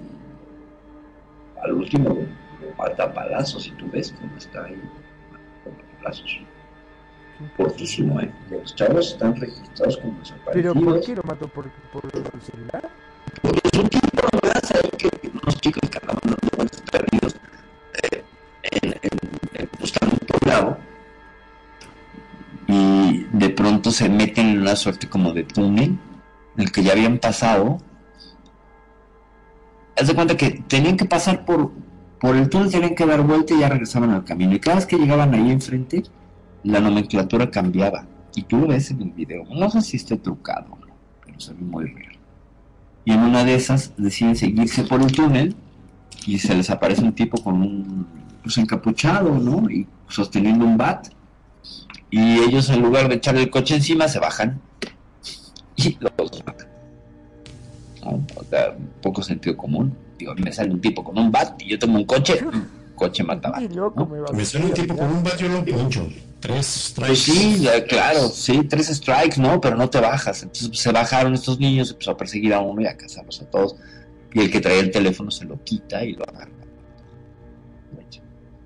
[1.62, 2.40] al último lo,
[2.76, 4.78] mata a palazos y tú ves cómo está ahí
[5.64, 6.40] con palazos.
[7.56, 8.30] Fortísimo, ¿eh?
[8.50, 10.74] Los chavos están registrados como desaparecidos.
[10.74, 11.48] ¿Pero por qué lo mató?
[11.48, 12.90] ¿Por, por el celular?
[13.42, 15.08] Porque es un tiempo más ahí que
[15.42, 17.36] unos chicos que andaban dando vueltas perdidos
[18.02, 18.24] eh,
[18.62, 19.68] en, en,
[20.02, 20.78] un poblado
[22.66, 25.98] y de pronto se meten en una suerte como de túnel
[26.56, 27.78] en el que ya habían pasado.
[29.96, 31.72] Haz de cuenta que tenían que pasar por,
[32.20, 34.54] por el túnel, tenían que dar vuelta y ya regresaban al camino.
[34.54, 36.04] Y cada vez que llegaban ahí enfrente,
[36.62, 38.06] la nomenclatura cambiaba.
[38.34, 39.44] Y tú lo ves en el video.
[39.50, 40.78] No sé si esté trucado,
[41.24, 42.09] pero se ve muy real.
[43.10, 45.56] Y en una de esas deciden seguirse por el túnel
[46.26, 48.06] y se les aparece un tipo con un
[48.40, 49.68] pues encapuchado, ¿no?
[49.68, 51.08] Y sosteniendo un bat
[52.08, 54.60] y ellos en lugar de echarle el coche encima se bajan
[55.74, 56.68] y los matan.
[58.04, 59.92] O sea, poco sentido común.
[60.16, 62.38] Digo, a mí me sale un tipo con un bat y yo tomo un coche,
[63.00, 63.62] coche mata bat.
[64.34, 66.06] Me sale un tipo con un bat, yo lo poncho.
[66.38, 67.08] Tres strikes.
[67.08, 69.60] Pues sí, claro, sí, tres strikes, ¿no?
[69.60, 70.42] Pero no te bajas.
[70.42, 73.46] Entonces se bajaron estos niños, se empezó a perseguir a uno y a cazarlos a
[73.46, 73.76] todos.
[74.32, 76.52] Y el que traía el teléfono se lo quita y lo agarra.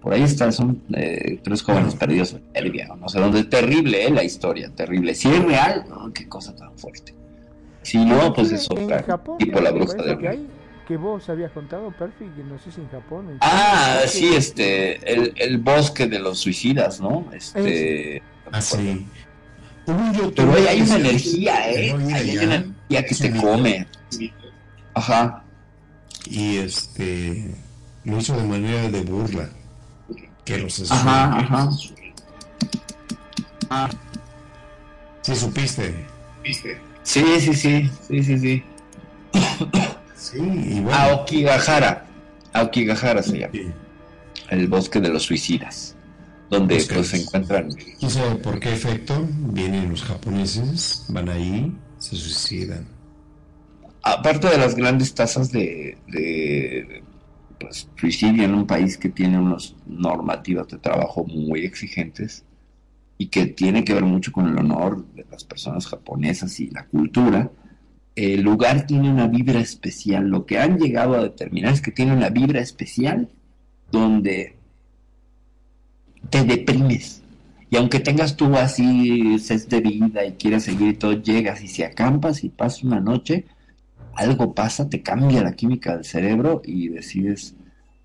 [0.03, 3.45] Por ahí están, son eh, tres jóvenes perdidos en Serbia, no sé dónde.
[3.45, 5.15] Terrible, eh, la historia, terrible.
[5.15, 7.15] Si es real, qué cosa tan fuerte.
[7.81, 9.05] Si no, pues es otra.
[9.39, 10.47] tipo la bruja de
[10.87, 13.39] que, vos habías contado, Perfi, que no sé si en Japón.
[13.41, 17.27] ah, sí, este, el, el, bosque de los suicidas, ¿no?
[17.33, 18.23] Este.
[18.51, 19.07] Ah, sí.
[19.87, 21.93] Pero hay, hay una energía, ¿eh?
[22.13, 23.87] Hay una energía que se come.
[24.95, 25.45] Ajá.
[26.27, 27.55] Y este.
[28.05, 29.49] Lo hizo de manera de burla
[30.45, 31.71] que los Ajá, ajá.
[33.71, 33.91] Ah.
[35.23, 36.07] Sí, supiste.
[36.43, 36.79] ¿Viste?
[37.03, 38.65] Sí, sí, sí, sí, sí, sí.
[40.25, 40.99] Sí, y bueno.
[40.99, 42.07] Aokigahara.
[42.55, 43.53] Aokigahara se llama.
[44.49, 45.97] El bosque de los suicidas.
[46.49, 47.69] Donde pues, se encuentran.
[47.99, 49.27] ¿Quién sabe por qué efecto?
[49.29, 52.87] Vienen los japoneses, van ahí, se suicidan.
[54.03, 57.03] Aparte de las grandes tasas de, de
[57.61, 62.45] pues, suicidio en un país que tiene unas normativas de trabajo muy exigentes
[63.19, 66.87] y que tiene que ver mucho con el honor de las personas japonesas y la
[66.87, 67.51] cultura,
[68.17, 70.29] el lugar tiene una vibra especial.
[70.29, 73.29] Lo que han llegado a determinar es que tiene una vibra especial
[73.91, 74.57] donde
[76.31, 77.23] te deprimes.
[77.71, 81.69] Y aunque tengas tú así sed de vida y quieras seguir y todo, llegas y
[81.69, 83.47] si acampas y pasas una noche,
[84.15, 87.57] algo pasa, te cambia la química del cerebro y decides,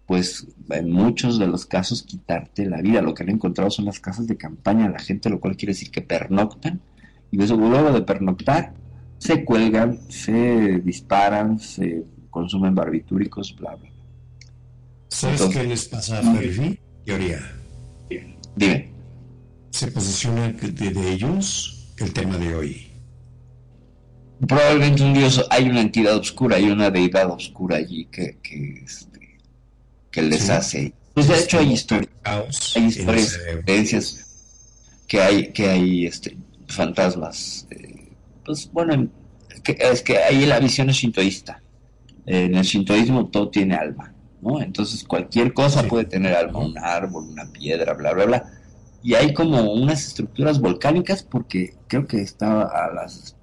[0.07, 3.03] pues en muchos de los casos, quitarte la vida.
[3.03, 5.91] Lo que han encontrado son las casas de campaña la gente, lo cual quiere decir
[5.91, 6.81] que pernoctan
[7.31, 8.73] y luego de pernoctar
[9.19, 13.89] se cuelgan, se disparan, se consumen barbitúricos, bla, bla.
[15.09, 16.79] ¿Sabes qué les pasa a Ferfi?
[17.05, 17.39] Teoría.
[18.55, 18.91] Dime.
[19.69, 22.89] Se posiciona de ellos el tema de hoy
[24.47, 29.37] probablemente un dios, hay una entidad oscura, hay una deidad oscura allí que, que, este,
[30.11, 30.93] que les hace.
[31.13, 34.25] Pues de hecho hay historias, hay historias, creencias
[35.07, 36.37] que hay, que hay este,
[36.67, 37.67] fantasmas.
[37.71, 37.88] Eh,
[38.49, 39.07] pues bueno,
[39.63, 41.61] es que ahí la visión es shintoísta.
[42.25, 44.11] En el shintoísmo todo tiene alma,
[44.41, 44.59] ¿no?
[44.59, 48.51] Entonces cualquier cosa puede tener alma, un árbol, una piedra, bla, bla, bla.
[49.03, 53.35] Y hay como unas estructuras volcánicas porque creo que está a las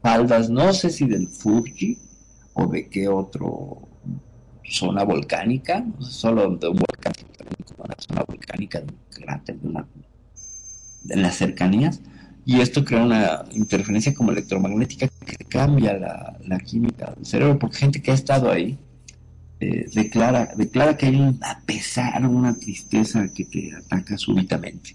[0.00, 1.98] faldas, no sé si del Fuji
[2.52, 3.88] o de qué otro
[4.62, 7.12] zona volcánica, solo de un volcán,
[7.76, 9.84] una zona volcánica, de un cráter, de una,
[11.08, 12.00] en las cercanías,
[12.46, 18.02] y esto crea una interferencia como electromagnética que cambia la, química del cerebro, porque gente
[18.02, 18.78] que ha estado ahí
[19.60, 24.94] eh, declara, declara que hay una pesar, una tristeza que te ataca súbitamente.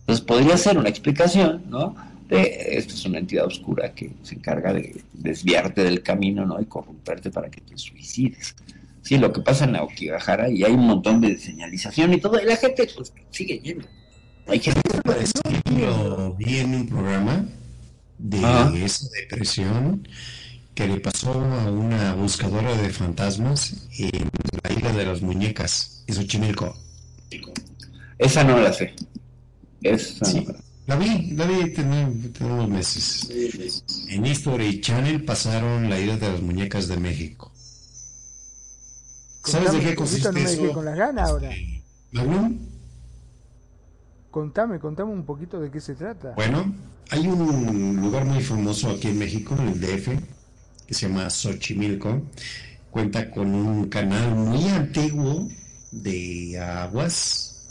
[0.00, 1.94] Entonces podría ser una explicación, ¿no?
[2.30, 6.60] esta es una entidad oscura que se encarga de desviarte del camino, ¿no?
[6.60, 8.54] Y corromperte para que te suicides.
[9.00, 12.44] Sí, lo que pasa en Aokigahara y hay un montón de señalización y todo, y
[12.44, 13.86] la gente pues sigue yendo.
[14.48, 14.80] Hay gente
[16.38, 17.44] vi en un programa
[18.18, 20.08] de esa depresión
[20.74, 24.30] que le pasó a una buscadora de fantasmas en
[24.62, 26.74] la isla de las muñecas, en Xochimilco.
[28.18, 28.94] Esa no la sé.
[29.82, 30.46] Esa sí,
[30.86, 33.28] la vi, la vi tenemos unos meses.
[34.08, 37.52] En History Channel pasaron la isla de las muñecas de México.
[39.44, 40.72] ¿Sabes de qué consiste no eso?
[40.72, 41.50] con las ganas ahora.
[44.38, 46.34] Contame, contame un poquito de qué se trata.
[46.36, 46.72] Bueno,
[47.10, 50.10] hay un lugar muy famoso aquí en México, en el DF,
[50.86, 52.22] que se llama Xochimilco.
[52.88, 55.48] Cuenta con un canal muy antiguo
[55.90, 57.66] de aguas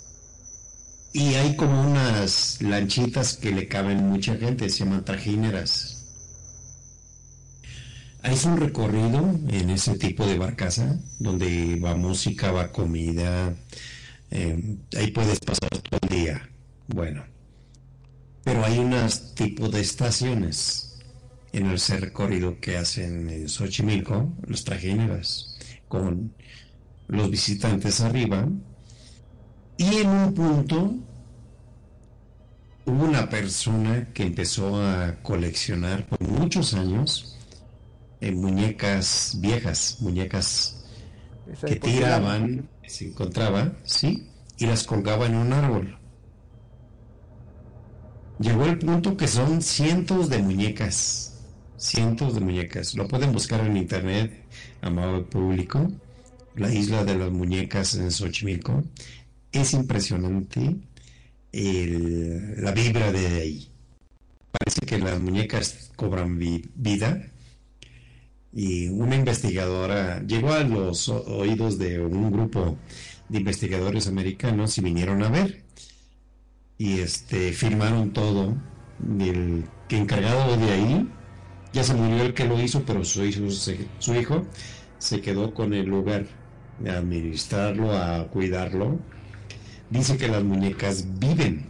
[1.14, 6.06] y hay como unas lanchitas que le caben mucha gente, se llaman trajineras.
[8.24, 13.56] Es un recorrido en ese tipo de barcaza donde va música, va comida,
[14.32, 16.50] eh, ahí puedes pasar todo el día.
[16.88, 17.24] Bueno,
[18.44, 21.00] pero hay unas tipo de estaciones
[21.52, 25.58] en ese recorrido que hacen en Xochimilco, los trajineras,
[25.88, 26.34] con
[27.08, 28.48] los visitantes arriba.
[29.78, 30.96] Y en un punto
[32.86, 37.38] hubo una persona que empezó a coleccionar por muchos años
[38.22, 40.86] en muñecas viejas, muñecas
[41.66, 45.97] que tiraban, se encontraba, sí, y las colgaba en un árbol.
[48.40, 51.34] Llegó el punto que son cientos de muñecas,
[51.76, 52.94] cientos de muñecas.
[52.94, 54.46] Lo pueden buscar en internet,
[54.82, 55.92] amado público,
[56.56, 58.84] la isla de las muñecas en Xochimilco.
[59.52, 60.76] Es impresionante
[61.52, 63.68] la vibra de ahí.
[64.52, 67.32] Parece que las muñecas cobran vida
[68.54, 72.78] y una investigadora llegó a los oídos de un grupo
[73.30, 75.67] de investigadores americanos y vinieron a ver
[76.78, 78.56] y este firmaron todo.
[79.20, 81.08] El que encargado de ahí
[81.72, 84.46] ya se murió el que lo hizo pero su hijo se, su hijo
[84.98, 86.26] se quedó con el lugar
[86.80, 89.00] de administrarlo a cuidarlo.
[89.90, 91.68] Dice que las muñecas viven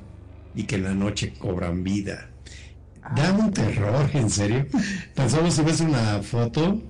[0.56, 2.30] y que en la noche cobran vida.
[3.16, 4.66] Da un terror en serio.
[5.14, 6.82] Tan solo si ves una foto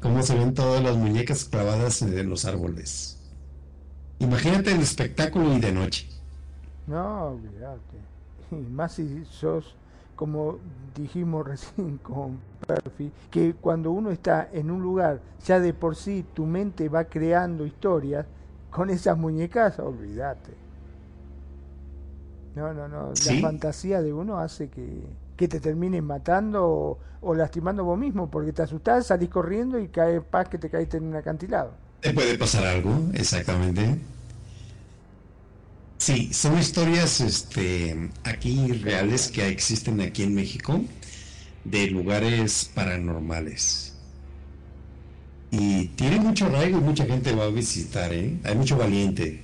[0.00, 3.18] cómo se ven todas las muñecas clavadas en los árboles.
[4.18, 6.15] Imagínate el espectáculo y de noche
[6.86, 7.98] no, olvídate.
[8.70, 9.74] más si sos,
[10.14, 10.58] como
[10.94, 16.24] dijimos recién con Perfi, que cuando uno está en un lugar, ya de por sí
[16.34, 18.26] tu mente va creando historias,
[18.70, 20.52] con esas muñecas, olvídate.
[22.54, 23.12] No, no, no.
[23.26, 25.02] La fantasía de uno hace que,
[25.36, 30.20] que te termines matando o, lastimando vos mismo, porque te asustás, salís corriendo y cae
[30.20, 31.72] paz que te caíste en un acantilado.
[32.00, 33.98] Te puede pasar algo, exactamente.
[36.06, 40.80] Sí, son historias este, aquí reales que existen aquí en México
[41.64, 43.98] de lugares paranormales.
[45.50, 48.38] Y tiene mucho arraigo y mucha gente va a visitar, ¿eh?
[48.44, 49.42] Hay mucho valiente.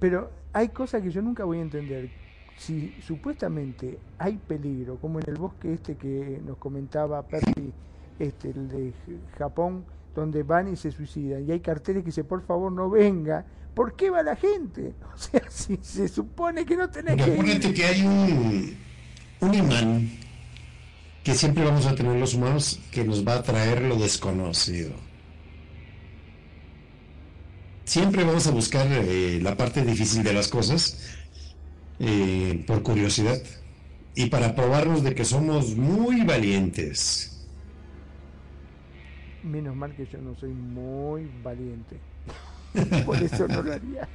[0.00, 2.10] Pero hay cosas que yo nunca voy a entender.
[2.58, 7.72] Si supuestamente hay peligro, como en el bosque este que nos comentaba Percy,
[8.18, 8.92] este, el de
[9.38, 13.44] Japón, donde van y se suicidan, y hay carteles que dicen, por favor no venga,
[13.74, 14.94] ¿por qué va la gente?
[15.14, 17.72] O sea, si se supone que no tenés que ir.
[17.72, 18.76] que hay un,
[19.40, 20.10] un imán
[21.22, 24.92] que siempre vamos a tener los humanos que nos va a traer lo desconocido.
[27.84, 31.16] Siempre vamos a buscar eh, la parte difícil de las cosas
[31.98, 33.40] eh, por curiosidad
[34.14, 37.46] y para probarnos de que somos muy valientes.
[39.42, 41.98] Menos mal que yo no soy muy valiente.
[43.06, 44.08] Por eso no lo haría.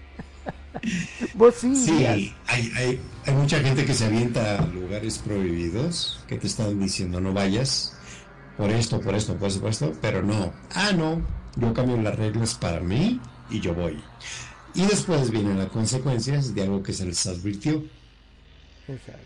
[1.33, 1.75] Vos sí.
[1.75, 6.79] Sí, hay, hay, hay, mucha gente que se avienta a lugares prohibidos, que te están
[6.79, 7.97] diciendo no vayas,
[8.57, 10.53] por esto, por esto, por esto, por esto, pero no.
[10.73, 11.21] Ah, no,
[11.55, 13.19] yo cambio las reglas para mí
[13.49, 14.01] y yo voy.
[14.73, 17.83] Y después vienen las consecuencias de algo que se les advirtió.
[18.87, 19.25] Exacto.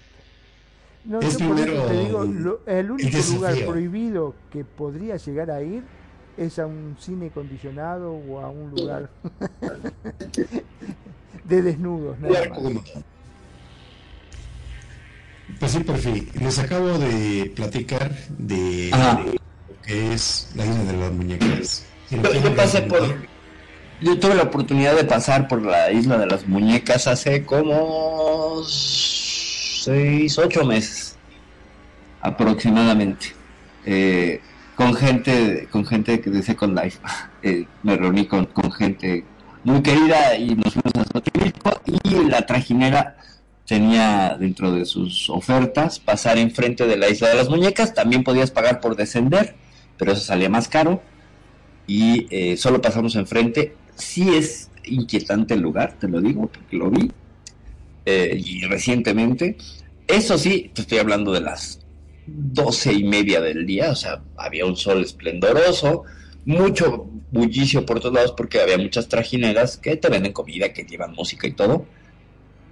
[1.05, 2.23] No, es primero, te digo,
[2.65, 5.83] el único lugar prohibido que podría llegar a ir
[6.37, 9.09] es a un cine condicionado o a un lugar
[11.43, 12.19] de desnudos.
[12.19, 12.59] Nada más.
[15.59, 16.31] Pues sí, perfil.
[16.39, 21.85] Les acabo de platicar de, lo que es la isla de las muñecas.
[22.09, 23.33] yo, pasé por.
[24.01, 30.37] Yo tuve la oportunidad de pasar por la isla de las muñecas hace como seis,
[30.37, 31.15] ocho meses
[32.21, 33.27] aproximadamente.
[33.85, 34.41] Eh,
[34.75, 36.99] con gente con gente de Second Life.
[37.45, 39.25] Eh, me reuní con, gente
[39.65, 43.17] muy querida y nos fuimos a Xochimilco y la trajinera
[43.67, 48.49] tenía dentro de sus ofertas pasar enfrente de la isla de las muñecas, también podías
[48.49, 49.55] pagar por descender,
[49.97, 51.01] pero eso salía más caro
[51.85, 53.75] y eh, solo pasamos enfrente.
[53.95, 57.11] Sí es inquietante el lugar, te lo digo, porque lo vi
[58.05, 59.57] eh, y recientemente.
[60.07, 61.82] Eso sí, te estoy hablando de las
[62.27, 66.03] doce y media del día, o sea, había un sol esplendoroso,
[66.45, 71.13] mucho bullicio por todos lados porque había muchas trajineras que te venden comida, que llevan
[71.13, 71.85] música y todo.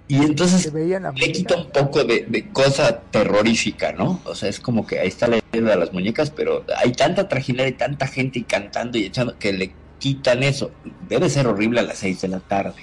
[0.08, 4.20] Y entonces le quita un poco de, cosa terrorífica, ¿no?
[4.24, 7.28] O sea, es como que ahí está la idea de las muñecas, pero hay tanta
[7.28, 10.70] trajinera y tanta gente y cantando y echando que le quitan eso.
[11.08, 12.82] Debe ser horrible a las seis de la tarde.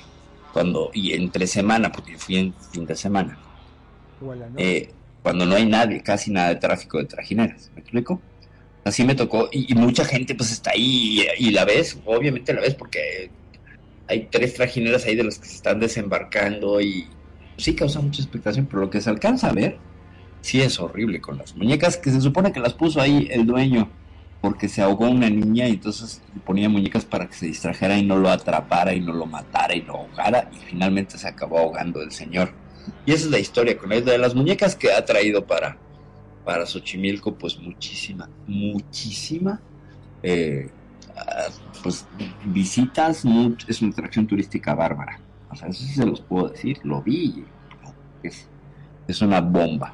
[0.53, 3.37] cuando Y entre semana, porque fui en fin de semana.
[4.57, 4.91] Eh,
[5.29, 7.69] cuando no hay nadie, casi nada de tráfico de trajineras.
[7.75, 8.19] ¿Me explico?
[8.83, 9.47] Así me tocó.
[9.51, 13.29] Y, mucha gente pues está ahí y, la ves, obviamente la ves porque
[14.07, 17.05] hay tres trajineras ahí de los que se están desembarcando y
[17.57, 19.77] sí causa mucha expectación, pero lo que se alcanza a ver
[20.41, 23.87] sí es horrible con las muñecas que se supone que las puso ahí el dueño
[24.41, 28.15] porque se ahogó una niña y entonces ponía muñecas para que se distrajera y no
[28.15, 32.11] lo atrapara y no lo matara y lo ahogara y finalmente se acabó ahogando el
[32.11, 32.51] señor.
[33.05, 35.77] Y esa es la historia con la de las muñecas que ha traído para,
[36.45, 39.61] para Xochimilco, pues muchísima, muchísima,
[40.23, 40.69] eh,
[41.15, 41.47] ah,
[41.83, 42.05] pues
[42.45, 43.23] visitas,
[43.67, 45.19] es una atracción turística bárbara.
[45.51, 47.43] O sea, eso sí se los puedo decir, lo vi,
[48.23, 48.47] es,
[49.07, 49.93] es una bomba.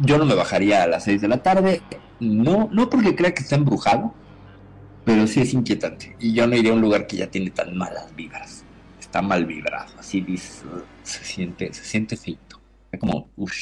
[0.00, 1.82] Yo no me bajaría a las 6 de la tarde,
[2.20, 4.14] no, no porque crea que está embrujado,
[5.04, 6.16] pero sí es inquietante.
[6.18, 8.64] Y yo no iría a un lugar que ya tiene tan malas vibras.
[9.10, 10.62] Está mal vibrado, así dice,
[11.02, 12.60] se siente, se siente feito.
[12.92, 13.52] Es como, uff.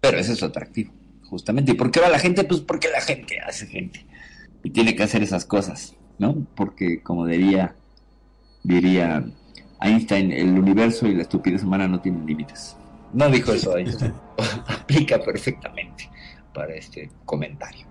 [0.00, 0.92] Pero ese es lo atractivo,
[1.22, 1.70] justamente.
[1.70, 2.42] ¿Y por qué va la gente?
[2.42, 4.04] Pues porque la gente hace gente.
[4.64, 6.34] Y tiene que hacer esas cosas, ¿no?
[6.56, 7.76] Porque, como diría,
[8.64, 9.24] diría
[9.80, 12.76] Einstein, el universo y la estupidez humana no tienen límites.
[13.12, 14.14] No dijo eso Einstein.
[14.66, 16.10] Aplica perfectamente
[16.52, 17.86] para este comentario.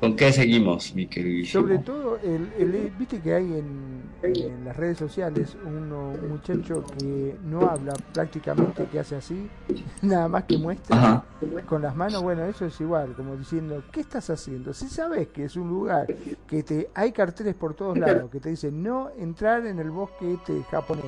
[0.00, 1.46] ¿Con qué seguimos, mi querido?
[1.46, 5.88] Sobre todo, el, viste que hay en, las redes sociales un
[6.28, 9.48] muchacho que no habla prácticamente, que hace así,
[10.02, 11.24] nada más que muestra
[11.66, 14.74] con las manos, bueno, eso es igual, como diciendo, ¿qué estás haciendo?
[14.74, 16.06] Si sabes que es un lugar
[16.46, 20.34] que te hay carteles por todos lados que te dicen no entrar en el bosque
[20.34, 21.04] este japonés,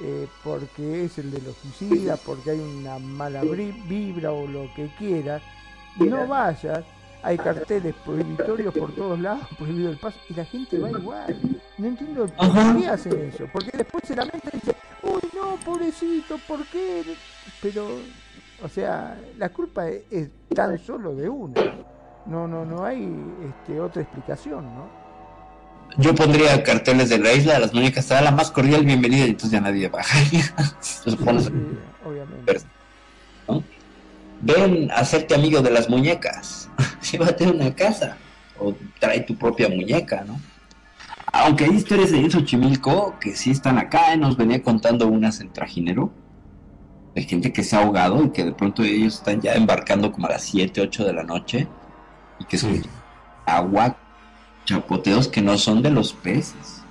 [0.00, 4.88] eh, porque es el de los suicidas, porque hay una mala vibra o lo que
[4.98, 5.42] quieras,
[5.98, 6.84] no vayas
[7.22, 11.36] hay carteles prohibitorios por todos lados, prohibido el paso, y la gente va igual.
[11.78, 16.38] No entiendo por qué hacen eso, porque después se lamenta y dice, uy, no, pobrecito,
[16.46, 17.02] ¿por qué?
[17.62, 17.86] Pero,
[18.62, 21.54] o sea, la culpa es, tan solo de uno.
[22.26, 23.08] No, no, no hay
[23.48, 25.00] este, otra explicación, ¿no?
[25.96, 29.50] Yo pondría carteles de la isla las muñecas, será la más cordial bienvenida y entonces
[29.50, 30.44] ya nadie bajaría.
[30.80, 31.02] sí,
[32.04, 32.60] obviamente.
[33.48, 33.62] ¿no?
[34.40, 36.68] Ven a hacerte amigo de las muñecas,
[37.12, 38.16] llévate una casa
[38.58, 40.40] o trae tu propia muñeca, ¿no?
[41.32, 46.12] Aunque hay historias de Xochimilco que sí están acá, nos venía contando unas en Trajinero,
[47.14, 50.26] de gente que se ha ahogado y que de pronto ellos están ya embarcando como
[50.26, 51.68] a las 7, 8 de la noche
[52.38, 52.82] y que son
[53.46, 53.96] agua,
[54.64, 56.82] chapoteos que no son de los peces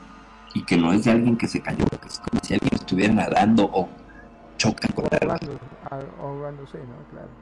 [0.53, 3.13] y que no es de alguien que se cayó, que es como si alguien estuviera
[3.13, 3.89] nadando o
[4.59, 5.35] chocan con algo.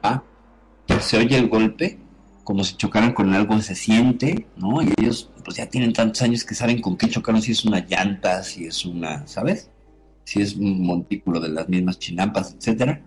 [0.03, 0.23] Ah,
[1.01, 1.99] se oye el golpe,
[2.43, 4.81] como si chocaran con algo, se siente, ¿no?
[4.81, 7.85] Y ellos pues ya tienen tantos años que saben con qué chocaron, si es una
[7.85, 9.69] llanta, si es una, ¿sabes?
[10.23, 13.01] Si es un montículo de las mismas chinampas, etcétera.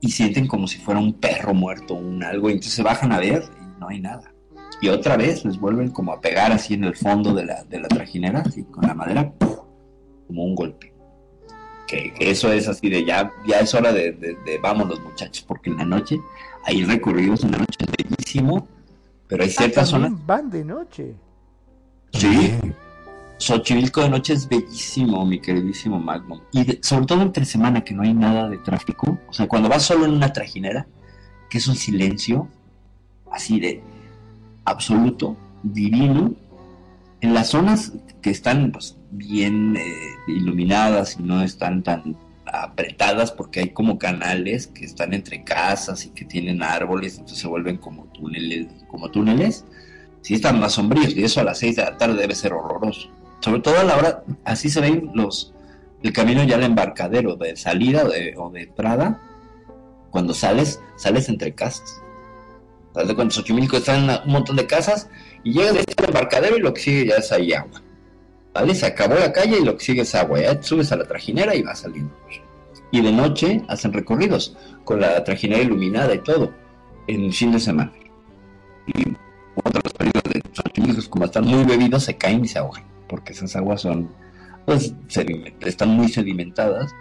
[0.00, 3.20] Y sienten como si fuera un perro muerto, un algo, y entonces se bajan a
[3.20, 4.32] ver y no hay nada.
[4.80, 7.80] Y otra vez les vuelven como a pegar así en el fondo de la, de
[7.80, 9.32] la trajinera, así con la madera,
[10.26, 10.93] como un golpe
[11.86, 15.78] que, eso es así de ya, ya es hora de, de, vámonos muchachos, porque en
[15.78, 16.20] la noche
[16.64, 18.66] hay recorridos, en la noche es bellísimo,
[19.26, 20.12] pero hay ah, ciertas zonas...
[20.26, 21.14] Van de noche.
[22.12, 22.52] Sí.
[23.38, 26.40] Xochimilco de noche es bellísimo, mi queridísimo Magnum.
[26.52, 29.18] Y sobre todo entre semana que no hay nada de tráfico.
[29.28, 30.86] O sea, cuando vas solo en una trajinera,
[31.50, 32.48] que es un silencio
[33.30, 33.82] así de
[34.64, 36.34] absoluto, divino.
[37.24, 39.82] En las zonas que están pues, bien eh,
[40.26, 46.10] iluminadas y no están tan apretadas porque hay como canales que están entre casas y
[46.10, 49.64] que tienen árboles, entonces se vuelven como túneles, como túneles,
[50.20, 53.08] sí están más sombríos y eso a las 6 de la tarde debe ser horroroso.
[53.40, 55.54] Sobre todo a la hora, así se ven los,
[56.02, 58.04] el camino ya al embarcadero de salida
[58.36, 59.18] o de entrada,
[60.10, 62.02] cuando sales, sales entre casas.
[62.92, 65.08] Cuando Xochimilco están un montón de casas
[65.44, 67.82] y llegas este al embarcadero y lo que sigue ya es ahí agua.
[68.54, 68.74] ¿vale?
[68.74, 71.54] Se acabó la calle y lo que sigue es agua, ya subes a la trajinera
[71.54, 72.14] y va saliendo.
[72.90, 76.54] Y de noche hacen recorridos con la trajinera iluminada y todo,
[77.08, 77.92] en fin de semana.
[78.86, 79.14] Y
[79.56, 83.56] otros perritos de Xochimilco, como están muy bebidos, se caen y se ahogan, porque esas
[83.56, 84.08] aguas son,
[84.64, 84.94] pues,
[85.60, 86.94] están muy sedimentadas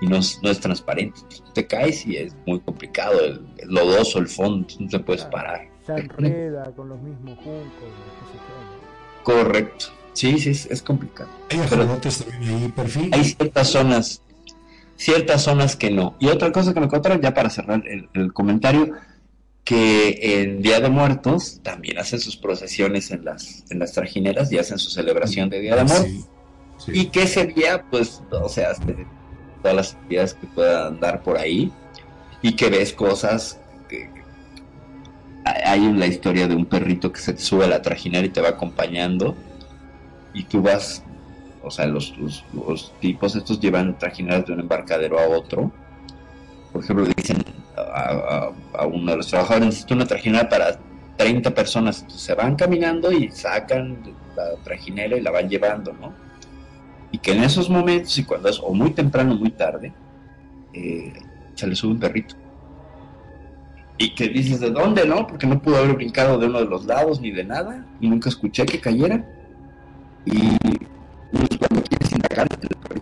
[0.00, 1.20] y no es, no es transparente.
[1.54, 5.68] Te caes y es muy complicado, el, lodoso, el fondo, no te puedes parar.
[5.94, 7.88] Se enreda con los mismos juncos.
[9.22, 9.86] Correcto.
[10.12, 11.30] Sí, sí, es, complicado.
[11.48, 11.88] ¿Hay también
[12.42, 13.10] ahí, perfil?
[13.14, 14.20] Hay ciertas zonas,
[14.96, 16.16] ciertas zonas que no.
[16.18, 18.90] Y otra cosa que me contaron, ya para cerrar el, comentario,
[19.64, 24.58] que en Día de Muertos también hacen sus procesiones en las, en las trajineras y
[24.58, 26.28] hacen su celebración de Día de Muertos.
[26.88, 28.72] Y que ese día, pues, o sea,
[29.62, 31.72] todas las actividades que puedan dar por ahí
[32.42, 33.60] y que ves cosas
[35.50, 38.40] hay la historia de un perrito que se te sube a la trajinera y te
[38.40, 39.36] va acompañando
[40.34, 41.02] y tú vas
[41.62, 42.14] o sea los,
[43.00, 45.70] tipos estos llevan trajineras de un embarcadero a otro.
[46.72, 47.38] Por ejemplo dicen
[47.76, 48.50] a,
[48.86, 50.78] uno de los trabajadores necesito una trajinera para
[51.16, 53.98] 30 personas se van caminando y sacan
[54.36, 56.28] la trajinera y la van llevando no
[57.10, 59.92] y que en esos momentos, y cuando es o muy temprano o muy tarde,
[60.72, 61.12] eh,
[61.54, 62.34] se le sube un perrito.
[63.98, 65.26] Y que dices, ¿de dónde, no?
[65.26, 68.28] Porque no pudo haber brincado de uno de los lados ni de nada, y nunca
[68.28, 69.24] escuché que cayera.
[70.24, 70.56] Y
[71.58, 72.48] cuando quieres indagar,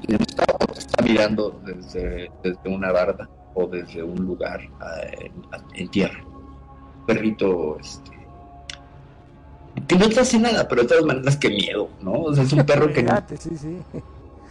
[0.09, 5.31] no está, o te está mirando desde, desde una barda o desde un lugar eh,
[5.75, 6.25] en, tierra.
[7.07, 8.17] perrito, este,
[9.87, 12.13] que no te hace nada, pero de todas maneras, qué miedo, ¿no?
[12.13, 13.13] O sea, es un perro que no.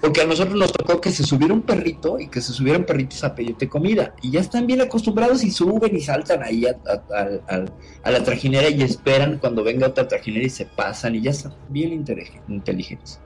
[0.06, 3.23] Porque a nosotros nos tocó que se subiera un perrito y que se subieran perritos
[3.23, 4.14] a pedirte comida.
[4.22, 9.40] Y ya están bien acostumbrados y suben y saltan ahí a, la trajinera y esperan
[9.40, 13.19] cuando venga otra trajinera y se pasan y ya están bien inteligentes.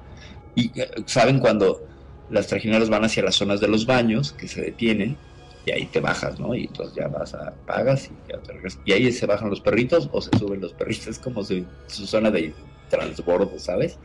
[0.56, 1.86] Y eh, saben cuando
[2.30, 5.18] las trajineras van hacia las zonas de los baños, que se detienen,
[5.66, 6.56] y ahí te bajas, ¿no?
[6.56, 8.80] Y entonces ya vas a, pagas y ya te regresas.
[8.86, 12.08] Y ahí se bajan los perritos o se suben los perritos, es como su, su
[12.08, 12.54] zona de
[12.90, 14.00] transbordo, ¿sabes?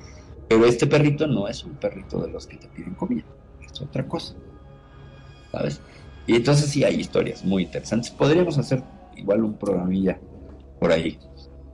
[0.49, 3.25] Pero este perrito no es un perrito de los que te piden comida,
[3.65, 4.35] es otra cosa,
[5.51, 5.81] ¿sabes?
[6.27, 8.11] Y entonces sí hay historias muy interesantes.
[8.11, 8.83] Podríamos hacer
[9.17, 10.19] igual un programilla
[10.81, 11.19] por ahí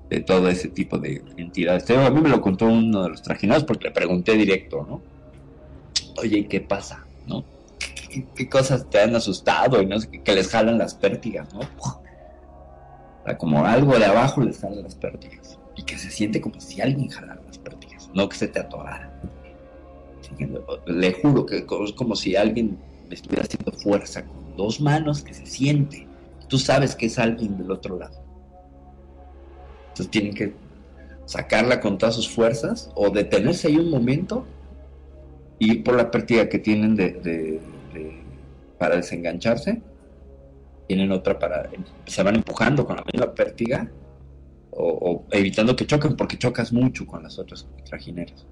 [0.09, 1.89] de todo ese tipo de entidades.
[1.91, 5.01] A mí me lo contó uno de los trajinados porque le pregunté directo, ¿no?
[6.21, 7.07] Oye, ¿qué pasa?
[7.27, 7.45] ¿No?
[8.35, 11.61] qué, cosas te han asustado y no sé, que les jalan las pértigas, ¿no?
[13.39, 17.09] como algo de abajo les jalan las pértigas y que se siente como si alguien
[17.09, 17.40] jalara
[18.15, 19.13] no que se te atorara.
[20.87, 22.79] Le juro que es como si alguien
[23.09, 26.07] me estuviera haciendo fuerza con dos manos que se siente.
[26.49, 28.23] Tú sabes que es alguien del otro lado.
[29.89, 30.55] Entonces tienen que
[31.27, 34.45] sacarla con todas sus fuerzas o detenerse ahí un momento
[35.59, 37.61] y por la pérdida que tienen de
[38.81, 39.83] para desengancharse,
[40.89, 41.69] tienen otra para,
[42.07, 43.91] se van empujando con la misma pértiga
[44.81, 48.47] o, evitando que choquen porque chocas mucho con las otras trajineras.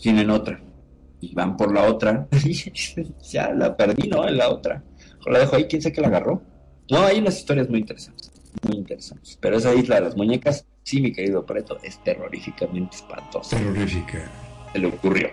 [0.00, 0.60] Tienen otra
[1.20, 2.28] y van por la otra.
[3.30, 4.26] ya la perdí, ¿no?
[4.26, 4.82] En la otra.
[5.26, 6.42] O la dejo ahí, quién sabe que la agarró.
[6.90, 9.38] No, hay unas historias muy interesantes, muy interesantes.
[9.40, 13.56] Pero esa isla de las muñecas, sí, mi querido Preto, es terroríficamente espantosa.
[13.56, 14.30] Terrorífica.
[14.72, 15.28] Se le ocurrió.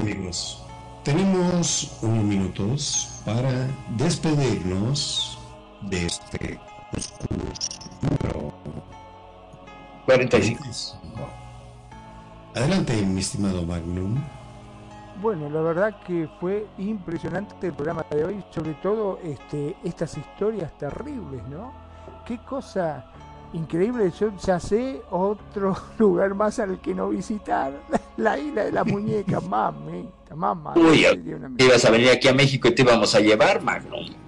[0.00, 0.62] amigos,
[1.04, 5.38] tenemos unos minutos para despedirnos
[5.82, 6.58] de este
[8.02, 8.52] número
[10.06, 10.62] 45.
[12.54, 14.22] Adelante, mi estimado Magnum.
[15.22, 20.76] Bueno, la verdad que fue impresionante el programa de hoy, sobre todo este, estas historias
[20.76, 21.72] terribles, ¿no?
[22.26, 23.06] Qué cosa
[23.52, 27.72] increíble, yo ya sé otro lugar más al que no visitar,
[28.16, 30.74] la isla de las muñecas, mami, mamá.
[30.76, 31.06] Uy,
[31.58, 34.21] ibas a venir aquí a México y te íbamos a llevar, Magnum.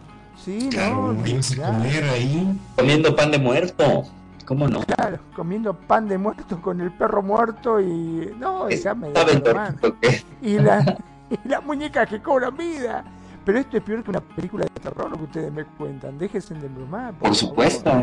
[0.45, 2.61] Sí, no, comer ahí.
[2.77, 4.05] Comiendo pan de muerto.
[4.45, 4.81] ¿Cómo no?
[4.81, 8.31] Claro, comiendo pan de muerto con el perro muerto y.
[8.39, 10.99] No, déjame de Y la,
[11.31, 13.05] y la muñeca que cobra vida.
[13.45, 16.19] Pero esto es peor que una película de terror, lo que ustedes me cuentan.
[16.19, 17.15] Déjense de bromar.
[17.15, 17.91] Por, por supuesto.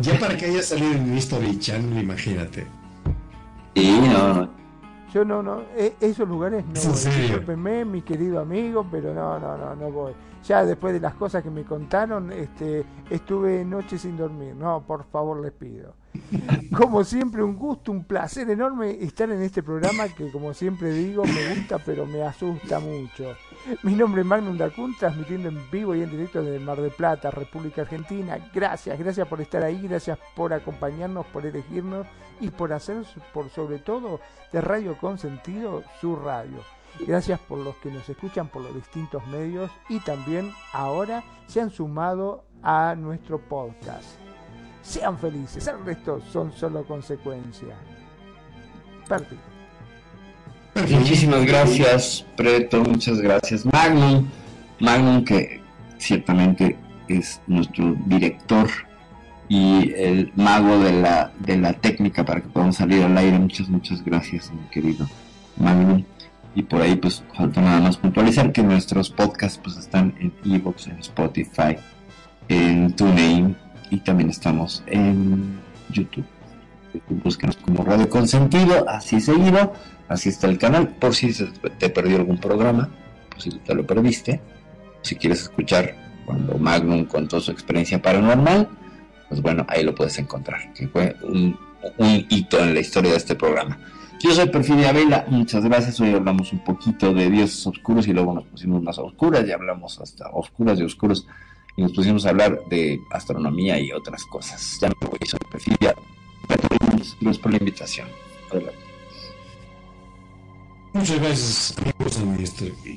[0.00, 2.66] Ya para que haya salido en History Channel, imagínate.
[3.74, 4.48] Sí, no,
[5.14, 6.72] Yo no, no, e, esos lugares no.
[6.72, 10.12] Discúlpenme, mi querido amigo, pero no, no, no, no voy.
[10.42, 14.56] Ya después de las cosas que me contaron, este, estuve noches sin dormir.
[14.56, 15.94] No, por favor, les pido.
[16.76, 21.22] Como siempre, un gusto, un placer enorme estar en este programa que, como siempre digo,
[21.24, 23.36] me gusta, pero me asusta mucho.
[23.82, 27.30] Mi nombre es Magnum Dacun, transmitiendo en vivo y en directo desde Mar del Plata,
[27.30, 28.38] República Argentina.
[28.52, 32.06] Gracias, gracias por estar ahí, gracias por acompañarnos, por elegirnos
[32.40, 34.20] y por hacer, por sobre todo,
[34.52, 36.58] de Radio Consentido su radio.
[37.00, 41.70] Gracias por los que nos escuchan por los distintos medios y también ahora se han
[41.70, 44.18] sumado a nuestro podcast.
[44.82, 47.78] Sean felices, el resto son solo consecuencias.
[49.08, 49.53] Perfecto.
[50.90, 53.64] Muchísimas gracias, Preto, muchas gracias.
[53.64, 54.26] Magnum,
[54.80, 55.60] Magnum que
[55.98, 56.76] ciertamente
[57.08, 58.68] es nuestro director
[59.48, 63.38] y el mago de la, de la técnica para que podamos salir al aire.
[63.38, 65.06] Muchas, muchas gracias, mi querido
[65.56, 66.02] Magnum.
[66.56, 70.88] Y por ahí pues falta nada más puntualizar que nuestros podcasts pues están en Evox,
[70.88, 71.76] en Spotify,
[72.48, 73.56] en TuneIn
[73.90, 75.60] y también estamos en
[75.90, 76.24] YouTube.
[77.08, 79.72] Búsquenos como Radio Consentido, así seguido,
[80.08, 81.32] así está el canal, por si
[81.78, 82.90] te perdió algún programa,
[83.30, 84.40] por si te lo perdiste,
[85.02, 85.94] si quieres escuchar
[86.24, 88.68] cuando Magnum contó su experiencia paranormal,
[89.28, 91.58] pues bueno, ahí lo puedes encontrar, que fue un,
[92.30, 93.78] hito en la historia de este programa.
[94.22, 96.00] Yo soy Perfidia Vela, muchas gracias.
[96.00, 100.00] Hoy hablamos un poquito de dioses oscuros y luego nos pusimos más oscuras y hablamos
[100.00, 101.26] hasta oscuras y oscuros
[101.76, 104.78] y nos pusimos a hablar de astronomía y otras cosas.
[104.80, 105.94] Ya me voy, soy Perfidia.
[106.48, 108.06] Gracias por la invitación.
[110.94, 111.74] Muchas gracias,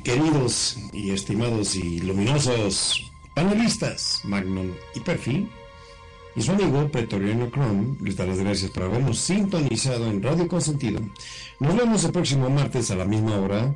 [0.03, 5.49] queridos y estimados y luminosos panelistas, Magnum y Perfil
[6.36, 11.02] y su amigo Pretoriano Chrome les da las gracias por habernos sintonizado en Radio Consentido.
[11.60, 13.74] Nos vemos el próximo martes a la misma hora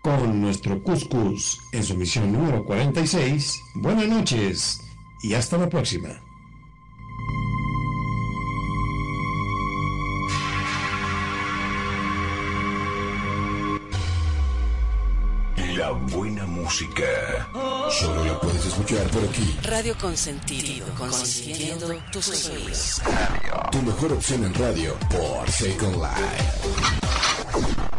[0.00, 3.60] con nuestro Cuscus en su misión número 46.
[3.74, 4.80] Buenas noches
[5.22, 6.20] y hasta la próxima.
[15.88, 17.48] La buena música.
[17.98, 19.56] Solo la puedes escuchar por aquí.
[19.62, 20.86] Radio Consentido.
[20.98, 23.00] Consintiendo tus oídos.
[23.72, 27.97] Tu mejor opción en radio por Second Life.